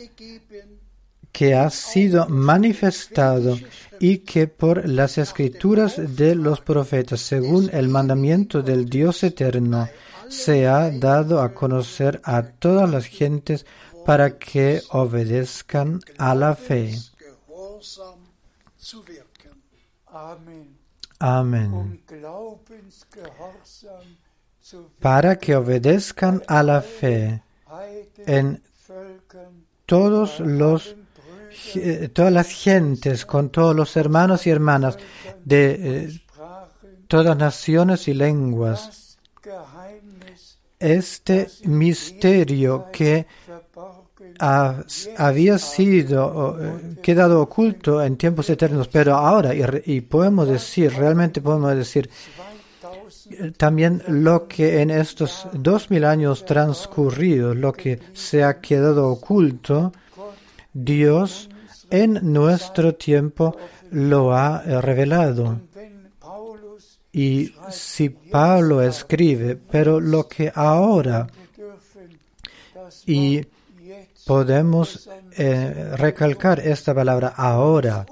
que 1.32 1.54
ha 1.54 1.70
sido 1.70 2.26
manifestado 2.28 3.58
y 4.00 4.18
que 4.18 4.48
por 4.48 4.88
las 4.88 5.18
escrituras 5.18 6.16
de 6.16 6.34
los 6.34 6.60
profetas, 6.60 7.20
según 7.20 7.70
el 7.72 7.88
mandamiento 7.88 8.62
del 8.62 8.86
Dios 8.88 9.22
eterno, 9.22 9.88
se 10.28 10.66
ha 10.66 10.90
dado 10.90 11.40
a 11.40 11.52
conocer 11.52 12.20
a 12.24 12.42
todas 12.42 12.90
las 12.90 13.06
gentes 13.06 13.66
para 14.06 14.38
que 14.38 14.82
obedezcan 14.90 16.00
a 16.16 16.34
la 16.34 16.54
fe. 16.54 16.94
Amén. 21.18 22.02
Para 25.00 25.36
que 25.36 25.56
obedezcan 25.56 26.42
a 26.46 26.62
la 26.62 26.82
fe 26.82 27.42
en 28.26 28.62
todos 29.86 30.40
los 30.40 30.96
eh, 31.74 32.10
todas 32.12 32.32
las 32.32 32.48
gentes, 32.48 33.24
con 33.24 33.50
todos 33.50 33.74
los 33.74 33.96
hermanos 33.96 34.46
y 34.46 34.50
hermanas 34.50 34.98
de 35.44 36.04
eh, 36.04 36.22
todas 37.08 37.36
naciones 37.36 38.08
y 38.08 38.14
lenguas. 38.14 39.18
Este 40.78 41.48
misterio 41.64 42.88
que 42.92 43.26
ha- 44.38 44.82
había 45.16 45.58
sido 45.58 46.56
eh, 46.60 46.96
quedado 47.02 47.40
oculto 47.42 48.02
en 48.02 48.16
tiempos 48.16 48.48
eternos, 48.50 48.88
pero 48.88 49.14
ahora, 49.16 49.54
y, 49.54 49.62
y 49.86 50.00
podemos 50.00 50.48
decir, 50.48 50.92
realmente 50.92 51.40
podemos 51.40 51.74
decir, 51.76 52.08
2000 52.82 53.52
también 53.56 54.02
lo 54.08 54.46
que 54.46 54.80
en 54.82 54.90
estos 54.90 55.48
dos 55.52 55.90
mil 55.90 56.04
años 56.04 56.44
transcurridos, 56.44 57.56
lo 57.56 57.72
que 57.72 57.98
se 58.12 58.44
ha 58.44 58.60
quedado 58.60 59.08
oculto, 59.08 59.92
Dios 60.72 61.48
en 61.90 62.18
nuestro 62.32 62.94
tiempo 62.94 63.56
lo 63.90 64.32
ha 64.34 64.62
eh, 64.64 64.80
revelado. 64.80 65.60
Y 67.12 67.52
si 67.70 68.10
Pablo 68.10 68.82
escribe, 68.82 69.56
pero 69.56 69.98
lo 70.00 70.28
que 70.28 70.52
ahora 70.54 71.26
y 73.06 73.40
podemos 74.26 75.08
eh, 75.36 75.92
recalcar 75.96 76.58
esta 76.58 76.92
palabra 76.92 77.28
ahora, 77.36 78.04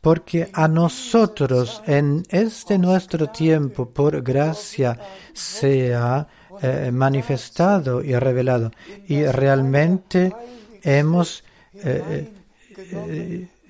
porque 0.00 0.48
a 0.54 0.66
nosotros 0.68 1.82
en 1.86 2.22
este 2.30 2.78
nuestro 2.78 3.28
tiempo, 3.28 3.90
por 3.90 4.22
gracia, 4.22 4.98
se 5.34 5.94
ha 5.94 6.26
eh, 6.62 6.90
manifestado 6.90 8.02
y 8.02 8.14
revelado. 8.18 8.70
Y 9.06 9.22
realmente 9.26 10.32
hemos, 10.82 11.44
eh, 11.74 12.30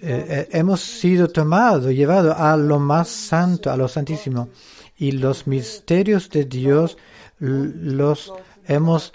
hemos 0.00 0.80
sido 0.80 1.26
tomados, 1.26 1.86
llevados 1.86 2.36
a 2.38 2.56
lo 2.56 2.78
más 2.78 3.08
santo, 3.08 3.72
a 3.72 3.76
lo 3.76 3.88
santísimo. 3.88 4.48
Y 4.96 5.10
los 5.10 5.48
misterios 5.48 6.30
de 6.30 6.44
Dios 6.44 6.96
los 7.40 8.32
hemos 8.68 9.12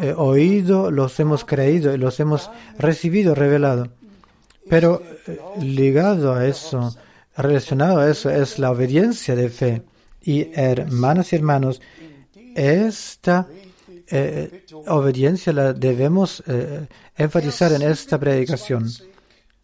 eh, 0.00 0.14
oído, 0.16 0.90
los 0.90 1.18
hemos 1.20 1.44
creído 1.44 1.94
y 1.94 1.98
los 1.98 2.18
hemos 2.20 2.50
recibido 2.78 3.34
revelado. 3.34 3.88
Pero 4.68 5.02
eh, 5.26 5.38
ligado 5.60 6.34
a 6.34 6.46
eso, 6.46 6.94
relacionado 7.36 7.98
a 7.98 8.10
eso, 8.10 8.30
es 8.30 8.58
la 8.58 8.70
obediencia 8.70 9.34
de 9.36 9.48
fe. 9.48 9.82
Y 10.22 10.48
hermanas 10.54 11.32
y 11.32 11.36
hermanos, 11.36 11.80
esta 12.54 13.46
eh, 14.08 14.64
obediencia 14.86 15.52
la 15.52 15.72
debemos 15.72 16.42
enfatizar 17.16 17.72
en 17.72 17.82
esta 17.82 18.18
predicación. 18.18 18.88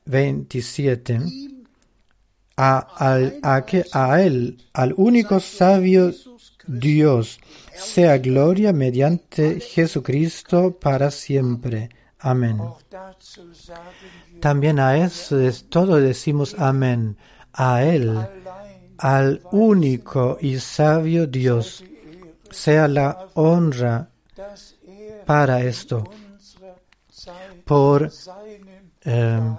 27. 0.05 1.21
A, 2.57 2.79
al- 2.79 3.39
a, 3.43 3.65
que, 3.65 3.85
a 3.93 4.21
Él, 4.23 4.59
al 4.75 4.93
único 4.97 5.41
sabio 5.41 6.13
Dios, 6.73 7.39
sea 7.75 8.19
gloria 8.19 8.73
mediante 8.73 9.61
Jesucristo 9.61 10.77
para 10.79 11.11
siempre. 11.11 11.91
Amén. 12.19 12.59
También 14.41 14.79
a 14.79 14.97
eso 14.97 15.39
es 15.41 15.69
todo 15.69 15.97
decimos 15.97 16.55
amén. 16.59 17.17
A 17.53 17.85
Él, 17.85 18.19
al 18.99 19.43
único 19.51 20.39
y 20.41 20.59
sabio 20.59 21.27
Dios, 21.27 21.85
sea 22.51 22.89
la 22.89 23.29
honra 23.35 24.09
para 25.27 25.61
esto, 25.63 26.05
por, 27.65 28.11
Propheten 29.03 29.59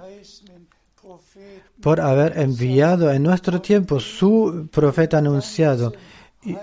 por 1.84 2.00
haber 2.00 2.38
enviado 2.38 3.12
en 3.12 3.22
nuestro 3.22 3.60
tiempo 3.60 4.00
su 4.00 4.70
profeta 4.72 5.18
anunciado, 5.18 5.92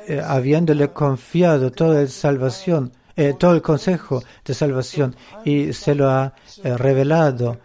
eh, 0.07 0.21
habiéndole 0.23 0.89
confiado 0.89 1.71
toda 1.71 2.01
la 2.01 2.07
salvación, 2.07 2.91
eh, 3.15 3.33
todo 3.37 3.53
el 3.53 3.61
consejo 3.61 4.21
de 4.45 4.53
salvación, 4.53 5.15
y 5.45 5.73
se 5.73 5.95
lo 5.95 6.09
ha 6.09 6.33
eh, 6.63 6.77
revelado, 6.77 7.59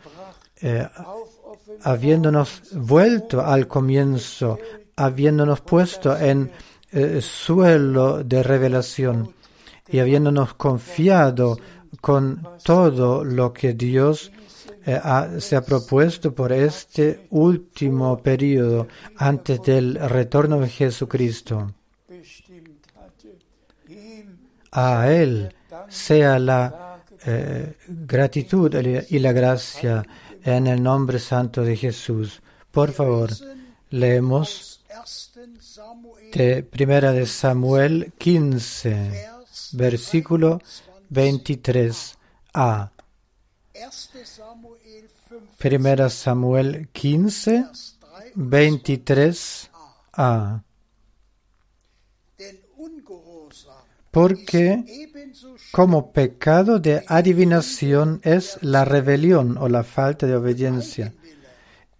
eh, 0.60 0.86
habiéndonos 1.82 2.62
vuelto 2.72 3.40
al 3.44 3.66
comienzo, 3.66 4.58
habiéndonos 4.96 5.60
puesto 5.60 6.16
en 6.16 6.50
suelo 7.20 8.24
de 8.24 8.42
revelación 8.42 9.34
y 9.88 9.98
habiéndonos 9.98 10.54
confiado 10.54 11.58
con 12.00 12.46
todo 12.64 13.22
lo 13.22 13.52
que 13.52 13.74
Dios 13.74 14.32
ha- 14.86 15.28
se 15.38 15.56
ha 15.56 15.62
propuesto 15.62 16.34
por 16.34 16.52
este 16.52 17.26
último 17.30 18.16
periodo 18.22 18.86
antes 19.16 19.60
del 19.62 19.96
retorno 20.08 20.60
de 20.60 20.68
Jesucristo. 20.68 21.72
A 24.78 25.10
Él 25.10 25.54
sea 25.88 26.38
la 26.38 27.00
eh, 27.24 27.78
gratitud 27.88 28.74
y 29.08 29.18
la 29.18 29.32
gracia 29.32 30.04
en 30.44 30.66
el 30.66 30.82
nombre 30.82 31.18
santo 31.18 31.62
de 31.62 31.76
Jesús. 31.76 32.42
Por 32.70 32.92
favor, 32.92 33.30
leemos 33.88 34.84
aus 34.94 35.32
1. 35.34 35.58
Samuel, 35.60 36.30
de 36.30 36.62
Primera 36.62 37.12
de 37.12 37.24
Samuel 37.26 38.12
15, 38.18 39.10
Vers 39.10 39.70
versículo 39.72 40.60
23a. 41.10 42.90
1. 43.74 43.90
Samuel 44.24 45.08
5, 45.28 45.40
Primera 45.56 46.10
Samuel 46.10 46.88
15, 46.92 47.50
Vers 47.50 47.98
3. 48.34 48.36
23a. 48.36 50.62
Porque 54.16 54.82
como 55.72 56.10
pecado 56.10 56.78
de 56.78 57.04
adivinación 57.06 58.18
es 58.24 58.56
la 58.62 58.82
rebelión 58.86 59.58
o 59.58 59.68
la 59.68 59.84
falta 59.84 60.26
de 60.26 60.34
obediencia, 60.34 61.12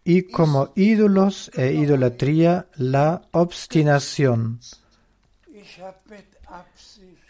y 0.02 0.22
como 0.22 0.72
ídolos 0.74 1.50
e 1.54 1.74
idolatría 1.74 2.68
la 2.76 3.20
obstinación. 3.32 4.60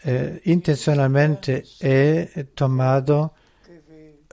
Eh, 0.05 0.41
intencionalmente 0.45 1.65
he 1.81 2.45
tomado 2.55 3.33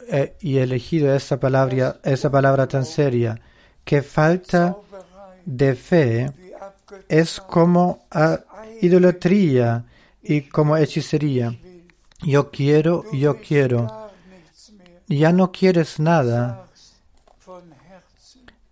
eh, 0.07 0.37
y 0.39 0.59
elegido 0.59 1.13
esa 1.13 1.41
palabra, 1.41 1.99
esa 2.05 2.31
palabra 2.31 2.69
tan 2.69 2.85
seria, 2.85 3.41
que 3.85 4.03
falta 4.03 4.77
de 5.45 5.75
fe 5.75 6.31
es 7.09 7.41
como 7.41 8.07
idolatría 8.81 9.85
y 10.25 10.43
como 10.43 10.77
hechicería. 10.77 11.55
Yo 12.23 12.51
quiero, 12.51 13.05
yo 13.13 13.37
quiero. 13.41 14.11
Ya 15.07 15.33
no 15.33 15.53
quieres 15.53 16.01
nada. 16.01 16.67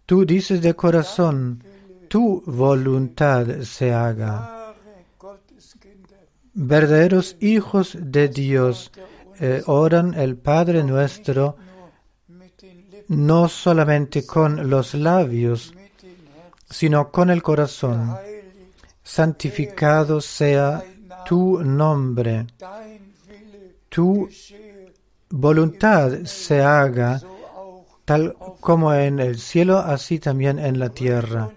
Tú 0.07 0.25
dices 0.25 0.63
de 0.63 0.75
corazón, 0.75 1.63
tu 2.09 2.43
voluntad 2.47 3.63
se 3.63 3.93
haga. 3.93 4.75
Verdaderos 6.55 7.37
hijos 7.41 7.97
de 7.99 8.29
Dios 8.29 8.91
eh, 9.41 9.63
oran 9.67 10.15
el 10.15 10.37
Padre 10.37 10.85
nuestro 10.85 11.57
no 13.09 13.49
solamente 13.49 14.25
con 14.25 14.71
los 14.71 14.95
labios, 14.95 15.75
sino 16.69 17.11
con 17.11 17.31
el 17.31 17.43
corazón. 17.43 18.17
Santificado 19.03 20.21
sea 20.21 20.85
tu 21.25 21.63
nombre, 21.63 22.47
tu 23.89 24.29
voluntad 25.31 26.25
se 26.25 26.63
haga 26.63 27.21
tal 28.05 28.37
como 28.61 28.93
en 28.95 29.21
el 29.21 29.39
cielo, 29.39 29.79
así 29.79 30.19
también 30.19 30.59
en 30.59 30.79
la 30.79 30.91
tierra. 30.91 31.51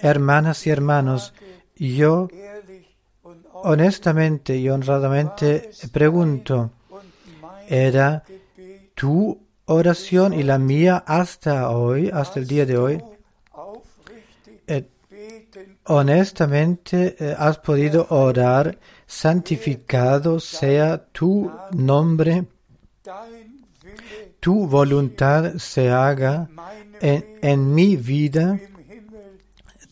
Hermanas 0.00 0.66
y 0.66 0.70
hermanos, 0.70 1.34
yo 1.76 2.28
honestamente 3.52 4.56
y 4.56 4.68
honradamente 4.68 5.70
pregunto, 5.92 6.70
¿era 7.68 8.24
tu 8.94 9.38
oración 9.66 10.32
y 10.32 10.42
la 10.42 10.58
mía 10.58 11.02
hasta 11.06 11.70
hoy, 11.70 12.10
hasta 12.12 12.40
el 12.40 12.46
día 12.46 12.66
de 12.66 12.76
hoy? 12.76 13.02
Honestamente 15.84 17.16
eh, 17.18 17.34
has 17.38 17.58
podido 17.58 18.06
orar, 18.10 18.78
santificado 19.06 20.40
sea 20.40 21.04
tu 21.12 21.50
nombre, 21.72 22.46
tu 24.40 24.66
voluntad 24.66 25.54
se 25.56 25.90
haga 25.90 26.48
en, 27.00 27.74
mi 27.74 27.96
vida, 27.96 28.58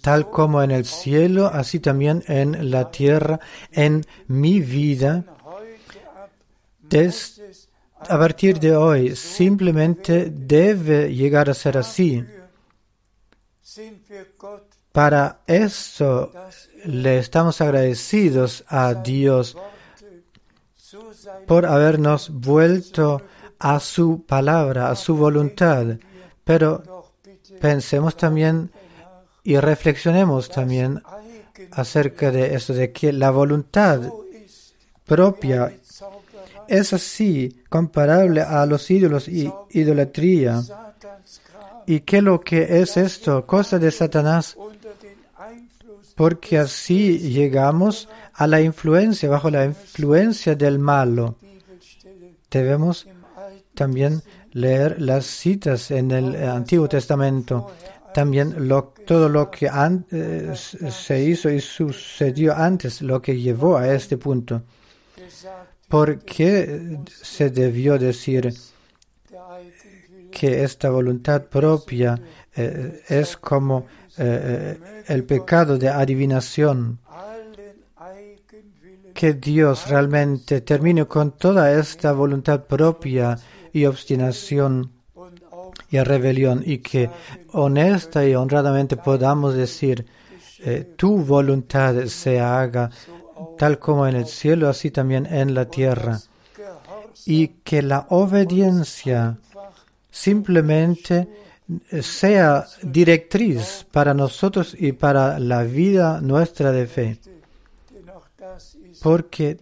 tal 0.00 0.30
como 0.30 0.62
en 0.62 0.70
el 0.70 0.84
cielo, 0.84 1.46
así 1.46 1.80
también 1.80 2.22
en 2.26 2.70
la 2.70 2.90
tierra, 2.90 3.40
en 3.72 4.04
mi 4.26 4.60
vida. 4.60 5.24
a 7.98 8.18
partir 8.18 8.58
de 8.58 8.74
hoy, 8.74 9.14
simplemente 9.16 10.30
debe 10.30 11.14
llegar 11.14 11.50
a 11.50 11.54
ser 11.54 11.76
así. 11.78 12.24
Para 14.92 15.40
dass 15.46 16.68
le 16.84 17.18
estamos 17.18 17.60
agradecidos 17.60 18.64
a 18.68 18.94
Dios 18.94 19.56
por 21.46 21.66
habernos 21.66 22.30
vuelto 22.30 23.22
a 23.58 23.78
su 23.78 24.24
palabra, 24.26 24.90
a 24.90 24.96
su 24.96 25.16
voluntad. 25.16 25.98
Pero 26.44 26.82
pensemos 27.60 28.16
también 28.16 28.70
y 29.44 29.56
reflexionemos 29.58 30.48
también 30.48 31.02
acerca 31.72 32.30
de 32.30 32.54
eso, 32.54 32.72
de 32.72 32.92
que 32.92 33.12
la 33.12 33.30
voluntad 33.30 34.00
propia 35.04 35.72
es 36.68 36.92
así, 36.92 37.62
comparable 37.68 38.40
a 38.40 38.64
los 38.66 38.90
ídolos 38.90 39.28
y 39.28 39.52
idolatría. 39.70 40.62
¿Y 41.86 42.00
qué 42.00 42.22
lo 42.22 42.40
que 42.40 42.80
es 42.80 42.96
esto? 42.96 43.44
Cosa 43.46 43.78
de 43.78 43.90
Satanás, 43.90 44.56
porque 46.20 46.58
así 46.58 47.18
llegamos 47.18 48.06
a 48.34 48.46
la 48.46 48.60
influencia, 48.60 49.30
bajo 49.30 49.48
la 49.48 49.64
influencia 49.64 50.54
del 50.54 50.78
malo. 50.78 51.36
Debemos 52.50 53.08
también 53.74 54.20
leer 54.52 55.00
las 55.00 55.24
citas 55.24 55.90
en 55.90 56.10
el 56.10 56.36
Antiguo 56.46 56.90
Testamento, 56.90 57.70
también 58.12 58.54
todo 59.06 59.30
lo 59.30 59.50
que 59.50 59.70
eh, 60.10 60.52
se 60.54 61.24
hizo 61.24 61.48
y 61.48 61.58
sucedió 61.58 62.54
antes, 62.54 63.00
lo 63.00 63.22
que 63.22 63.40
llevó 63.40 63.78
a 63.78 63.90
este 63.90 64.18
punto. 64.18 64.60
¿Por 65.88 66.18
qué 66.18 66.98
se 67.10 67.48
debió 67.48 67.98
decir 67.98 68.52
que 70.30 70.64
esta 70.64 70.90
voluntad 70.90 71.46
propia 71.46 72.20
eh, 72.54 73.04
es 73.08 73.38
como 73.38 73.86
eh, 74.18 74.78
eh, 74.78 75.04
el 75.08 75.24
pecado 75.24 75.78
de 75.78 75.88
adivinación? 75.88 76.98
Que 79.14 79.34
Dios 79.34 79.88
realmente 79.88 80.62
termine 80.62 81.04
con 81.06 81.32
toda 81.32 81.72
esta 81.72 82.12
voluntad 82.12 82.64
propia 82.64 83.38
y 83.72 83.84
obstinación 83.84 84.92
y 85.90 85.98
rebelión 86.00 86.62
y 86.64 86.78
que 86.78 87.10
honesta 87.52 88.24
y 88.24 88.34
honradamente 88.34 88.96
podamos 88.96 89.54
decir, 89.54 90.06
eh, 90.60 90.94
tu 90.96 91.18
voluntad 91.18 92.06
se 92.06 92.40
haga 92.40 92.90
tal 93.58 93.78
como 93.78 94.06
en 94.06 94.16
el 94.16 94.26
cielo, 94.26 94.68
así 94.68 94.90
también 94.90 95.26
en 95.26 95.54
la 95.54 95.66
tierra. 95.66 96.20
Y 97.26 97.48
que 97.64 97.82
la 97.82 98.06
obediencia 98.10 99.38
simplemente 100.10 101.28
sea 102.00 102.66
directriz 102.82 103.86
para 103.90 104.14
nosotros 104.14 104.74
y 104.78 104.92
para 104.92 105.38
la 105.38 105.62
vida 105.62 106.20
nuestra 106.20 106.72
de 106.72 106.86
fe, 106.86 107.18
porque 109.02 109.56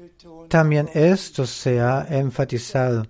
también 0.48 0.88
esto 0.94 1.46
se 1.46 1.80
ha 1.80 2.06
enfatizado, 2.10 3.06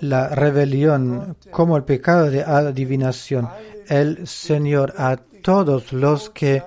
la 0.00 0.28
rebelión 0.28 1.36
como 1.50 1.76
el 1.76 1.84
pecado 1.84 2.30
de 2.30 2.42
adivinación, 2.42 3.48
el 3.88 4.26
Señor 4.26 4.94
a 4.98 5.16
todos 5.16 5.92
los 5.92 6.30
que 6.30 6.62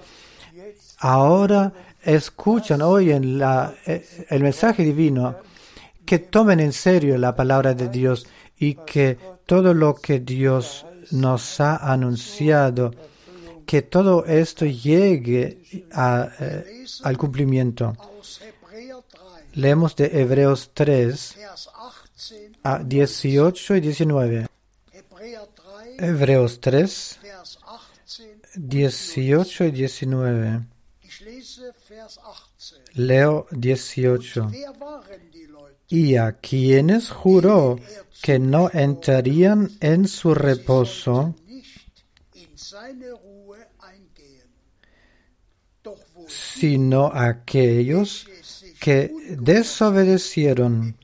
ahora 1.00 1.72
escuchan, 2.04 2.82
oyen 2.82 3.38
la, 3.38 3.74
eh, 3.86 4.26
el 4.30 4.44
mensaje 4.44 4.84
divino, 4.84 5.38
que 6.06 6.20
tomen 6.20 6.60
en 6.60 6.72
serio 6.72 7.18
la 7.18 7.36
palabra 7.36 7.74
de 7.74 7.90
Dios 7.90 8.28
y 8.58 8.76
que 8.76 9.18
todo 9.46 9.74
lo 9.74 9.96
que 9.96 10.20
Dios 10.20 10.86
nos 11.12 11.60
ha 11.60 11.78
anunciado, 11.78 12.92
que 13.66 13.82
todo 13.82 14.26
esto 14.26 14.66
llegue 14.66 15.86
a, 15.94 16.30
eh, 16.40 16.86
al 17.04 17.18
cumplimiento. 17.18 17.94
Aus 17.98 18.42
Hebräer 18.42 18.98
3, 19.10 19.58
Leemos 19.58 19.96
de 19.96 20.06
Hebreos 20.22 20.72
3 20.74 21.36
Vers 21.38 21.70
18, 21.70 22.60
a 22.64 22.80
18 22.84 23.76
y 23.76 23.82
19. 23.82 24.48
Hebräer 24.92 25.48
3, 25.56 26.10
Hebreos 26.10 26.60
3, 26.60 27.20
Vers 27.22 27.60
18. 28.06 28.46
18 28.56 29.66
y 29.66 29.72
19. 29.72 30.62
Ich 31.04 31.22
lese 31.22 31.74
Vers 31.90 32.20
18. 32.58 32.86
Leo 32.96 33.48
18. 33.52 34.50
Y 35.88 36.16
a 36.16 36.34
quienes 36.34 37.10
juró 37.12 37.80
que 38.22 38.40
no 38.40 38.70
entrarían 38.74 39.70
en 39.80 40.08
su 40.08 40.34
reposo, 40.34 41.36
sino 46.28 47.08
aquellos 47.14 48.28
que 48.80 49.12
desobedecieron. 49.38 50.98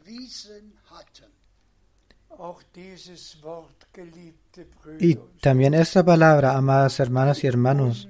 Y 4.99 5.15
también 5.41 5.73
esta 5.73 6.03
palabra, 6.03 6.55
amadas 6.55 6.99
hermanas 6.99 7.43
y 7.43 7.47
hermanos. 7.47 8.07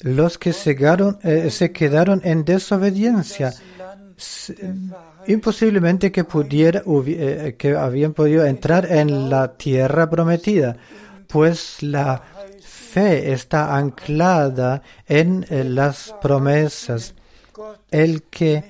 Los 0.00 0.38
que 0.38 0.52
se 0.52 0.76
quedaron, 0.76 1.18
eh, 1.22 1.50
se 1.50 1.72
quedaron 1.72 2.20
en 2.24 2.44
desobediencia, 2.44 3.52
imposiblemente 5.26 6.10
que 6.12 6.24
pudiera, 6.24 6.82
hubi- 6.84 7.16
eh, 7.18 7.56
que 7.58 7.76
habían 7.76 8.12
podido 8.14 8.44
entrar 8.44 8.90
en 8.90 9.28
la 9.28 9.56
tierra 9.56 10.08
prometida, 10.08 10.76
pues 11.26 11.82
la 11.82 12.22
fe 12.62 13.32
está 13.32 13.76
anclada 13.76 14.82
en 15.06 15.44
eh, 15.50 15.64
las 15.64 16.14
promesas. 16.20 17.14
El 17.90 18.22
que 18.24 18.64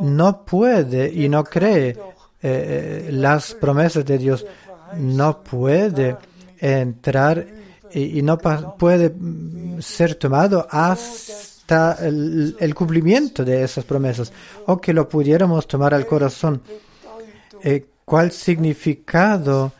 no 0.00 0.44
puede 0.44 1.12
y 1.12 1.28
no 1.28 1.44
cree 1.44 1.88
eh, 1.90 1.96
eh, 2.42 3.08
las 3.12 3.54
promesas 3.54 4.04
de 4.04 4.18
Dios, 4.18 4.46
no 4.96 5.42
puede 5.42 6.16
entrar 6.58 7.46
y, 7.94 8.22
no 8.22 8.38
puede 8.38 9.10
mm, 9.10 9.80
ser 9.80 10.14
tomado 10.14 10.66
hasta 10.70 11.96
el, 12.00 12.74
cumplimiento 12.74 13.44
de 13.44 13.62
esas 13.62 13.84
promesas, 13.84 14.32
o 14.66 14.80
que 14.80 14.92
lo 14.92 15.08
pudiéramos 15.08 15.66
tomar 15.66 15.94
al 15.94 16.06
corazón. 16.06 16.62
Eh, 17.62 17.86
¿Cuál 18.04 18.32
significado 18.32 19.72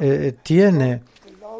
eh, 0.00 0.34
tiene 0.42 1.02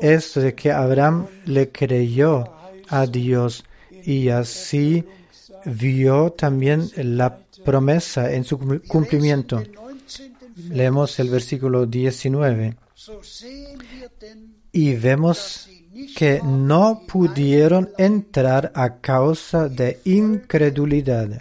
esto 0.01 0.41
de 0.41 0.55
que 0.55 0.73
Abraham 0.73 1.27
le 1.47 1.71
creyó 1.71 2.45
a 2.89 3.07
Dios 3.07 3.65
y 4.05 4.29
así 4.29 5.05
vio 5.65 6.33
también 6.33 6.91
la 6.97 7.39
promesa 7.65 8.33
en 8.33 8.45
su 8.45 8.59
cum- 8.59 8.81
cumplimiento? 8.87 9.57
Den 9.59 9.71
19. 10.07 10.75
Leemos 10.77 11.19
el 11.19 11.31
versículo 11.31 11.87
19 11.87 12.77
So 12.95 13.23
sehen 13.23 13.79
wir 13.81 14.11
denn, 14.21 14.55
y 14.73 14.95
vemos 14.95 15.69
que 16.17 16.41
no 16.43 17.03
pudieron 17.07 17.91
entrar 17.99 18.73
a 18.75 18.97
causa 18.97 19.69
de 19.69 20.01
incredulidad. 20.05 21.41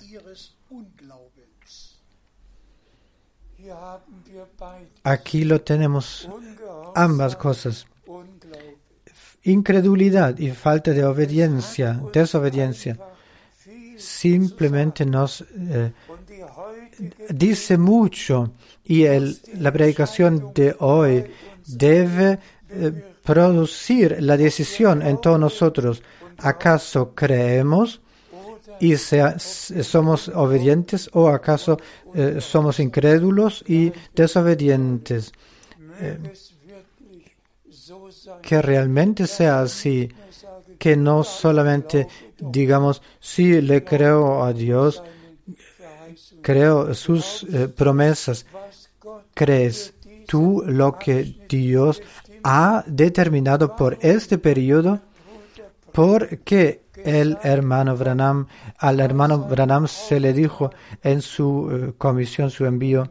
Aquí 5.04 5.44
lo 5.44 5.62
tenemos 5.62 6.30
ambas 6.96 7.36
cosas, 7.36 7.86
incredulidad 9.44 10.38
y 10.38 10.52
falta 10.52 10.92
de 10.92 11.04
obediencia, 11.04 12.02
desobediencia. 12.14 12.98
Simplemente 13.98 15.06
nos 15.06 15.42
eh, 15.42 15.92
dice 17.30 17.78
mucho 17.78 18.54
y 18.86 19.06
la 19.58 19.72
predicación 19.72 20.52
de 20.54 20.76
hoy 20.80 21.26
debe 21.66 22.40
eh, 22.70 23.13
producir 23.24 24.18
la 24.22 24.38
decisión 24.38 25.02
en 25.02 25.20
todos 25.20 25.40
nosotros. 25.40 26.02
¿Acaso 26.38 27.14
creemos 27.14 28.02
y 28.80 28.96
somos 28.98 30.28
obedientes 30.30 31.10
o 31.14 31.30
acaso 31.30 31.78
eh, 32.16 32.38
somos 32.40 32.80
incrédulos 32.80 33.64
y 33.68 33.92
desobedientes? 34.16 35.32
sein. 36.00 36.34
Que 38.42 38.62
realmente 38.62 39.28
sea 39.28 39.62
así, 39.62 40.10
que 40.80 40.96
no 40.96 41.24
solamente 41.24 42.08
digamos, 42.40 43.02
sí, 43.20 43.62
le 43.62 43.84
creo 43.84 44.44
a 44.44 44.54
Dios, 44.54 45.04
creo 46.42 46.94
sus 46.94 47.44
eh, 47.44 47.68
promesas, 47.68 48.46
¿Crees 49.34 49.94
tú 50.28 50.64
lo 50.66 50.98
que 50.98 51.24
Dios 51.50 52.02
ha 52.44 52.84
determinado 52.88 53.76
por 53.76 53.98
este 54.02 54.38
periodo? 54.38 55.02
Porque 55.92 56.84
el 56.96 57.38
hermano 57.44 57.98
Branham, 57.98 58.48
al 58.78 59.00
hermano 59.00 59.40
Branham 59.40 59.88
se 59.88 60.20
le 60.20 60.34
dijo 60.34 60.72
en 61.02 61.22
su 61.22 61.70
eh, 61.72 61.94
comisión, 61.98 62.50
su 62.50 62.66
envío, 62.66 63.10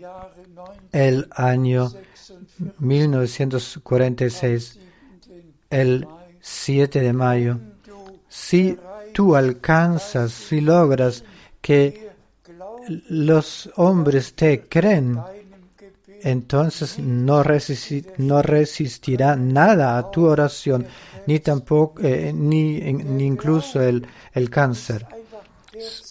Jahre 0.00 0.42
9, 0.54 0.72
el 0.92 1.28
año 1.30 1.92
1946, 2.78 4.78
el 5.70 6.08
7 6.40 7.00
de 7.00 7.12
mayo. 7.12 7.58
Si 8.28 8.76
tú 9.12 9.36
alcanzas, 9.36 10.32
si 10.32 10.60
logras 10.60 11.22
que 11.60 12.10
los 13.08 13.70
hombres 13.76 14.34
te 14.34 14.66
creen, 14.68 15.20
entonces 16.22 16.98
no, 16.98 17.42
resisti- 17.42 18.04
no 18.18 18.42
resistirá 18.42 19.36
nada 19.36 19.98
a 19.98 20.10
tu 20.10 20.24
oración, 20.26 20.86
ni 21.26 21.38
tampoco, 21.40 22.02
eh, 22.02 22.32
ni, 22.34 22.80
ni 22.92 23.24
incluso 23.24 23.80
el, 23.80 24.06
el 24.32 24.48
cáncer. 24.50 25.06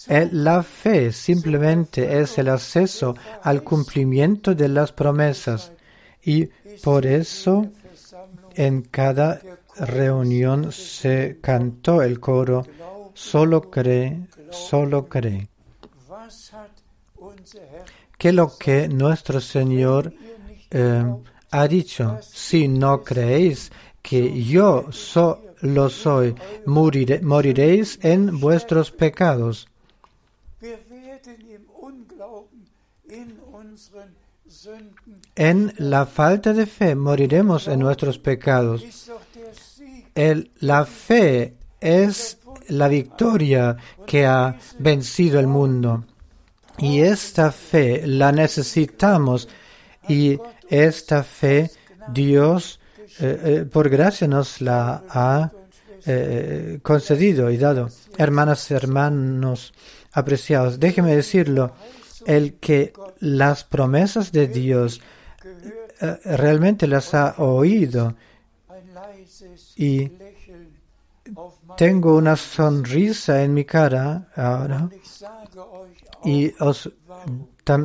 Eh, 0.08 0.28
La 0.32 0.62
fe 0.62 1.12
simplemente 1.12 2.20
es 2.20 2.36
el 2.38 2.48
acceso 2.48 3.14
al 3.42 3.62
cumplimiento 3.62 4.54
de 4.54 4.68
las 4.68 4.92
promesas 4.92 5.72
y 6.24 6.48
por 6.82 7.06
eso 7.06 7.66
en 8.54 8.82
cada 8.82 9.40
reunión 9.76 10.72
se 10.72 11.38
cantó 11.40 12.02
el 12.02 12.18
coro, 12.20 12.66
solo 13.14 13.70
cree, 13.70 14.26
solo 14.50 15.08
cree. 15.08 15.48
Que 18.22 18.30
lo 18.32 18.46
que 18.56 18.86
nuestro 18.88 19.40
Señor 19.40 20.12
eh, 20.70 21.04
ha 21.50 21.66
dicho, 21.66 22.04
si 22.22 22.68
no 22.68 23.02
creéis 23.02 23.72
que 24.00 24.44
yo 24.44 24.86
lo 25.74 25.88
soy, 25.90 26.34
moriré- 26.64 27.20
moriréis 27.20 27.98
en 28.02 28.38
vuestros 28.38 28.92
pecados. 28.92 29.66
En 35.34 35.72
la 35.78 36.06
falta 36.06 36.52
de 36.52 36.66
fe 36.66 36.94
moriremos 36.94 37.66
en 37.66 37.80
nuestros 37.80 38.18
pecados. 38.18 38.84
la 40.60 40.84
fe 40.84 41.54
es 41.80 42.38
la 42.68 42.86
victoria 42.88 43.76
que 44.06 44.26
ha 44.26 44.56
vencido 44.78 45.40
el 45.40 45.48
mundo. 45.48 46.04
Y 46.82 47.00
esta 47.00 47.52
fe 47.52 48.06
la 48.06 48.32
necesitamos. 48.32 49.48
Y 50.08 50.38
esta 50.68 51.22
fe 51.22 51.70
Dios 52.12 52.80
eh, 53.20 53.40
eh, 53.44 53.64
por 53.70 53.88
gracia 53.88 54.26
nos 54.26 54.60
la 54.60 55.04
ha 55.08 55.52
eh, 56.06 56.80
concedido 56.82 57.50
y 57.50 57.56
dado. 57.56 57.88
Hermanas, 58.18 58.68
hermanos 58.72 59.72
apreciados, 60.12 60.80
déjeme 60.80 61.14
decirlo, 61.14 61.74
el 62.26 62.54
que 62.54 62.92
las 63.20 63.62
promesas 63.64 64.32
de 64.32 64.48
Dios 64.48 65.00
realmente 66.24 66.88
las 66.88 67.14
ha 67.14 67.36
oído. 67.38 68.16
Y 69.76 70.10
tengo 71.76 72.16
una 72.16 72.36
sonrisa 72.36 73.42
en 73.42 73.54
mi 73.54 73.64
cara 73.64 74.28
ahora 74.34 74.90
y 76.24 76.52
os 76.60 76.90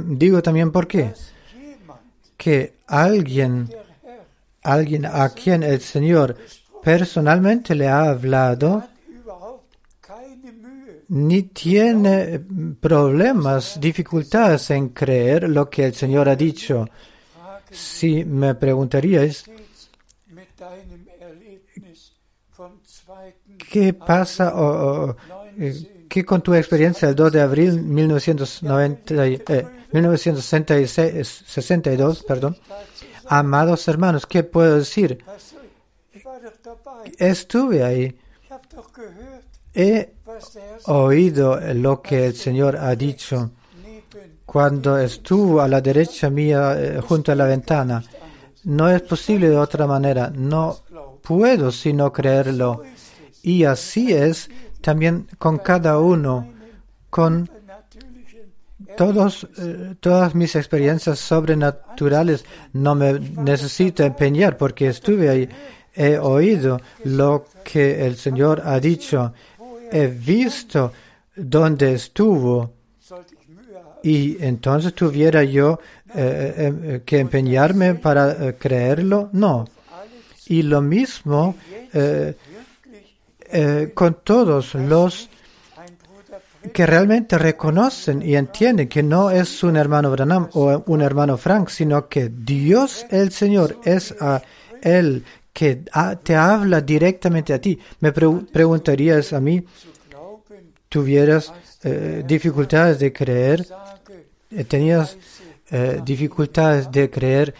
digo 0.10 0.42
también 0.42 0.72
por 0.72 0.88
qué. 0.88 1.14
Que 2.36 2.78
alguien, 2.88 3.70
alguien 4.64 5.06
a 5.06 5.30
quien 5.30 5.64
el 5.64 5.82
Señor 5.82 6.38
personalmente 6.84 7.74
le 7.76 7.88
ha 7.88 8.10
hablado, 8.10 8.84
ni 11.10 11.44
tiene 11.44 12.40
problemas, 12.80 13.80
dificultades 13.80 14.70
en 14.72 14.90
creer 14.90 15.50
lo 15.50 15.70
que 15.70 15.86
el 15.86 15.96
Señor 15.96 16.30
ha 16.30 16.36
dicho. 16.36 16.86
Si 17.72 18.24
me 18.24 18.56
preguntaríais, 18.56 19.40
steht's 19.40 19.90
mit 20.32 20.48
deinem 20.58 21.06
Erlebnis 21.20 22.14
vom 22.56 22.80
2. 22.80 22.98
¿qué 23.70 23.94
pasa 23.94 24.54
qué 26.10 26.24
con 26.26 26.42
tu 26.42 26.54
experiencia 26.54 27.10
el 27.10 27.16
2 27.16 27.32
de 27.32 27.42
abril 27.42 27.82
1990, 27.82 29.28
y- 29.28 29.42
eh, 29.48 29.66
1966 29.92 31.44
62, 31.48 32.24
perdón? 32.24 32.58
Amados 33.28 33.88
hermanos, 33.88 34.26
¿qué 34.26 34.44
puedo 34.44 34.78
decir? 34.80 35.24
Estuve 37.18 37.84
ahí, 37.84 38.18
he 39.74 40.14
oído 40.86 41.60
lo 41.74 42.02
que 42.02 42.28
el 42.28 42.36
Señor 42.36 42.78
ha 42.78 42.96
dicho 42.96 43.52
cuando 44.46 44.98
estuvo 44.98 45.62
a 45.62 45.68
la 45.68 45.82
derecha 45.82 46.30
mía 46.30 46.76
eh, 46.78 47.02
junto 47.02 47.32
a 47.32 47.36
la 47.36 47.46
ventana. 47.46 48.04
No 48.64 48.90
es 48.90 49.02
posible 49.02 49.50
de 49.50 49.58
otra 49.58 49.86
manera, 49.88 50.32
no 50.34 50.78
puedo 51.22 51.72
sino 51.72 52.12
creerlo. 52.12 52.84
Y 53.44 53.64
así 53.66 54.14
es 54.14 54.50
también 54.82 55.28
con 55.38 55.58
cada 55.58 56.00
uno, 56.00 56.48
con 57.10 57.50
todos, 58.96 59.48
eh, 59.58 59.96
todas 60.00 60.36
mis 60.36 60.56
experiencias 60.56 61.20
sobrenaturales. 61.20 62.46
No 62.74 62.96
me 62.96 63.20
necesito 63.20 64.04
empeñar 64.04 64.58
porque 64.58 64.88
estuve 64.88 65.30
ahí, 65.30 65.50
he 65.96 66.18
oído 66.18 66.80
lo 67.04 67.46
que 67.64 68.06
el 68.06 68.16
Señor 68.18 68.62
ha 68.66 68.80
dicho, 68.80 69.34
he 69.92 70.08
visto 70.08 70.92
dónde 71.36 71.94
estuvo 71.94 72.74
y 74.04 74.38
entonces 74.44 74.94
tuviera 74.94 75.44
yo 75.44 75.80
eh, 76.16 76.74
eh, 76.84 77.02
que 77.06 77.20
empeñarme 77.20 77.96
para 77.96 78.54
creerlo. 78.54 79.30
No. 79.34 79.66
Y 80.46 80.62
lo 80.62 80.82
mismo 80.82 81.56
eh, 83.52 83.92
con 83.94 84.20
todos 84.24 84.76
los 84.76 85.30
que 86.74 86.86
realmente 86.86 87.38
reconocen 87.38 88.22
y 88.22 88.36
entienden 88.36 88.90
que 88.90 89.02
no 89.02 89.32
es 89.32 89.64
un 89.64 89.78
hermano 89.78 90.12
Branham 90.12 90.50
o 90.54 90.84
un 90.88 91.02
hermano 91.02 91.38
Frank, 91.38 91.70
sino 91.70 92.10
que 92.10 92.30
Dios 92.30 93.06
el 93.10 93.32
Señor 93.32 93.80
es 93.86 94.14
a 94.20 94.42
Él 94.82 95.24
que 95.54 95.84
te 96.24 96.36
habla 96.36 96.82
directamente 96.82 97.54
a 97.54 97.62
ti. 97.62 97.80
Me 98.02 98.12
pre- 98.12 98.46
preguntarías 98.52 99.34
a 99.34 99.40
mí, 99.40 99.64
¿tuvieras 100.90 101.54
eh, 101.84 102.24
dificultades 102.28 103.00
de 103.00 103.14
creer? 103.14 103.66
Eh, 104.52 104.64
¿Tenías 104.66 105.18
dificultades 106.06 106.90
de 106.92 107.10
creer 107.10 107.54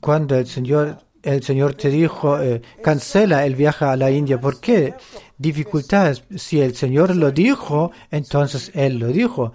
cuando 0.00 0.36
el 0.36 0.46
Señor 0.46 0.98
el 1.22 1.42
Señor 1.42 1.74
te 1.74 1.90
dijo 1.90 2.40
eh, 2.40 2.62
cancela 2.82 3.44
el 3.44 3.54
viaje 3.54 3.84
a 3.84 3.96
la 3.96 4.10
India? 4.10 4.40
¿Por 4.40 4.60
qué 4.60 4.94
dificultades? 5.36 6.22
Si 6.36 6.60
el 6.60 6.74
Señor 6.74 7.14
lo 7.16 7.30
dijo, 7.30 7.92
entonces 8.10 8.70
Él 8.74 8.98
lo 8.98 9.08
dijo. 9.08 9.52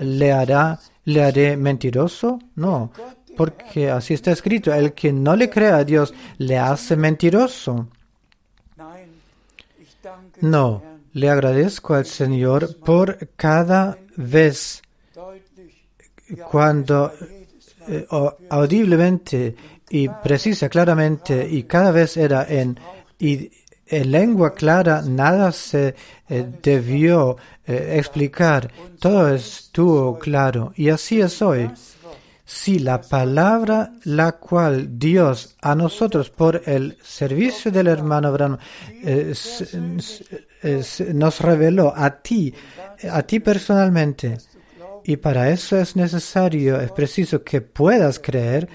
¿Le 0.00 0.32
hará, 0.32 0.80
le 1.04 1.22
haré 1.22 1.56
mentiroso? 1.56 2.38
No, 2.56 2.90
porque 3.36 3.90
así 3.90 4.14
está 4.14 4.32
escrito. 4.32 4.72
El 4.72 4.92
que 4.92 5.12
no 5.12 5.36
le 5.36 5.48
cree 5.48 5.70
a 5.70 5.84
Dios 5.84 6.12
le 6.38 6.58
hace 6.58 6.96
mentiroso. 6.96 7.88
No, 10.40 10.82
le 11.12 11.30
agradezco 11.30 11.94
al 11.94 12.06
Señor 12.06 12.78
por 12.78 13.28
cada 13.36 13.98
vez 14.16 14.82
cuando 16.50 17.12
eh, 17.88 18.06
audiblemente 18.50 19.54
y 19.88 20.08
precisa 20.08 20.68
claramente 20.68 21.48
y 21.48 21.64
cada 21.64 21.90
vez 21.90 22.16
era 22.16 22.44
en 22.48 22.78
y 23.18 23.50
en 23.88 24.10
lengua 24.10 24.52
clara 24.54 25.02
nada 25.02 25.52
se 25.52 25.94
eh, 26.28 26.46
debió 26.62 27.36
eh, 27.66 27.94
explicar 27.98 28.70
todo 28.98 29.32
estuvo 29.32 30.18
claro 30.18 30.72
y 30.76 30.88
así 30.88 31.20
es 31.20 31.40
hoy. 31.40 31.70
Si 32.48 32.78
la 32.78 33.00
palabra 33.00 33.92
la 34.04 34.32
cual 34.32 35.00
Dios 35.00 35.56
a 35.62 35.74
nosotros 35.74 36.30
por 36.30 36.62
el 36.66 36.96
servicio 37.02 37.72
del 37.72 37.88
hermano 37.88 38.32
Branham 38.32 38.58
eh, 39.02 39.34
nos 41.12 41.40
reveló 41.40 41.92
a 41.96 42.22
ti, 42.22 42.54
a 43.10 43.22
ti 43.22 43.40
personalmente, 43.40 44.38
y 45.02 45.16
para 45.16 45.50
eso 45.50 45.76
es 45.76 45.96
necesario, 45.96 46.80
es 46.80 46.92
preciso 46.92 47.42
que 47.42 47.60
puedas 47.60 48.20
creer 48.20 48.68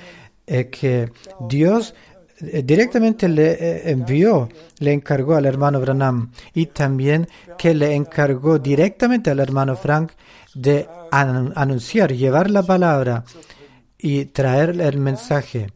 eh, 0.54 0.70
que 0.70 1.12
Dios 1.50 1.94
eh, 2.42 2.62
directamente 2.64 3.28
le 3.30 3.52
eh, 3.52 3.92
envió, 3.92 4.50
le 4.80 4.92
encargó 4.94 5.36
al 5.36 5.46
hermano 5.46 5.80
Branham 5.80 6.32
y 6.54 6.66
también 6.68 7.28
que 7.58 7.74
le 7.74 7.94
encargó 7.96 8.60
directamente 8.60 9.30
al 9.30 9.40
hermano 9.40 9.76
Frank 9.76 10.12
de 10.56 10.88
an- 11.12 11.54
anunciar, 11.56 12.12
llevar 12.14 12.50
la 12.50 12.64
palabra 12.64 13.24
y 13.98 14.26
traer 14.26 14.70
el 14.82 14.98
mensaje. 14.98 15.70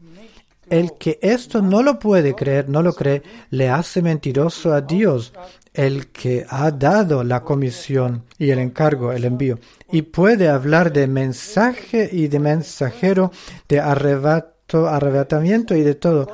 El 0.68 0.98
que 0.98 1.20
esto 1.22 1.62
no 1.62 1.80
lo 1.82 2.00
puede 2.00 2.34
creer, 2.34 2.68
no 2.68 2.82
lo 2.82 2.92
cree, 2.92 3.22
le 3.50 3.68
hace 3.70 4.02
mentiroso 4.02 4.74
a 4.74 4.80
Dios, 4.80 5.32
el 5.72 6.08
que 6.08 6.44
ha 6.48 6.72
dado 6.72 7.22
la 7.22 7.44
comisión 7.44 8.24
y 8.36 8.50
el 8.50 8.58
encargo, 8.58 9.12
el 9.12 9.24
envío. 9.24 9.60
Y 9.92 10.02
puede 10.02 10.48
hablar 10.48 10.92
de 10.92 11.06
mensaje 11.06 12.08
y 12.10 12.26
de 12.26 12.40
mensajero, 12.40 13.30
de 13.68 13.78
arrebato, 13.78 14.55
arrebatamiento 14.74 15.74
y 15.74 15.82
de 15.82 15.94
todo. 15.94 16.26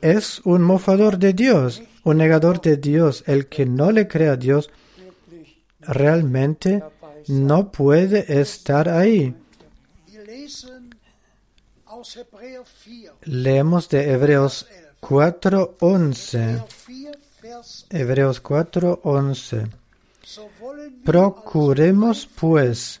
Es 0.00 0.40
un 0.44 0.62
mofador 0.62 1.18
de 1.18 1.32
Dios, 1.32 1.82
un 2.02 2.18
negador 2.18 2.60
de 2.60 2.76
Dios. 2.76 3.24
El 3.26 3.46
que 3.46 3.66
no 3.66 3.90
le 3.92 4.08
cree 4.08 4.28
a 4.28 4.36
Dios 4.36 4.70
realmente 5.80 6.82
no 7.28 7.70
puede 7.70 8.40
estar 8.40 8.88
ahí. 8.88 9.34
Wir 10.06 10.26
lesen 10.26 10.94
aus 11.86 12.16
Hebräer 12.16 12.62
4. 12.64 13.14
Leemos 13.24 13.88
de 13.88 14.12
Hebreos 14.12 14.66
4:11. 15.00 16.38
Hebräer 16.38 16.64
4, 16.86 17.18
Vers 17.42 17.86
Hebreos 17.90 18.42
4:11. 18.42 19.68
So 20.22 20.48
wollen 20.60 20.94
wir 20.94 21.04
Procuremos 21.04 22.26
pues 22.26 23.00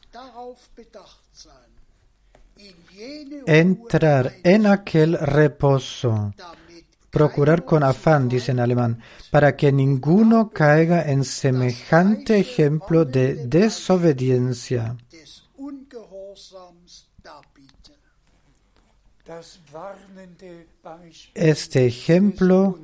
entrar 3.46 4.34
en 4.42 4.66
aquel 4.66 5.18
reposo. 5.18 6.34
Procurar 7.10 7.64
con 7.64 7.82
afán, 7.84 8.28
dice 8.28 8.52
en 8.52 8.60
alemán, 8.60 9.00
para 9.30 9.56
que 9.56 9.70
ninguno 9.70 10.50
caiga 10.50 11.08
en 11.08 11.24
semejante 11.24 12.38
ejemplo 12.38 13.04
de 13.04 13.46
desobediencia. 13.46 14.96
Este 21.34 21.86
ejemplo 21.86 22.78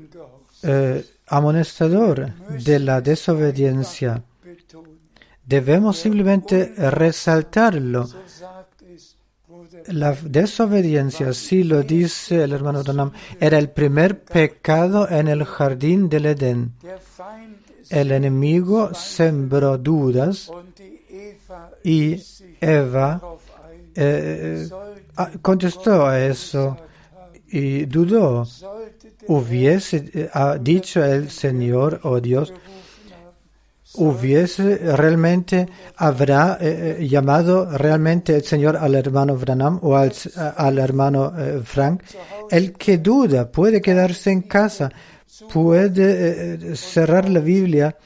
eh, 0.63 1.05
amonestador 1.27 2.33
de 2.65 2.79
la 2.79 3.01
desobediencia 3.01 4.23
debemos 5.51 5.99
simplemente 5.99 6.73
resaltarlo. 6.77 8.07
So 8.07 8.23
sagt 8.27 8.83
es, 8.83 9.17
Bruder, 9.49 9.70
La 9.89 10.13
desobediencia, 10.13 11.31
así 11.31 11.65
lo 11.65 11.83
dice 11.83 12.45
el 12.45 12.53
hermano 12.53 12.83
Donam, 12.83 13.13
era 13.39 13.59
el 13.59 13.71
primer 13.71 14.23
pecado 14.23 15.09
en 15.09 15.29
el 15.29 15.45
jardín 15.45 16.09
del 16.09 16.27
Edén. 16.27 16.73
El 17.89 18.13
enemigo 18.13 18.95
sembró 18.95 19.79
dudas 19.79 20.51
y 21.83 22.23
Eva 22.61 23.21
eh, 23.95 24.69
ah, 25.17 25.31
contestó 25.43 26.07
a 26.07 26.21
eso 26.21 26.77
y 27.49 27.85
dudó. 27.87 28.47
Hubiese 29.27 30.11
eh, 30.15 30.31
dicho 30.61 31.05
el 31.05 31.31
Señor 31.31 32.01
o 32.05 32.21
Dios, 32.21 32.53
hubiese 33.95 34.77
realmente, 34.97 35.69
habrá 35.97 36.59
eh, 36.61 36.99
eh, 37.01 37.09
llamado 37.09 37.77
realmente 37.77 38.37
el 38.37 38.45
Señor 38.45 38.77
al 38.77 38.95
hermano 38.95 39.37
Branham 39.37 39.81
o 39.83 39.97
al, 39.97 40.13
al 40.37 40.79
hermano 40.79 41.33
eh, 41.37 41.61
Frank. 41.65 42.03
El 42.51 42.73
que 42.73 42.99
duda 42.99 43.51
puede 43.51 43.81
quedarse 43.81 44.31
en 44.31 44.43
casa, 44.43 44.91
puede 45.53 46.77
cerrar 46.77 47.29
la 47.29 47.41
Biblia 47.41 47.97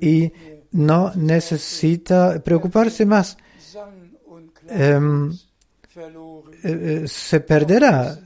y 0.00 0.32
no 0.72 1.12
necesita 1.14 2.40
preocuparse 2.42 3.04
más. 3.04 3.36
Em, 4.68 5.36
se 7.06 7.40
perderá, 7.40 8.18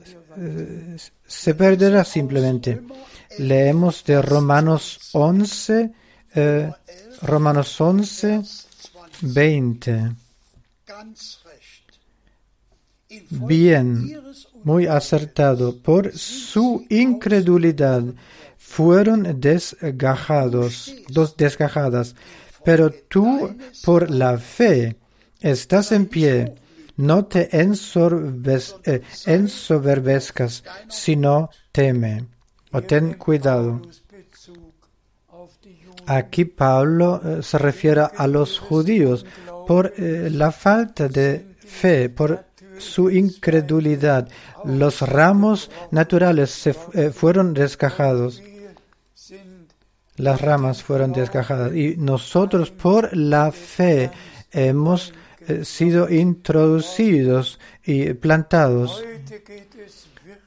se 1.25 1.55
perderá 1.55 2.03
simplemente. 2.05 2.81
Leemos 3.37 4.03
de 4.05 4.21
Romanos 4.21 5.09
11, 5.13 5.91
eh, 6.35 6.71
Romanos 7.21 7.79
11, 7.79 8.41
20. 9.21 10.15
Ganz 10.85 11.39
recht. 11.45 11.99
Infolge 13.09 13.45
Bien, 13.47 14.21
muy 14.63 14.85
acertado. 14.85 15.75
Por 15.77 16.11
su 16.17 16.85
incredulidad 16.89 18.03
fueron 18.57 19.39
desgajados, 19.39 20.93
dos 21.09 21.35
desgajadas. 21.35 22.15
Pero 22.63 22.91
tú, 22.91 23.55
por 23.83 24.11
la 24.11 24.37
fe, 24.37 24.97
estás 25.41 25.91
en 25.91 26.05
pie. 26.05 26.53
No 26.97 27.25
te 27.25 27.49
eh, 27.51 29.01
ensoberbezcas, 29.25 30.63
sino 30.89 31.49
teme. 31.71 32.27
O 32.71 32.81
ten 32.81 33.13
cuidado. 33.13 33.81
Aquí 36.09 36.45
Pablo 36.45 37.21
eh, 37.23 37.43
se 37.43 37.59
refiere 37.59 38.01
a 38.17 38.25
los 38.25 38.57
judíos 38.57 39.27
por 39.67 39.93
eh, 39.95 40.31
la 40.31 40.51
falta 40.51 41.07
de 41.07 41.53
fe, 41.59 42.09
por 42.09 42.45
su 42.79 43.11
incredulidad. 43.11 44.27
Los 44.65 45.01
ramos 45.03 45.69
naturales 45.91 46.49
se 46.49 46.75
eh, 46.95 47.11
fueron 47.11 47.55
sind 49.13 49.69
las 50.15 50.41
ramas 50.41 50.81
fueron 50.81 51.13
desgajadas 51.13 51.75
y 51.75 51.95
nosotros 51.97 52.71
por 52.71 53.15
la 53.15 53.51
fe 53.51 54.09
hemos 54.51 55.13
sido 55.63 56.09
introducidos 56.09 57.59
y 57.85 58.13
plantados. 58.15 59.05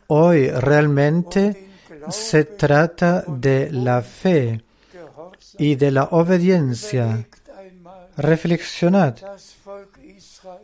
Hoy 0.09 0.49
realmente 0.51 1.69
se 2.11 2.45
trata 2.45 3.25
de 3.29 3.71
la 3.71 4.03
fe. 4.03 4.61
Y 5.59 5.74
de 5.76 5.90
la 5.90 6.05
obediencia. 6.05 7.26
Reflexionad, 8.16 9.16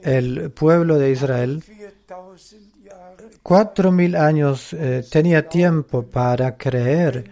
el 0.02 0.50
pueblo 0.50 0.98
de 0.98 1.10
Israel 1.10 1.62
4000 1.66 2.68
Jahre 2.88 3.28
cuatro 3.42 3.92
mil 3.92 4.16
años 4.16 4.72
eh, 4.72 5.04
tenía 5.10 5.48
tiempo 5.48 6.02
para 6.02 6.56
creer 6.56 7.30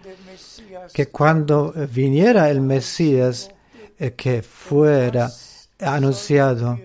que 0.93 1.07
cuando 1.07 1.73
viniera 1.93 2.49
el 2.49 2.61
Mesías 2.61 3.51
eh, 3.99 4.13
que 4.13 4.41
fuera 4.41 5.29
anunciado. 5.79 6.79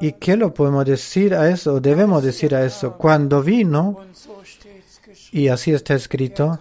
¿Y 0.00 0.12
qué 0.12 0.36
lo 0.36 0.52
podemos 0.52 0.84
decir 0.84 1.34
a 1.34 1.48
eso? 1.48 1.80
Debemos 1.80 2.22
decir 2.22 2.54
a 2.54 2.64
eso. 2.64 2.96
Cuando 2.96 3.42
vino, 3.42 3.98
y 5.30 5.48
así 5.48 5.72
está 5.72 5.94
escrito, 5.94 6.58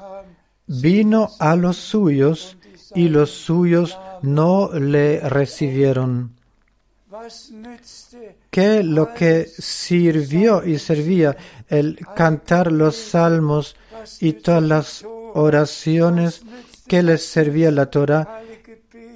vino 0.67 1.30
a 1.39 1.55
los 1.55 1.78
suyos 1.78 2.57
y 2.96 3.08
los 3.10 3.32
suyos 3.32 3.98
no 4.22 4.72
le 4.74 5.20
recibieron. 5.22 6.36
¿Qué 8.50 8.84
lo 8.84 9.14
que 9.14 9.46
sirvió 9.46 10.66
y 10.66 10.80
servía 10.80 11.36
el 11.68 12.00
cantar 12.16 12.72
los 12.72 12.96
salmos 12.96 13.76
y 14.20 14.34
todas 14.34 14.64
las 14.64 15.06
oraciones 15.34 16.42
que 16.88 17.04
les 17.04 17.26
servía 17.26 17.72
la 17.72 17.88
Torah 17.88 18.42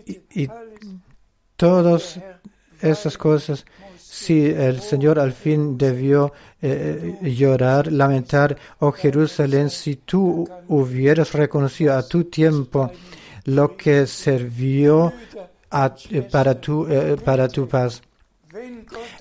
y, 0.06 0.48
todas 1.56 2.20
esas 2.82 3.18
cosas? 3.18 3.66
Si 3.98 4.46
el 4.46 4.80
Señor 4.82 5.20
al 5.20 5.34
fin 5.34 5.78
debió 5.78 6.32
eh, 6.62 7.18
llorar, 7.22 7.92
lamentar, 7.92 8.58
oh 8.80 8.92
Jerusalén, 8.92 9.70
si 9.70 9.98
tú 9.98 10.48
hubieras 10.68 11.34
reconocido 11.34 11.98
a 11.98 12.08
tu 12.08 12.24
tiempo 12.26 12.92
lo 13.46 13.76
que 13.78 14.06
sirvió 14.08 15.14
eh, 15.72 16.22
para, 16.32 16.60
tu, 16.60 16.88
eh, 16.88 17.18
para 17.24 17.48
tu 17.48 17.68
paz. 17.68 18.02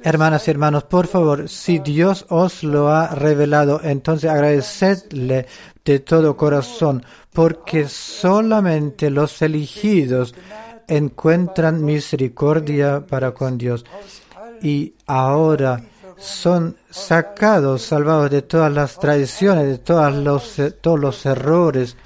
Hermanas 0.03 0.47
y 0.47 0.51
hermanos, 0.53 0.85
por 0.85 1.07
favor, 1.07 1.49
si 1.49 1.79
Dios 1.81 2.27
os 2.29 2.62
lo 2.62 2.89
ha 2.89 3.09
revelado, 3.09 3.81
entonces 3.83 4.31
agradecedle 4.31 5.47
de 5.85 5.99
todo 6.01 6.37
corazón, 6.37 7.05
porque 7.33 7.89
solamente 7.89 9.11
los 9.11 9.43
elegidos 9.43 10.35
encuentran 10.87 11.85
misericordia 11.85 13.05
para 13.05 13.33
con 13.33 13.59
Dios. 13.59 13.85
Y 14.62 14.95
ahora 15.07 15.83
son 16.16 16.77
sacados, 16.91 17.83
salvados 17.83 18.31
de 18.31 18.43
todas 18.43 18.72
las 18.72 18.99
traiciones, 18.99 19.85
de 19.85 20.12
los, 20.12 20.61
todos 20.81 21.01
los 21.01 21.27
errores, 21.27 21.97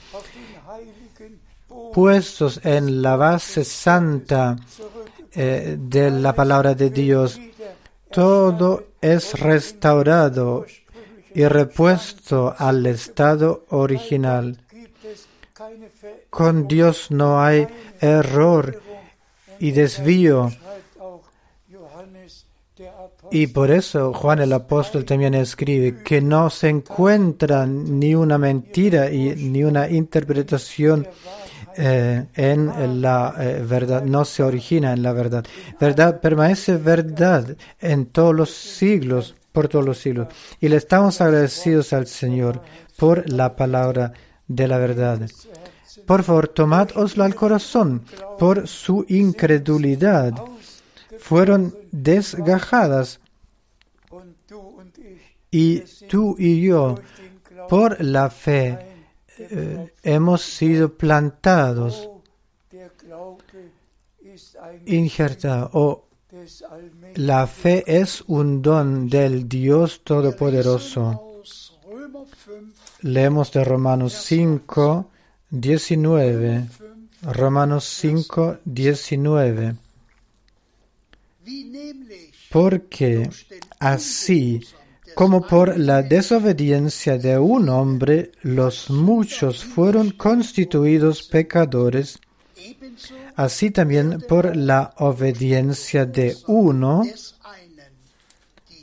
puestos 1.98 2.60
en 2.62 3.02
la 3.02 3.16
base 3.16 3.64
santa 3.64 4.54
eh, 5.32 5.76
de 5.76 6.12
la 6.12 6.32
palabra 6.32 6.72
de 6.76 6.90
Dios. 6.90 7.40
Todo 8.08 8.90
es 9.00 9.36
restaurado 9.40 10.64
y 11.34 11.44
repuesto 11.48 12.54
al 12.56 12.86
estado 12.86 13.64
original. 13.70 14.62
Con 16.30 16.68
Dios 16.68 17.10
no 17.10 17.42
hay 17.42 17.66
error 18.00 18.80
y 19.58 19.72
desvío. 19.72 20.52
Y 23.32 23.48
por 23.48 23.72
eso 23.72 24.12
Juan 24.12 24.38
el 24.38 24.52
apóstol 24.52 25.04
también 25.04 25.34
escribe 25.34 26.04
que 26.04 26.20
no 26.20 26.48
se 26.48 26.68
encuentra 26.68 27.66
ni 27.66 28.14
una 28.14 28.38
mentira 28.38 29.10
y 29.10 29.34
ni 29.34 29.64
una 29.64 29.90
interpretación 29.90 31.08
eh, 31.80 32.26
en 32.34 33.00
la 33.00 33.36
eh, 33.38 33.64
verdad, 33.64 34.02
no 34.02 34.24
se 34.24 34.42
origina 34.42 34.92
en 34.92 35.02
la 35.04 35.12
verdad. 35.12 35.44
Verdad 35.78 36.20
permanece 36.20 36.76
verdad 36.76 37.56
en 37.80 38.06
todos 38.06 38.34
los 38.34 38.50
siglos, 38.50 39.36
por 39.52 39.68
todos 39.68 39.84
los 39.84 39.98
siglos. 39.98 40.26
Y 40.60 40.68
le 40.68 40.76
estamos 40.76 41.20
agradecidos 41.20 41.92
al 41.92 42.08
Señor 42.08 42.60
por 42.96 43.30
la 43.30 43.54
palabra 43.54 44.12
de 44.48 44.66
la 44.66 44.78
verdad. 44.78 45.20
Por 46.04 46.24
favor, 46.24 46.48
tomádoslo 46.48 47.22
al 47.22 47.36
corazón 47.36 48.02
por 48.40 48.66
su 48.66 49.04
incredulidad. 49.08 50.32
Fueron 51.20 51.76
desgajadas 51.92 53.20
y 55.50 55.80
tú 56.08 56.34
y 56.38 56.60
yo, 56.60 56.96
por 57.68 58.02
la 58.02 58.30
fe, 58.30 58.87
eh, 59.38 59.92
hemos 60.02 60.42
sido 60.42 60.94
plantados, 60.94 62.08
injertados. 64.86 65.70
O 65.72 66.04
la 67.14 67.46
fe 67.46 67.84
es 67.86 68.22
un 68.26 68.60
don 68.60 69.08
del 69.08 69.48
Dios 69.48 70.02
Todopoderoso. 70.04 71.24
aus 71.40 71.72
Römer 71.90 72.26
5, 72.26 73.02
Leemos 73.02 73.52
de 73.52 73.64
Romanos 73.64 74.12
5, 74.12 75.10
19. 75.50 76.68
5, 76.68 77.32
Romanos 77.32 77.84
5, 77.84 78.58
19. 78.64 79.76
wie 81.48 81.64
nämlich 81.64 82.48
Porque 82.50 83.30
así 83.78 84.66
como 85.18 85.44
por 85.44 85.76
la 85.76 86.02
desobediencia 86.02 87.18
de 87.18 87.36
un 87.36 87.68
hombre 87.70 88.30
los 88.42 88.88
muchos 88.88 89.64
fueron 89.64 90.12
constituidos 90.12 91.24
pecadores, 91.24 92.20
así 93.34 93.72
también 93.72 94.20
por 94.28 94.54
la 94.54 94.94
obediencia 94.98 96.06
de 96.06 96.36
uno 96.46 97.02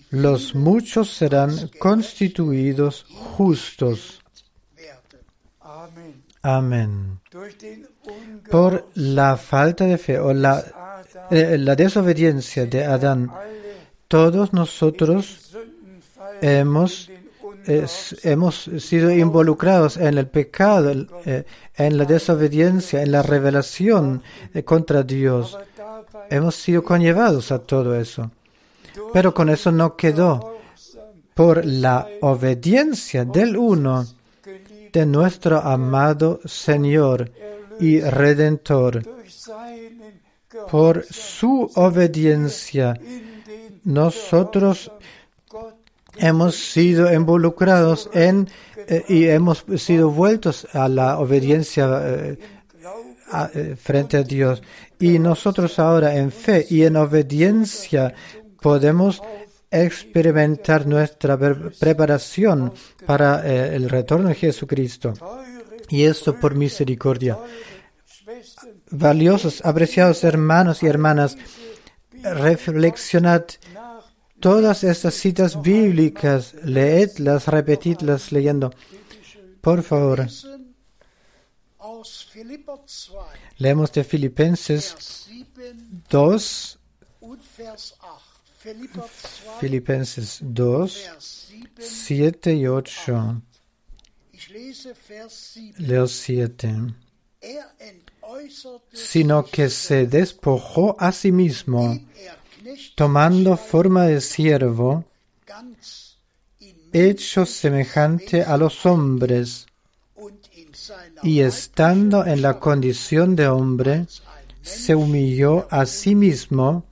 los 0.09 0.53
muchos 0.55 1.09
serán 1.11 1.69
constituidos 1.79 3.05
justos. 3.05 4.19
Amén. 6.41 7.21
Por 8.51 8.89
la 8.95 9.38
falta 9.38 9.86
de 9.86 9.97
fe 9.97 10.19
o 10.19 10.33
la, 10.33 10.61
eh, 11.31 11.57
la 11.57 11.77
desobediencia 11.77 12.65
de 12.65 12.83
Adán, 12.83 13.31
todos 14.09 14.51
nosotros 14.51 15.44
hemos, 16.41 17.09
hemos 17.65 18.69
sido 18.79 19.11
involucrados 19.11 19.97
en 19.97 20.17
el 20.17 20.27
pecado, 20.27 20.91
eh, 21.25 21.45
en 21.75 21.97
la 21.97 22.05
desobediencia, 22.05 23.01
en 23.01 23.11
la 23.11 23.21
revelación 23.21 24.21
eh, 24.53 24.63
contra 24.63 25.03
Dios. 25.03 25.57
Hemos 26.29 26.55
sido 26.55 26.83
conllevados 26.83 27.51
a 27.51 27.59
todo 27.59 27.95
eso. 27.95 28.31
Pero 29.13 29.33
con 29.33 29.49
eso 29.49 29.71
no 29.71 29.95
quedó. 29.95 30.55
Por 31.33 31.65
la 31.65 32.07
obediencia 32.21 33.25
del 33.25 33.57
uno, 33.57 34.05
de 34.93 35.05
nuestro 35.05 35.59
amado 35.59 36.39
Señor 36.45 37.29
y 37.79 37.99
Redentor. 37.99 39.03
Por 40.71 41.03
su 41.03 41.69
obediencia, 41.75 42.97
nosotros 43.83 44.89
hemos 46.18 46.55
sido 46.55 47.11
involucrados 47.13 48.09
en 48.13 48.49
eh, 48.88 49.03
y 49.07 49.26
hemos 49.26 49.66
sido 49.78 50.09
vueltos 50.09 50.68
a 50.74 50.88
la 50.88 51.20
obediencia 51.20 52.01
eh, 52.03 52.38
eh, 53.53 53.76
frente 53.82 54.18
a 54.18 54.24
Dios. 54.24 54.61
Y 54.99 55.20
nosotros 55.20 55.80
ahora 55.80 56.16
en 56.16 56.32
fe 56.32 56.66
y 56.70 56.84
en 56.84 56.95
obediencia 56.95 58.13
podemos 58.61 59.22
experimentar 59.70 60.88
nuestra 60.88 61.38
pre- 61.38 61.72
preparación 61.80 62.74
para 63.05 63.45
el 63.45 63.89
retorno 63.89 64.30
de 64.30 64.36
Jesucristo. 64.36 65.13
Y 65.89 66.03
esto 66.03 66.39
por 66.39 66.55
misericordia. 66.55 67.38
Valiosos, 68.89 69.66
apreciados 69.66 70.24
hermanos 70.24 70.82
y 70.84 70.88
hermanas, 70.88 71.38
reflexionad 72.24 73.43
todas 74.45 74.83
estas 74.83 75.15
citas 75.15 75.59
bíblicas, 75.59 76.53
leedlas, 76.63 77.47
repetidlas 77.47 78.31
leyendo. 78.31 78.71
Por 79.59 79.81
favor, 79.81 80.19
Lesen 80.19 80.75
aus 81.79 82.27
Philipper 82.31 82.75
2, 82.85 83.25
leemos 83.57 83.91
de 83.91 84.03
Filipenses 84.03 84.93
Vers 84.93 85.25
7 85.25 86.03
2, 86.09 86.79
und 87.21 87.41
Vers 87.57 87.95
8. 87.99 88.21
Philipper 88.59 89.01
2, 89.01 89.59
Filipenses 89.59 90.39
2, 90.53 91.07
Vers 91.07 91.47
7. 91.49 91.81
7 91.81 92.55
y 92.55 92.67
8. 92.67 93.41
Ich 94.31 94.49
lese 94.51 94.93
Vers 94.93 95.53
7. 95.55 95.87
Leo 95.87 96.05
7. 96.05 96.93
Er 97.41 97.65
entäußerte 97.79 98.95
Sino 98.95 99.43
que 99.43 99.71
se 99.71 100.05
despojó 100.05 100.95
a 100.99 101.11
sí 101.11 101.31
mismo, 101.31 101.99
tomando 102.95 103.57
forma 103.57 104.05
de 104.05 104.21
siervo, 104.21 105.05
hecho 106.93 107.45
semejante 107.45 108.43
a 108.43 108.57
los 108.57 108.86
hombres, 108.86 109.65
y 111.23 111.41
estando 111.41 112.26
en 112.26 112.41
la 112.41 112.59
condición 112.59 113.36
de 113.36 113.47
hombre, 113.47 114.07
se 114.61 114.95
humilló 114.95 115.67
a 115.69 115.86
sí 115.86 116.15
mismo, 116.15 116.86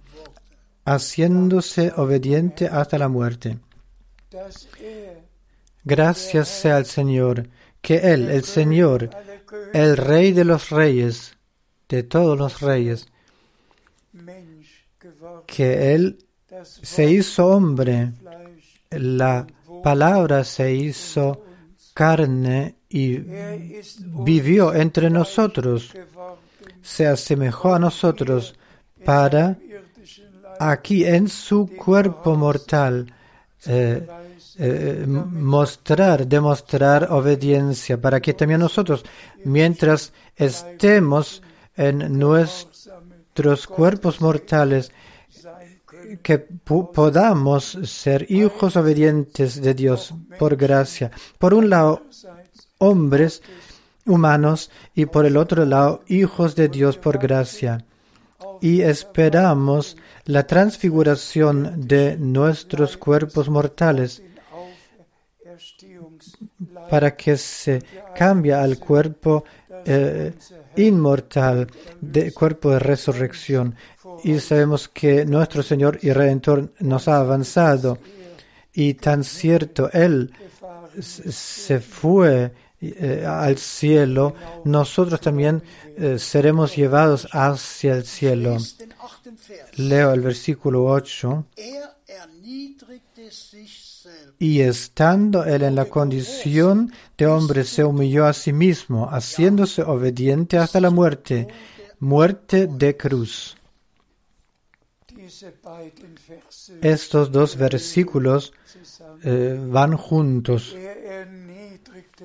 haciéndose 0.85 1.93
obediente 1.95 2.67
hasta 2.67 2.97
la 2.97 3.07
muerte. 3.07 3.57
er 4.31 5.23
Gracias 5.85 6.47
sea 6.47 6.77
al 6.77 6.85
Señor, 6.85 7.49
que 7.81 7.97
Él, 7.97 8.29
el 8.29 8.45
Señor, 8.45 9.09
el 9.73 9.97
Rey 9.97 10.31
de 10.31 10.45
los 10.45 10.69
reyes, 10.69 11.35
de 11.89 12.03
todos 12.03 12.37
los 12.37 12.61
reyes, 12.61 13.07
que 15.45 15.93
Él 15.93 16.17
se 16.63 17.11
hizo 17.11 17.47
hombre, 17.47 18.11
la 18.91 19.45
palabra 19.83 20.43
se 20.43 20.73
hizo 20.73 21.45
carne 21.93 22.75
y 22.89 23.19
vivió 24.23 24.73
entre 24.73 25.09
nosotros, 25.09 25.93
se 26.81 27.07
asemejó 27.07 27.73
a 27.73 27.79
nosotros 27.79 28.55
para 29.03 29.57
aquí 30.59 31.05
en 31.05 31.27
su 31.27 31.67
cuerpo 31.67 32.35
mortal 32.35 33.13
eh, 33.65 34.05
eh, 34.59 35.05
mostrar, 35.07 36.27
demostrar 36.27 37.11
obediencia, 37.11 37.99
para 37.99 38.19
que 38.19 38.33
también 38.33 38.59
nosotros, 38.59 39.03
mientras 39.43 40.13
estemos 40.35 41.41
en 41.75 42.19
nuestros 42.19 43.65
cuerpos 43.67 44.21
mortales. 44.21 44.91
Que 46.21 46.39
podamos 46.39 47.77
ser 47.83 48.31
hijos 48.31 48.75
obedientes 48.75 49.61
de 49.61 49.73
Dios 49.73 50.13
por 50.37 50.55
gracia. 50.55 51.11
Por 51.37 51.53
un 51.53 51.69
lado, 51.69 52.03
hombres 52.77 53.41
humanos 54.05 54.69
y 54.93 55.05
por 55.05 55.25
el 55.25 55.37
otro 55.37 55.65
lado, 55.65 56.03
hijos 56.07 56.55
de 56.55 56.67
Dios 56.69 56.97
por 56.97 57.17
gracia. 57.17 57.85
Y 58.61 58.81
esperamos 58.81 59.97
la 60.25 60.45
transfiguración 60.45 61.87
de 61.87 62.17
nuestros 62.17 62.97
cuerpos 62.97 63.49
mortales 63.49 64.21
para 66.89 67.15
que 67.15 67.37
se 67.37 67.81
cambie 68.15 68.53
al 68.53 68.79
cuerpo 68.79 69.43
eh, 69.85 70.33
inmortal, 70.75 71.67
cuerpo 72.33 72.71
de 72.71 72.79
resurrección. 72.79 73.75
Y 74.23 74.39
sabemos 74.39 74.87
que 74.87 75.25
nuestro 75.25 75.63
Señor 75.63 75.99
y 76.01 76.11
Redentor 76.11 76.73
nos 76.79 77.07
ha 77.07 77.19
avanzado. 77.19 77.97
Y 78.73 78.95
tan 78.95 79.23
cierto 79.23 79.89
Él 79.91 80.33
se 80.99 81.79
fue 81.79 82.51
eh, 82.85 83.25
al 83.25 83.57
cielo, 83.57 84.35
nosotros 84.65 85.21
también 85.21 85.63
eh, 85.95 86.19
seremos 86.19 86.75
llevados 86.75 87.27
hacia 87.31 87.95
el 87.95 88.03
cielo. 88.03 88.57
Leo 89.75 90.11
el 90.11 90.19
versículo 90.19 90.85
8. 90.85 91.45
Er 91.55 91.89
erniedrigte 92.07 93.31
sich 93.31 93.79
selbst 93.79 94.33
Y 94.37 94.59
estando 94.59 95.45
él 95.45 95.63
en 95.63 95.75
la 95.75 95.85
condición 95.85 96.91
de 97.17 97.27
hombre, 97.27 97.63
se 97.63 97.85
humilló 97.85 98.25
a 98.25 98.33
sí 98.33 98.51
mismo, 98.51 99.07
haciéndose 99.09 99.81
obediente 99.81 100.57
hasta 100.57 100.81
la 100.81 100.89
muerte, 100.89 101.47
muerte 101.99 102.67
de 102.67 102.97
cruz. 102.97 103.55
Estos 106.81 107.31
dos 107.31 107.55
versículos 107.55 108.53
eh, 109.23 109.59
van 109.69 109.97
juntos. 109.97 110.75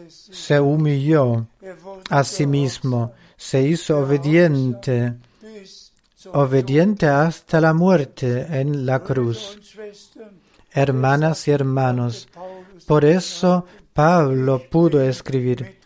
Se 0.08 0.60
humilló 0.60 1.46
a 2.10 2.24
sí 2.24 2.46
mismo, 2.46 3.12
se 3.36 3.62
hizo 3.62 3.98
obediente, 3.98 5.14
obediente 6.32 7.06
hasta 7.06 7.60
la 7.60 7.74
muerte 7.74 8.46
en 8.60 8.86
la 8.86 9.02
cruz. 9.02 9.58
Hermanas 10.70 11.48
y 11.48 11.50
hermanos, 11.50 12.28
por 12.86 13.04
eso 13.04 13.64
Pablo 13.92 14.62
pudo 14.70 15.02
escribir, 15.02 15.78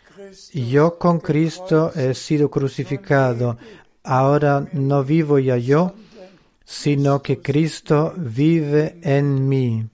Yo 0.53 0.97
con 0.97 1.19
Cristo 1.19 1.91
he 1.95 2.13
sido 2.13 2.49
crucificado. 2.49 3.57
Ahora 4.03 4.67
no 4.73 5.03
vivo 5.03 5.39
ya 5.39 5.57
yo, 5.57 5.93
sino 6.65 7.21
que 7.21 7.39
Cristo 7.41 8.13
vive 8.17 8.97
en 9.01 9.47
mí. 9.47 9.85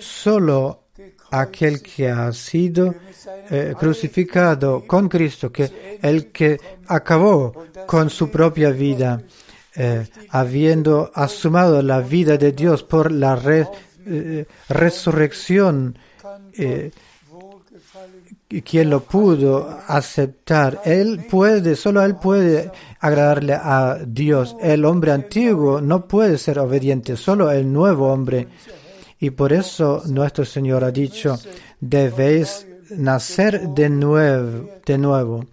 Solo 0.00 0.84
aquel 1.30 1.82
que 1.82 2.08
ha 2.08 2.32
sido 2.32 2.94
eh, 3.50 3.74
crucificado 3.78 4.86
con 4.86 5.08
Cristo, 5.08 5.50
que 5.50 5.98
el 6.02 6.30
que 6.32 6.58
acabó 6.86 7.52
con 7.86 8.10
su 8.10 8.30
propia 8.30 8.70
vida, 8.70 9.22
eh, 9.74 10.06
habiendo 10.30 11.10
asumado 11.14 11.82
la 11.82 12.00
vida 12.00 12.36
de 12.36 12.52
Dios 12.52 12.82
por 12.82 13.10
la 13.12 13.36
re- 13.36 13.68
eh, 14.06 14.46
resurrección, 14.68 15.98
kann 16.22 16.50
eh, 16.54 16.90
wohlgefallen 17.30 18.16
y 18.17 18.17
quien 18.64 18.90
lo 18.90 19.00
pudo 19.00 19.78
aceptar, 19.86 20.80
él 20.84 21.26
puede, 21.30 21.76
solo 21.76 22.02
él 22.02 22.16
puede 22.16 22.70
agradarle 23.00 23.54
a 23.54 23.98
Dios. 24.06 24.56
El 24.60 24.84
hombre 24.84 25.12
antiguo 25.12 25.80
no 25.80 26.06
puede 26.06 26.38
ser 26.38 26.58
obediente, 26.58 27.16
solo 27.16 27.50
el 27.50 27.70
nuevo 27.72 28.12
hombre. 28.12 28.48
Y 29.20 29.30
por 29.30 29.52
eso 29.52 30.02
nuestro 30.06 30.44
Señor 30.44 30.84
ha 30.84 30.90
dicho, 30.90 31.38
debéis 31.80 32.66
nacer 32.90 33.68
de 33.68 33.90
nuevo, 33.90 34.70
de 34.86 34.98
nuevo, 34.98 35.44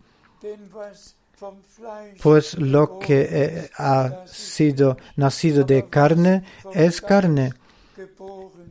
pues 2.21 2.57
lo 2.57 2.99
que 2.99 3.27
eh, 3.29 3.69
ha 3.77 4.23
sido 4.25 4.97
nacido 5.15 5.63
de 5.63 5.87
carne 5.89 6.43
es 6.73 7.01
carne, 7.01 7.53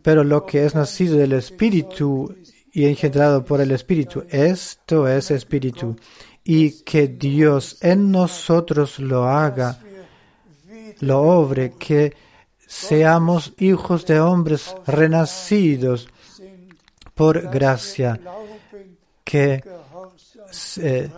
pero 0.03 0.25
lo 0.25 0.45
que 0.47 0.65
es 0.65 0.75
nacido 0.75 1.17
del 1.19 1.33
Espíritu 1.33 2.35
y 2.75 2.87
engendrado 2.87 3.45
por 3.45 3.61
el 3.61 3.71
Espíritu, 3.71 4.25
esto 4.29 5.07
es 5.07 5.31
Espíritu. 5.31 5.97
Y 6.43 6.83
que 6.83 7.07
Dios 7.07 7.79
en 7.81 8.11
nosotros 8.11 8.99
lo 8.99 9.29
haga, 9.29 9.79
lo 10.99 11.23
obre, 11.23 11.75
que 11.79 12.13
seamos 12.67 13.53
hijos 13.59 14.05
de 14.07 14.19
hombres 14.19 14.75
renacidos 14.89 16.09
por 17.15 17.49
gracia, 17.49 18.21
que, 19.23 19.63
eh, 20.81 21.11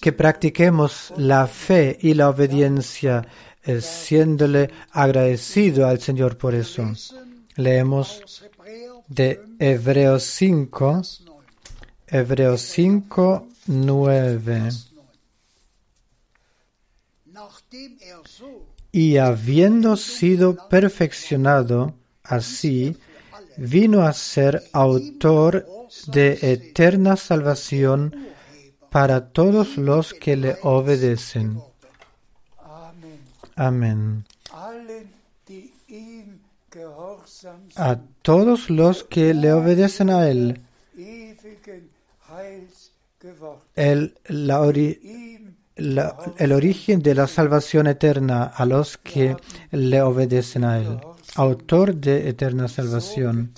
que 0.00 0.12
practiquemos 0.12 1.12
la 1.16 1.46
fe 1.46 1.96
y 2.00 2.14
la 2.14 2.28
obediencia, 2.28 3.24
eh, 3.62 3.80
siéndole 3.80 4.68
agradecido 4.90 5.86
al 5.86 6.00
Señor 6.00 6.36
por 6.36 6.56
eso. 6.56 6.90
Leemos 7.54 8.42
de 9.14 9.40
Hebreos 9.58 10.22
5, 10.22 10.94
Vers 10.94 11.22
9. 11.26 11.46
Hebreos 12.06 12.60
5, 12.62 13.48
9. 13.66 14.38
Vers 14.38 14.92
9. 14.92 15.02
Nachdem 17.26 17.98
er 18.00 18.26
so 18.26 18.72
Y 18.94 19.16
habiendo 19.16 19.96
sido 19.96 20.68
perfeccionado 20.68 21.94
así, 22.22 22.94
vino 23.56 24.02
a 24.02 24.12
ser 24.12 24.62
autor 24.72 25.66
de 26.08 26.38
eterna 26.42 27.16
salvación 27.16 28.14
para 28.90 29.32
todos 29.32 29.78
los 29.78 30.12
que 30.12 30.36
le 30.36 30.58
obedecen. 30.62 31.58
Amén. 33.56 34.26
A 37.76 38.00
todos 38.22 38.70
los 38.70 39.04
que 39.04 39.34
le 39.34 39.52
obedecen 39.52 40.10
a 40.10 40.28
Él, 40.28 40.60
el, 43.74 44.14
el 46.38 46.52
origen 46.52 47.02
de 47.02 47.14
la 47.14 47.26
salvación 47.26 47.86
eterna 47.86 48.44
a 48.44 48.64
los 48.66 48.98
que 48.98 49.36
le 49.70 50.02
obedecen 50.02 50.64
a 50.64 50.78
Él, 50.78 50.98
autor 51.36 51.94
de 51.94 52.28
eterna 52.28 52.68
salvación. 52.68 53.52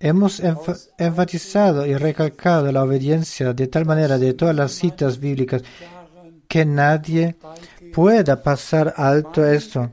Hemos 0.00 0.40
enfa- 0.40 0.78
enfatizado 0.98 1.84
y 1.86 1.94
recalcado 1.96 2.70
la 2.70 2.84
obediencia 2.84 3.52
de 3.52 3.66
tal 3.66 3.84
manera 3.84 4.16
de 4.18 4.32
todas 4.34 4.54
las 4.54 4.72
citas 4.72 5.18
bíblicas 5.18 5.62
que 6.46 6.64
nadie 6.64 7.36
pueda 7.92 8.42
pasar 8.42 8.94
alto 8.96 9.44
esto. 9.44 9.90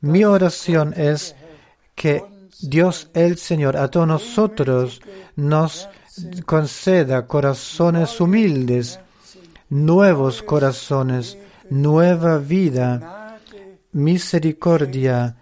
Mi 0.00 0.24
oración 0.24 0.92
es 0.96 1.34
que 1.94 2.22
Dios 2.60 3.10
el 3.14 3.38
Señor 3.38 3.76
a 3.76 3.88
todos 3.88 4.08
nosotros 4.08 5.00
nos 5.36 5.88
conceda 6.44 7.26
corazones 7.26 8.20
humildes, 8.20 9.00
nuevos 9.68 10.42
corazones, 10.42 11.38
nueva 11.70 12.38
vida, 12.38 13.38
misericordia, 13.92 15.36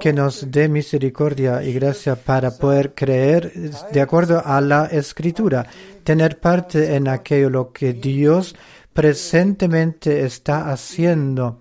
que 0.00 0.12
nos 0.12 0.50
dé 0.50 0.68
misericordia 0.68 1.62
y 1.62 1.72
gracia 1.72 2.16
para 2.16 2.50
poder 2.50 2.94
creer 2.94 3.52
de 3.92 4.00
acuerdo 4.00 4.42
a 4.44 4.60
la 4.60 4.86
escritura, 4.86 5.66
tener 6.02 6.40
parte 6.40 6.96
en 6.96 7.08
aquello 7.08 7.50
lo 7.50 7.72
que 7.72 7.92
Dios 7.92 8.56
presentemente 8.92 10.24
está 10.24 10.70
haciendo. 10.70 11.60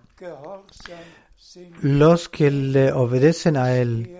Los 1.81 2.27
que 2.27 2.49
le 2.49 2.91
obedecen 2.91 3.55
a 3.57 3.75
Él, 3.75 4.14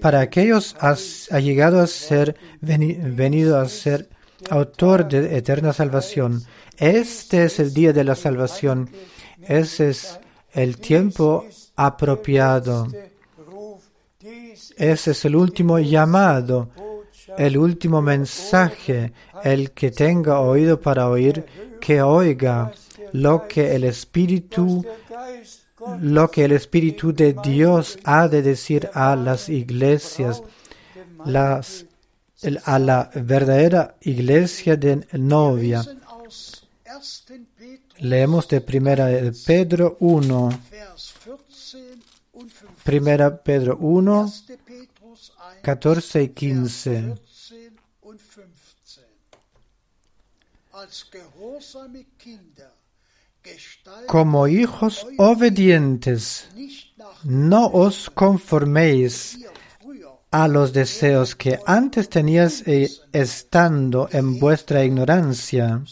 para 0.00 0.20
aquellos 0.20 0.76
ha 0.80 1.38
llegado 1.38 1.80
a 1.80 1.86
ser, 1.86 2.36
veni- 2.60 2.98
venido 2.98 3.58
a 3.60 3.68
ser 3.68 4.08
autor 4.48 5.06
de 5.08 5.36
eterna 5.36 5.72
salvación. 5.72 6.42
Este 6.78 7.44
es 7.44 7.58
el 7.60 7.72
día 7.74 7.92
de 7.92 8.04
la 8.04 8.14
salvación. 8.14 8.90
Ese 9.42 9.90
es 9.90 10.18
el 10.52 10.78
tiempo 10.78 11.44
apropiado. 11.76 12.88
Ese 14.76 15.10
es 15.12 15.24
el 15.24 15.36
último 15.36 15.78
llamado, 15.78 16.70
el 17.36 17.56
último 17.58 18.00
mensaje. 18.02 19.12
El 19.44 19.70
que 19.72 19.90
tenga 19.90 20.40
oído 20.40 20.80
para 20.80 21.08
oír, 21.08 21.44
que 21.80 22.02
oiga 22.02 22.72
lo 23.12 23.46
que 23.48 23.74
el 23.74 23.84
Espíritu 23.84 24.84
lo 26.00 26.30
que 26.30 26.44
el 26.44 26.52
Espíritu 26.52 27.12
de 27.12 27.34
Dios 27.42 27.98
ha 28.04 28.28
de 28.28 28.42
decir 28.42 28.90
a 28.94 29.16
las 29.16 29.48
iglesias, 29.48 30.42
las, 31.24 31.86
a 32.64 32.78
la 32.78 33.10
verdadera 33.14 33.96
iglesia 34.00 34.76
de 34.76 35.06
novia. 35.12 35.78
lesen 35.78 36.02
aus 36.06 36.62
1. 36.84 37.46
Petrus, 37.56 38.02
Leemos 38.02 38.48
de 38.48 38.60
primera 38.60 39.06
Pedro 39.46 39.96
1, 40.00 40.50
Vers 40.70 41.14
14 41.24 41.98
und 42.32 42.52
15. 42.52 42.84
primera 42.84 43.42
Pedro 43.42 43.76
1, 43.76 44.24
1. 44.48 44.56
Petrus 44.66 45.32
1, 45.38 45.62
14 45.62 46.22
y 46.22 46.28
Vers 46.28 46.34
15. 46.34 47.14
Como 54.06 54.48
hijos 54.48 55.06
obedientes, 55.18 56.48
no 57.24 57.66
os 57.66 58.10
conforméis 58.10 59.38
a 60.30 60.46
los 60.46 60.72
deseos 60.72 61.34
que 61.34 61.58
antes 61.66 62.08
tenías 62.08 62.62
eh, 62.66 62.88
estando 63.12 64.08
en 64.12 64.38
vuestra 64.38 64.84
ignorancia. 64.84 65.82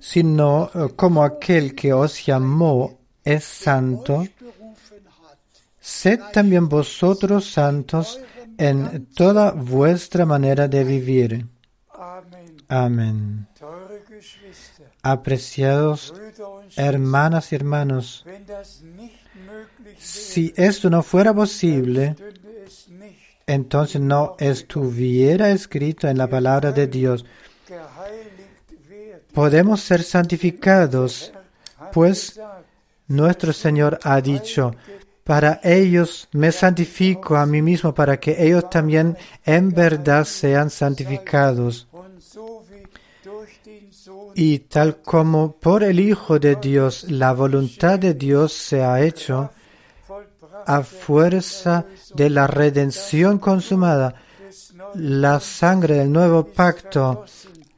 sino 0.00 0.70
eh, 0.74 0.88
como 0.96 1.22
aquel 1.22 1.74
que 1.74 1.92
os 1.92 2.26
llamó 2.26 2.98
es 3.24 3.44
santo, 3.44 4.26
sed 5.80 6.20
también 6.32 6.68
vosotros 6.68 7.50
santos 7.50 8.20
en 8.58 9.06
toda 9.14 9.52
vuestra 9.52 10.26
manera 10.26 10.68
de 10.68 10.84
vivir. 10.84 11.46
Amén. 12.68 13.46
Apreciados 15.02 16.14
hermanas 16.76 17.52
y 17.52 17.56
hermanos, 17.56 18.24
si 19.98 20.52
esto 20.56 20.90
no 20.90 21.02
fuera 21.02 21.32
posible, 21.34 22.16
entonces 23.46 24.00
no 24.00 24.36
estuviera 24.38 25.50
escrito 25.50 26.08
en 26.08 26.18
la 26.18 26.28
palabra 26.28 26.72
de 26.72 26.86
Dios. 26.86 27.24
Podemos 29.32 29.80
ser 29.80 30.02
santificados, 30.02 31.32
pues 31.92 32.38
nuestro 33.08 33.52
Señor 33.52 33.98
ha 34.02 34.20
dicho, 34.20 34.74
para 35.24 35.60
ellos 35.62 36.28
me 36.32 36.50
santifico 36.50 37.36
a 37.36 37.46
mí 37.46 37.62
mismo, 37.62 37.94
para 37.94 38.18
que 38.18 38.44
ellos 38.44 38.68
también 38.68 39.16
en 39.44 39.70
verdad 39.70 40.24
sean 40.24 40.68
santificados. 40.68 41.88
Y 44.34 44.60
tal 44.60 45.02
como 45.02 45.52
por 45.52 45.82
el 45.82 46.00
Hijo 46.00 46.38
de 46.38 46.56
Dios 46.56 47.04
la 47.10 47.32
voluntad 47.32 47.98
de 47.98 48.14
Dios 48.14 48.52
se 48.52 48.82
ha 48.82 49.00
hecho, 49.02 49.50
a 50.66 50.82
fuerza 50.82 51.86
de 52.14 52.30
la 52.30 52.46
redención 52.46 53.38
consumada, 53.38 54.14
la 54.94 55.40
sangre 55.40 55.96
del 55.96 56.12
nuevo 56.12 56.44
pacto 56.44 57.24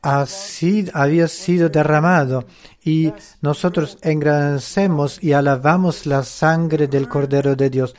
había 0.03 1.29
sido 1.29 1.69
derramado 1.69 2.45
y 2.85 3.13
nosotros 3.41 3.97
engrandecemos 4.03 5.23
y 5.23 5.33
alabamos 5.33 6.05
la 6.05 6.23
sangre 6.23 6.89
del 6.89 7.09
Cordero 7.09 7.57
de 7.57 7.71
Dios. 7.71 7.95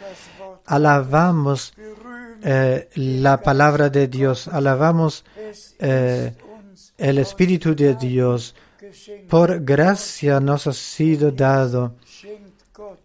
Alabamos 0.66 1.74
eh, 2.44 2.90
la 2.96 3.42
palabra 3.42 3.90
de 3.90 4.08
Dios, 4.08 4.48
alabamos 4.48 5.26
eh, 5.80 6.36
el 6.98 7.18
Espíritu 7.18 7.76
de 7.76 7.96
Dios. 7.96 8.56
Por 9.30 9.64
gracia 9.64 10.40
nos 10.40 10.68
ha 10.68 10.74
sido 10.74 11.32
dado 11.32 11.96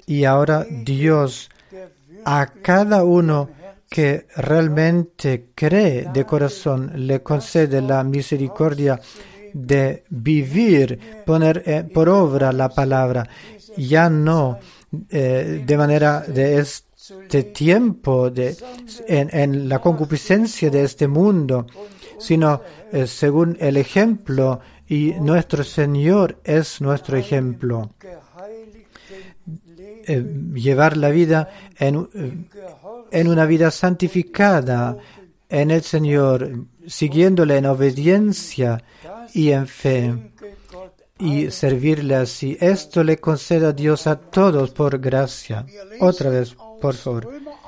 y 0.07 0.24
ahora 0.24 0.66
Dios 0.68 1.49
a 2.24 2.47
cada 2.47 3.05
uno 3.05 3.49
que 3.88 4.26
realmente 4.36 5.47
cree 5.55 6.09
de 6.12 6.24
corazón 6.24 6.93
le 6.95 7.22
concede 7.22 7.80
la 7.82 8.05
misericordia 8.05 9.01
de 9.53 10.05
vivir, 10.11 11.22
poner 11.26 11.62
eh, 11.66 11.82
por 11.93 12.09
obra 12.09 12.53
la 12.53 12.68
palabra, 12.68 13.28
ya 13.76 14.09
no 14.09 14.59
eh, 15.09 15.64
de 15.66 15.76
manera 15.76 16.20
de 16.20 16.61
este 16.61 17.45
tiempo, 17.45 18.30
de, 18.30 18.57
en 19.09 19.68
la 19.68 19.80
concupiscencia 19.80 20.70
de 20.70 20.84
este 20.84 21.09
mundo, 21.09 21.66
sino 22.20 22.62
eh, 22.92 23.06
según 23.06 23.56
el 23.60 23.76
ejemplo 23.76 24.60
y 24.86 25.12
nuestro 25.20 25.64
Señor 25.64 26.38
es 26.44 26.80
nuestro 26.80 27.16
ejemplo. 27.16 27.90
Eh, 30.06 30.24
llevar 30.54 30.96
la 30.96 31.10
vida 31.10 31.48
en, 31.78 32.08
eh, 32.14 32.48
en 33.10 33.28
una 33.28 33.46
vida 33.46 33.70
santificada 33.70 34.96
en 35.48 35.70
el 35.70 35.82
Señor, 35.82 36.66
siguiéndole 36.86 37.56
en 37.56 37.66
obediencia 37.66 38.82
y 39.34 39.50
en 39.50 39.66
fe, 39.66 40.32
y 41.18 41.50
servirle 41.50 42.14
así. 42.14 42.56
Esto 42.60 43.02
le 43.04 43.18
conceda 43.18 43.68
a 43.68 43.72
Dios 43.72 44.06
a 44.06 44.16
todos 44.16 44.70
por 44.70 44.98
gracia. 44.98 45.66
Otra 46.00 46.30
vez, 46.30 46.56
por 46.80 46.94
favor. 46.94 47.24
Römer 47.24 47.56
8, 47.56 47.60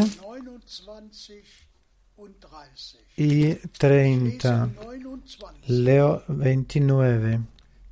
und 2.16 2.40
30. 2.40 2.98
y 3.16 3.54
30. 3.78 4.66
Lese 4.66 4.78
29. 4.78 5.60
Leo 5.66 6.22
29. 6.28 7.40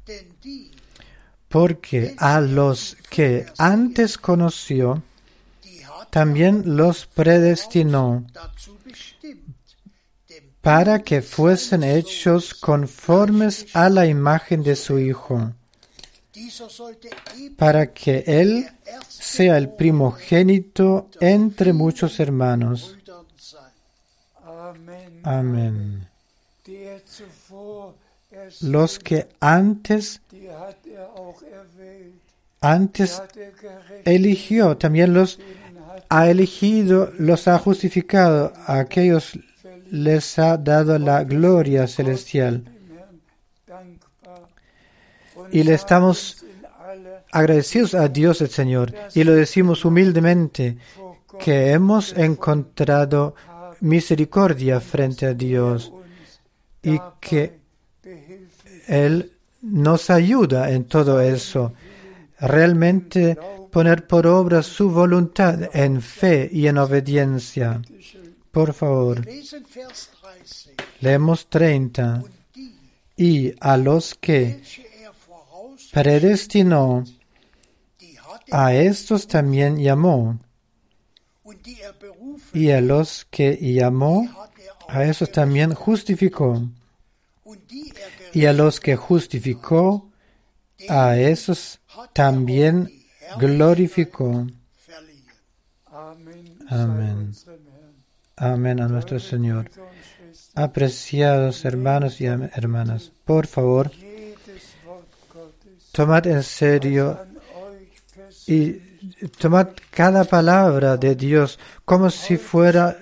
Denn 0.07 0.37
die, 0.43 0.71
porque 1.49 2.15
a 2.19 2.41
los 2.41 2.97
que 3.11 3.47
antes 3.59 4.19
conoció, 4.19 5.03
también 6.11 6.77
los 6.77 7.07
predestinó 7.07 8.27
para 10.61 10.99
que 11.01 11.23
fuesen 11.23 11.83
hechos 11.83 12.55
conformes 12.55 13.67
a 13.75 13.89
la 13.89 14.07
imagen 14.07 14.63
de 14.63 14.77
su 14.77 14.99
Hijo, 14.99 15.55
para 17.57 17.93
que 17.93 18.25
Él 18.27 18.69
sea 19.09 19.57
el 19.59 19.71
primogénito 19.71 21.09
entre 21.21 21.73
muchos 21.73 22.21
hermanos. 22.21 22.97
Amén. 25.23 26.09
Los 28.61 28.99
que 28.99 29.29
antes, 29.41 30.21
antes 32.61 33.23
eligió, 34.05 34.77
también 34.77 35.15
los 35.15 35.39
ha 36.09 36.31
elegido, 36.31 37.13
los 37.19 37.49
ha 37.49 37.59
justificado, 37.59 38.53
a 38.67 38.81
aquellos 38.81 39.39
les 39.91 40.39
ha 40.39 40.57
dado 40.57 40.99
la 40.99 41.25
gloria 41.25 41.87
celestial. 41.87 42.78
Y 45.53 45.63
le 45.63 45.75
estamos 45.75 46.45
agradecidos 47.31 47.95
a 47.95 48.09
Dios 48.09 48.41
el 48.41 48.49
Señor 48.49 48.95
y 49.15 49.25
lo 49.25 49.35
decimos 49.35 49.85
humildemente 49.85 50.79
que 51.39 51.73
hemos 51.73 52.13
encontrado 52.17 53.35
misericordia 53.81 54.81
frente 54.81 55.27
a 55.27 55.35
Dios 55.35 55.93
y 56.83 56.99
que 57.21 57.59
Él 58.87 59.33
nos 59.63 60.11
ayuda 60.11 60.71
en 60.71 60.85
todo 60.85 61.21
eso. 61.21 61.73
Realmente 62.41 63.37
poner 63.71 64.07
por 64.07 64.27
obra 64.27 64.63
su 64.63 64.91
voluntad 64.91 65.75
en 65.75 66.01
fe 66.01 66.49
y 66.51 66.67
en 66.67 66.79
obediencia. 66.79 67.83
Por 68.51 68.73
favor, 68.73 69.25
Lesen 69.27 69.65
Vers 69.75 70.11
30. 70.21 70.83
leemos 71.01 71.49
30. 71.49 72.23
Und 72.25 72.33
die, 72.55 72.75
Y 73.17 73.55
a 73.61 73.77
los 73.77 74.15
que 74.15 74.61
predestinó, 75.93 77.05
a 78.51 78.75
estos 78.75 79.27
también 79.27 79.79
llamó. 79.79 80.39
Y 82.53 82.71
a 82.71 82.81
los 82.81 83.27
que 83.31 83.57
llamó, 83.57 84.29
a 84.89 85.05
esos 85.05 85.31
también 85.31 85.75
justificó. 85.75 86.63
Y 88.33 88.47
a 88.47 88.53
los 88.53 88.81
que 88.81 88.97
justificó, 88.97 90.11
a 90.89 91.17
esos 91.19 91.81
también 92.13 92.91
glorificó. 93.39 94.47
Herrn. 96.71 97.35
Amén 98.37 98.81
a 98.81 98.89
nuestro 98.89 99.19
Señor. 99.19 99.71
Apreciados 100.55 101.65
hermanos 101.65 102.21
y 102.21 102.27
hermanas, 102.27 103.13
por 103.25 103.47
favor, 103.47 103.91
tomad 105.99 106.29
en 106.29 106.45
serio 106.45 107.19
y 108.47 108.71
tomad 109.37 109.71
cada 109.91 110.23
palabra 110.23 110.97
de 110.97 111.17
Dios 111.17 111.59
como 111.85 112.09
si 112.09 112.37
fuera 112.37 112.97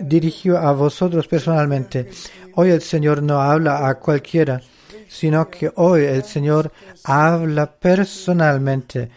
dirigido 0.00 0.56
a 0.56 0.72
vosotros 0.72 1.28
personalmente. 1.28 2.08
Hoy 2.54 2.70
el 2.70 2.80
Señor 2.80 3.22
no 3.22 3.42
habla 3.42 3.86
a 3.86 3.96
cualquiera, 3.96 4.62
sino 5.08 5.50
que 5.50 5.70
hoy 5.74 6.04
el 6.04 6.24
Señor 6.24 6.72
habla 7.04 7.70
personalmente 7.70 9.10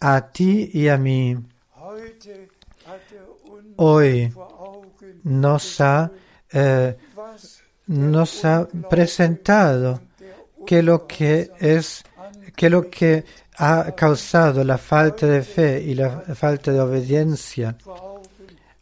a 0.00 0.26
ti 0.26 0.70
y 0.72 0.88
a 0.88 0.96
mí. 0.96 1.36
Hoy 3.76 4.32
nos 5.24 5.80
ha, 5.82 6.10
eh, 6.50 6.96
nos 7.86 8.44
ha 8.46 8.66
presentado 8.88 10.00
que 10.66 10.82
lo 10.82 11.06
que 11.06 11.50
es, 11.60 12.04
que 12.58 12.68
lo 12.68 12.90
que 12.90 13.24
ha 13.58 13.92
causado 13.94 14.64
la 14.64 14.78
falta 14.78 15.28
de 15.28 15.42
fe 15.42 15.80
y 15.80 15.94
la 15.94 16.10
falta 16.34 16.72
de 16.72 16.80
obediencia. 16.80 17.76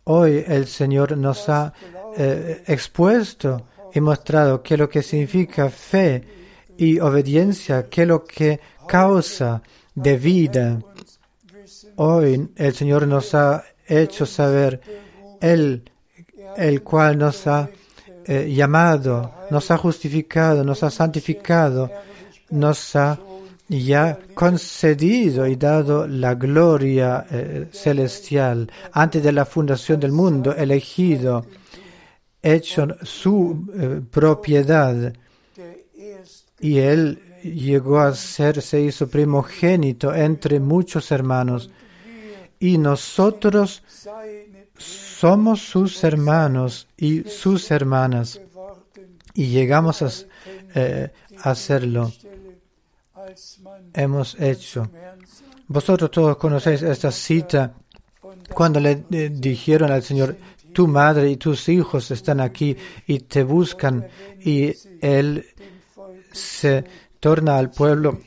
Hoy 0.04 0.42
el 0.48 0.66
Señor 0.66 1.14
nos 1.18 1.46
ha 1.50 1.74
eh, 2.16 2.62
expuesto 2.66 3.66
y 3.92 4.00
mostrado 4.00 4.62
que 4.62 4.78
lo 4.78 4.88
que 4.88 5.02
significa 5.02 5.68
fe 5.68 6.24
y 6.78 6.98
obediencia, 7.00 7.86
que 7.90 8.06
lo 8.06 8.24
que 8.24 8.58
causa 8.88 9.60
de 9.94 10.16
vida. 10.16 10.80
Hoy 11.96 12.48
el 12.56 12.74
Señor 12.74 13.06
nos 13.06 13.34
ha 13.34 13.62
hecho 13.86 14.24
saber 14.24 14.80
el, 15.38 15.90
el 16.56 16.82
cual 16.82 17.18
nos 17.18 17.46
ha 17.46 17.68
eh, 18.24 18.50
llamado, 18.54 19.34
nos 19.50 19.70
ha 19.70 19.76
justificado, 19.76 20.64
nos 20.64 20.82
ha 20.82 20.90
santificado, 20.90 21.90
nos 22.48 22.96
ha 22.96 23.18
ya 23.68 24.18
concedido 24.34 25.46
y 25.46 25.56
dado 25.56 26.06
la 26.06 26.34
gloria 26.34 27.26
eh, 27.30 27.66
celestial 27.72 28.70
antes 28.92 29.22
de 29.22 29.32
la 29.32 29.44
fundación 29.44 29.98
del 30.00 30.12
mundo, 30.12 30.54
elegido, 30.54 31.44
hecho 32.42 32.86
su 33.02 33.66
eh, 33.74 34.00
propiedad 34.10 35.12
y 36.60 36.78
él 36.78 37.20
llegó 37.42 38.00
a 38.00 38.14
ser, 38.14 38.62
se 38.62 38.80
hizo 38.80 39.08
primogénito 39.08 40.14
entre 40.14 40.58
muchos 40.60 41.10
hermanos 41.10 41.70
y 42.58 42.78
nosotros 42.78 43.82
somos 44.78 45.60
sus 45.60 46.02
hermanos 46.04 46.88
y 46.96 47.22
sus 47.24 47.70
hermanas 47.70 48.40
y 49.34 49.46
llegamos 49.46 50.02
a 50.02 50.10
eh, 50.74 51.12
hacerlo. 51.42 52.10
Hemos 53.92 54.36
hecho. 54.40 54.90
Vosotros 55.68 56.10
todos 56.10 56.36
conocéis 56.36 56.82
esta 56.82 57.10
cita 57.10 57.74
cuando 58.52 58.80
le 58.80 59.04
dijeron 59.30 59.90
al 59.90 60.02
Señor, 60.02 60.36
tu 60.72 60.86
madre 60.86 61.30
y 61.30 61.36
tus 61.36 61.68
hijos 61.68 62.10
están 62.10 62.40
aquí 62.40 62.76
y 63.06 63.20
te 63.20 63.42
buscan 63.42 64.06
y 64.40 64.72
él 65.00 65.46
se 66.32 66.84
torna 67.18 67.56
al 67.56 67.70
pueblo 67.70 68.20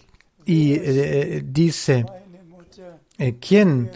y 0.46 0.74
eh, 0.74 1.44
dice, 1.46 2.06
eh, 3.20 3.36
¿quién, 3.40 3.92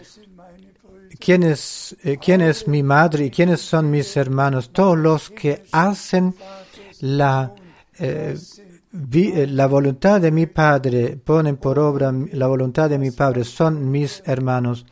quién, 1.18 1.42
es, 1.42 1.96
eh, 2.04 2.16
¿quién 2.22 2.42
es 2.42 2.68
mi 2.68 2.84
madre 2.84 3.24
y 3.26 3.30
quiénes 3.30 3.60
son 3.60 3.90
mis 3.90 4.16
hermanos? 4.16 4.70
Todos 4.72 4.96
los 4.96 5.30
que 5.30 5.64
hacen 5.72 6.34
la, 7.00 7.52
la 8.94 9.66
voluntad 9.66 10.20
de 10.20 10.30
mi 10.30 10.46
Padre, 10.46 11.16
ponen 11.16 11.56
por 11.56 11.78
obra 11.78 12.12
la 12.32 12.46
voluntad 12.46 12.88
de 12.88 12.98
mi 12.98 13.10
Padre, 13.10 13.44
son 13.44 13.90
mis 13.90 14.22
hermanos. 14.24 14.86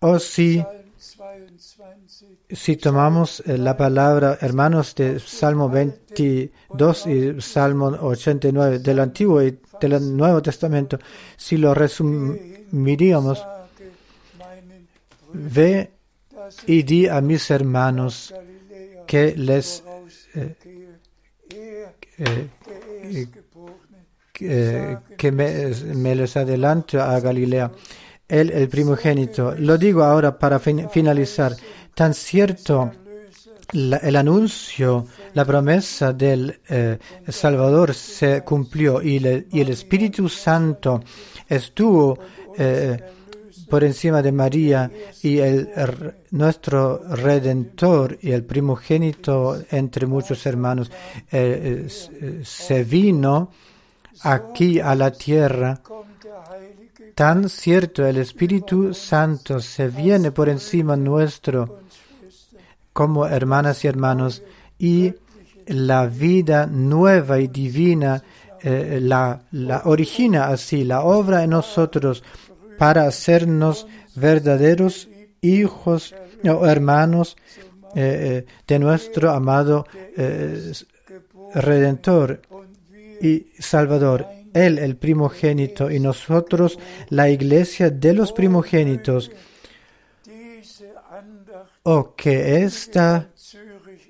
O 0.00 0.18
si, 0.18 0.64
Psalm 0.98 1.46
22, 1.78 2.24
si 2.50 2.76
tomamos 2.76 3.40
eh, 3.46 3.56
la 3.56 3.76
palabra, 3.76 4.36
hermanos, 4.40 4.96
de 4.96 5.20
Salmo 5.20 5.68
22 5.68 7.06
y 7.06 7.40
Salmo 7.40 7.86
89 7.86 8.80
del 8.80 8.98
Antiguo 8.98 9.40
y 9.42 9.58
del 9.80 10.16
Nuevo 10.16 10.42
Testamento, 10.42 10.98
si 11.36 11.58
lo 11.58 11.74
resumiríamos, 11.74 13.46
ve 15.32 15.92
y 16.66 16.82
di 16.82 17.06
a 17.06 17.20
mis 17.20 17.48
hermanos 17.48 18.34
que 19.06 19.36
les 19.36 19.84
eh, 20.34 20.56
eh, 22.18 22.48
que 25.16 25.30
me, 25.32 25.70
me 25.94 26.14
les 26.14 26.36
adelanto 26.36 27.00
a 27.00 27.20
Galilea, 27.20 27.70
él 28.28 28.50
el 28.50 28.68
primogénito. 28.68 29.54
Lo 29.56 29.76
digo 29.78 30.02
ahora 30.02 30.38
para 30.38 30.58
fin- 30.58 30.88
finalizar. 30.90 31.54
Tan 31.94 32.14
cierto 32.14 32.90
la- 33.72 33.98
el 33.98 34.16
anuncio, 34.16 35.06
la 35.34 35.44
promesa 35.44 36.12
del 36.12 36.60
eh, 36.68 36.98
Salvador 37.28 37.94
se 37.94 38.42
cumplió 38.42 39.02
y, 39.02 39.18
le- 39.18 39.46
y 39.52 39.60
el 39.60 39.68
Espíritu 39.70 40.28
Santo 40.28 41.02
estuvo 41.48 42.18
eh, 42.58 42.98
por 43.72 43.84
encima 43.84 44.20
de 44.20 44.32
María 44.32 44.90
y 45.22 45.38
el, 45.38 45.66
nuestro 46.32 47.00
Redentor 47.08 48.18
y 48.20 48.32
el 48.32 48.44
primogénito 48.44 49.62
entre 49.70 50.04
muchos 50.04 50.44
hermanos 50.44 50.90
eh, 51.30 51.88
eh, 51.88 52.42
se 52.44 52.84
vino 52.84 53.50
aquí 54.24 54.78
a 54.78 54.94
la 54.94 55.10
tierra. 55.10 55.80
Tan 57.14 57.48
cierto 57.48 58.06
el 58.06 58.18
Espíritu 58.18 58.92
Santo 58.92 59.58
se 59.58 59.88
viene 59.88 60.32
por 60.32 60.50
encima 60.50 60.94
nuestro 60.94 61.80
como 62.92 63.26
hermanas 63.26 63.86
y 63.86 63.88
hermanos 63.88 64.42
y 64.78 65.14
la 65.66 66.04
vida 66.04 66.66
nueva 66.66 67.40
y 67.40 67.48
divina 67.48 68.22
eh, 68.62 68.98
la, 69.00 69.40
la 69.52 69.80
origina 69.86 70.48
así, 70.48 70.84
la 70.84 71.04
obra 71.04 71.42
en 71.42 71.50
nosotros 71.50 72.22
para 72.82 73.06
hacernos 73.06 73.86
verdaderos 74.16 75.08
hijos 75.40 76.12
o 76.42 76.66
hermanos 76.66 77.36
eh, 77.94 78.42
eh, 78.42 78.46
de 78.66 78.78
nuestro 78.80 79.30
amado 79.30 79.86
eh, 80.16 80.72
Redentor 81.54 82.42
y 83.20 83.46
Salvador. 83.56 84.26
Él, 84.52 84.80
el 84.80 84.96
primogénito, 84.96 85.92
y 85.92 86.00
nosotros, 86.00 86.76
la 87.10 87.30
iglesia 87.30 87.88
de 87.88 88.14
los 88.14 88.32
primogénitos. 88.32 89.30
Andacht 91.08 91.70
Oh, 91.84 92.16
que 92.16 92.64
esta 92.64 93.28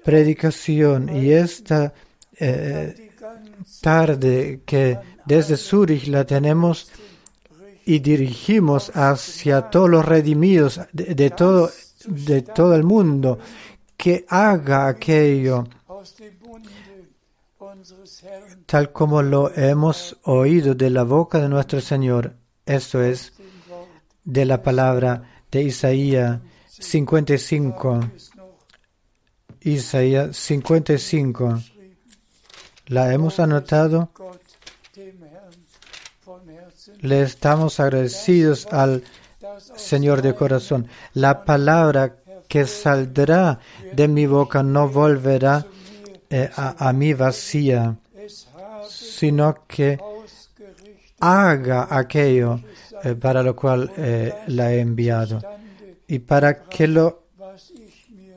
predicación 0.03 1.15
y 1.15 1.31
esta 1.31 1.93
tarde 3.83 4.63
que 4.65 4.99
desde 5.27 5.59
Zurich 5.59 6.07
la 6.07 6.25
tenemos 6.25 6.91
y 7.85 7.99
dirigimos 7.99 8.91
hacia 8.95 9.63
todos 9.71 9.91
los 9.91 10.05
redimidos 10.05 10.81
de, 10.93 11.31
todo, 11.31 11.71
de 12.07 12.43
todo 12.43 12.75
el 12.75 12.85
mundo, 12.85 13.39
que 13.97 14.25
haga 14.29 14.89
aquello 14.89 15.65
tal 18.67 18.93
como 18.93 19.23
lo 19.23 19.55
hemos 19.55 20.17
oído 20.23 20.75
de 20.75 20.91
la 20.91 21.03
boca 21.03 21.39
de 21.39 21.49
nuestro 21.49 21.81
Señor. 21.81 22.35
Esto 22.65 23.03
es 23.03 23.33
de 24.25 24.45
la 24.45 24.63
palabra 24.63 25.45
de 25.51 25.63
Isaías 25.63 26.41
55. 26.69 28.01
ist 28.17 28.35
noch 28.35 28.53
Isaías 29.61 30.37
55. 30.37 31.63
La 32.87 33.13
hemos 33.13 33.39
anotado. 33.39 34.11
Le 37.01 37.23
estamos 37.23 37.81
agradecidos 37.81 38.67
al 38.67 39.03
Señor 39.77 40.23
de 40.23 40.35
corazón. 40.35 40.89
La 41.15 41.45
palabra 41.45 42.17
que 42.49 42.67
saldrá 42.67 43.59
de 43.93 44.09
mi 44.09 44.27
boca 44.27 44.63
no 44.63 44.89
volverá 44.89 45.67
eh, 46.29 46.51
a, 46.55 46.93
mí 46.93 47.15
vacía, 47.15 47.97
sino 48.89 49.67
que 49.67 49.99
haga 51.21 51.89
aquello 51.91 52.61
eh, 53.05 53.15
para 53.15 53.43
lo 53.43 53.55
cual 53.55 53.91
eh, 53.97 54.35
la 54.49 54.73
he 54.73 54.81
enviado. 54.81 55.41
Y 56.07 56.19
para 56.21 56.65
que 56.65 56.87
lo, 56.87 57.25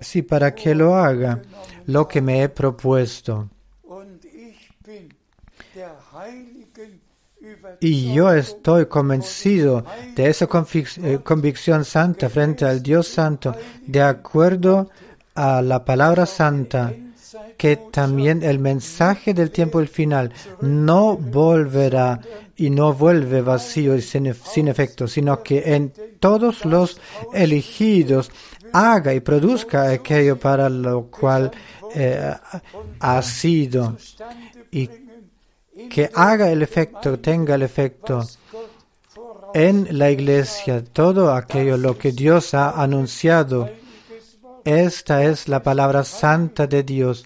sí, 0.01 0.21
para 0.21 0.53
que 0.53 0.75
lo 0.75 0.95
haga, 0.95 1.41
lo 1.87 2.07
que 2.07 2.21
me 2.21 2.43
he 2.43 2.49
propuesto. 2.49 3.49
Y 7.79 8.13
yo 8.13 8.31
estoy 8.33 8.85
convencido 8.87 9.83
de 10.15 10.29
esa 10.29 10.47
eh, 10.47 11.19
convicción 11.23 11.83
santa 11.85 12.29
frente 12.29 12.65
al 12.65 12.81
Dios 12.81 13.07
Santo, 13.07 13.55
de 13.85 14.01
acuerdo 14.01 14.89
a 15.35 15.61
la 15.61 15.83
palabra 15.83 16.25
santa, 16.25 16.93
que 17.57 17.77
también 17.91 18.43
el 18.43 18.59
mensaje 18.59 19.33
del 19.33 19.51
tiempo 19.51 19.79
del 19.79 19.87
final 19.89 20.31
no 20.61 21.17
volverá 21.17 22.19
y 22.55 22.69
no 22.69 22.93
vuelve 22.93 23.41
vacío 23.41 23.95
y 23.95 24.01
sin, 24.01 24.25
ef- 24.27 24.43
sin 24.45 24.67
efecto, 24.67 25.07
sino 25.07 25.41
que 25.43 25.75
en 25.75 25.91
todos 26.19 26.63
los 26.65 26.99
elegidos 27.33 28.31
haga 28.73 29.13
y 29.13 29.19
produzca 29.19 29.89
aquello 29.89 30.37
para 30.37 30.69
lo 30.69 31.03
cual 31.07 31.51
eh, 31.93 32.33
ha 32.99 33.21
sido 33.21 33.97
y 34.71 34.89
que 35.89 36.09
haga 36.13 36.51
el 36.51 36.61
efecto, 36.61 37.19
tenga 37.19 37.55
el 37.55 37.63
efecto 37.63 38.25
en 39.53 39.97
la 39.97 40.11
iglesia, 40.11 40.83
todo 40.83 41.33
aquello 41.33 41.77
lo 41.77 41.97
que 41.97 42.11
Dios 42.11 42.53
ha 42.53 42.81
anunciado. 42.81 43.69
Esta 44.63 45.23
es 45.23 45.47
la 45.47 45.61
palabra 45.63 46.03
santa 46.03 46.67
de 46.67 46.83
Dios, 46.83 47.25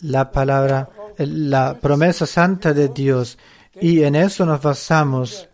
la 0.00 0.32
palabra, 0.32 0.88
la 1.18 1.74
promesa 1.74 2.26
santa 2.26 2.72
de 2.72 2.88
Dios, 2.88 3.38
y 3.80 4.02
en 4.02 4.14
eso 4.14 4.46
nos 4.46 4.62
basamos, 4.62 5.48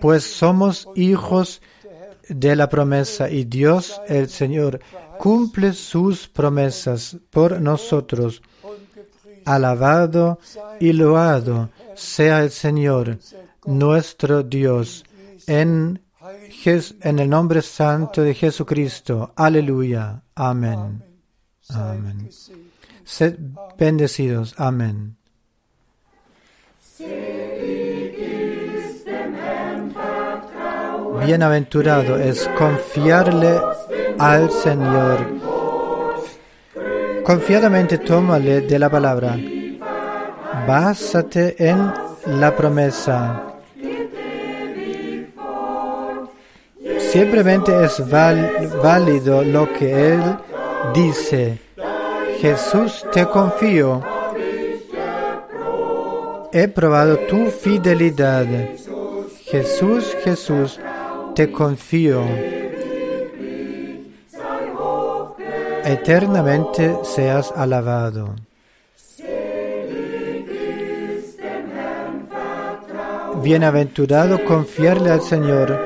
pues 0.00 0.24
somos 0.24 0.88
hijos 0.94 1.60
de 2.28 2.56
la 2.56 2.68
promesa 2.68 3.28
y 3.28 3.44
Dios, 3.44 4.00
el 4.06 4.28
Señor, 4.28 4.80
cumple 5.18 5.72
sus 5.72 6.28
promesas 6.28 7.16
por 7.30 7.60
nosotros. 7.60 8.40
Alabado 9.44 10.38
y 10.78 10.92
loado 10.92 11.70
sea 11.94 12.42
el 12.42 12.50
Señor, 12.50 13.18
nuestro 13.66 14.42
Dios, 14.42 15.04
en, 15.46 16.00
el 17.02 17.28
nombre 17.28 17.62
santo 17.62 18.22
de 18.22 18.34
Jesucristo. 18.34 19.32
Aleluya. 19.36 20.22
Amén. 20.34 21.02
Amén. 21.70 22.28
Sed 23.04 23.38
bendecidos. 23.76 24.54
Amén. 24.56 25.16
Bienaventurado 31.24 32.16
es 32.16 32.48
confiarle 32.56 33.60
al 34.18 34.50
Señor. 34.50 35.39
Confiadamente 37.30 37.98
tómale 37.98 38.62
de 38.62 38.76
la 38.76 38.90
palabra. 38.90 39.38
Básate 40.66 41.54
en 41.64 41.78
la 42.40 42.56
promesa. 42.56 43.54
Simplemente 46.98 47.84
es 47.84 48.02
válido 48.82 49.44
lo 49.44 49.72
que 49.72 50.14
Él 50.14 50.38
dice. 50.92 51.60
Jesús, 52.40 53.06
te 53.12 53.24
confío. 53.26 54.02
He 56.52 56.66
probado 56.66 57.16
tu 57.28 57.46
fidelidad. 57.46 58.44
Jesús, 59.44 60.16
Jesús, 60.24 60.80
te 61.36 61.52
confío. 61.52 62.24
Eternamente 65.84 66.96
seas 67.04 67.52
alabado. 67.56 68.34
Bienaventurado 73.42 74.44
confiarle 74.44 75.10
al 75.10 75.22
Señor, 75.22 75.78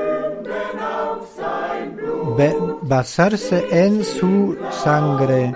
basarse 2.82 3.64
en 3.70 4.04
su 4.04 4.56
sangre, 4.70 5.54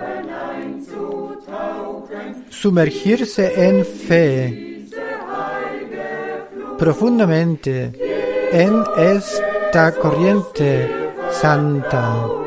sumergirse 2.49 3.67
en 3.67 3.85
fe 3.85 4.69
profundamente 6.79 7.91
en 8.53 8.83
esta 8.97 9.93
corriente 9.95 10.89
santa. 11.29 12.38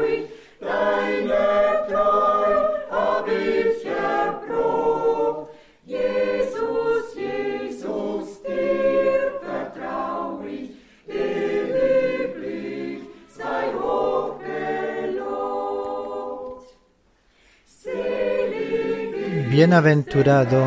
Bienaventurado 19.62 20.60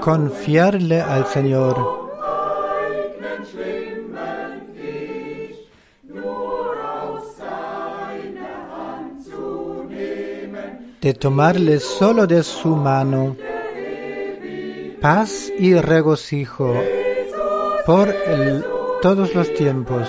confiarle 0.00 1.00
al 1.00 1.24
Señor, 1.26 1.76
de 11.00 11.14
tomarle 11.14 11.78
solo 11.78 12.26
de 12.26 12.42
su 12.42 12.74
mano 12.74 13.36
paz 15.00 15.52
y 15.56 15.74
regocijo 15.74 16.74
por 17.86 18.12
todos 19.00 19.32
los 19.32 19.54
tiempos. 19.54 20.08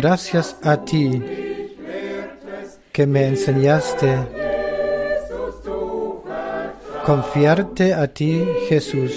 gracias 0.00 0.56
a 0.62 0.84
ti 0.84 1.20
que 2.92 3.04
me 3.04 3.26
enseñaste 3.26 4.10
confiarte 7.04 7.94
a 7.94 8.06
ti, 8.06 8.46
Jesús. 8.68 9.12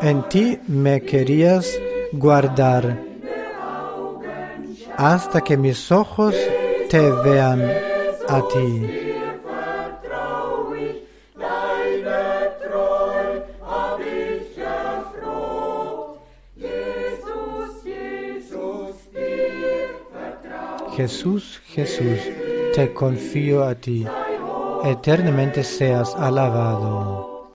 En 0.00 0.28
ti 0.28 0.58
me 0.66 1.02
querías 1.02 1.78
guardar 2.10 2.98
hasta 4.96 5.40
que 5.42 5.56
mis 5.56 5.92
ojos 5.92 6.34
te 6.90 7.10
vean 7.24 7.60
a 8.28 8.42
ti. 8.52 9.01
Jesús, 21.02 21.60
Jesús, 21.66 22.20
te 22.76 22.92
confío 22.92 23.64
a 23.64 23.74
ti. 23.74 24.06
Eternamente 24.84 25.64
seas 25.64 26.14
alabado. 26.14 27.31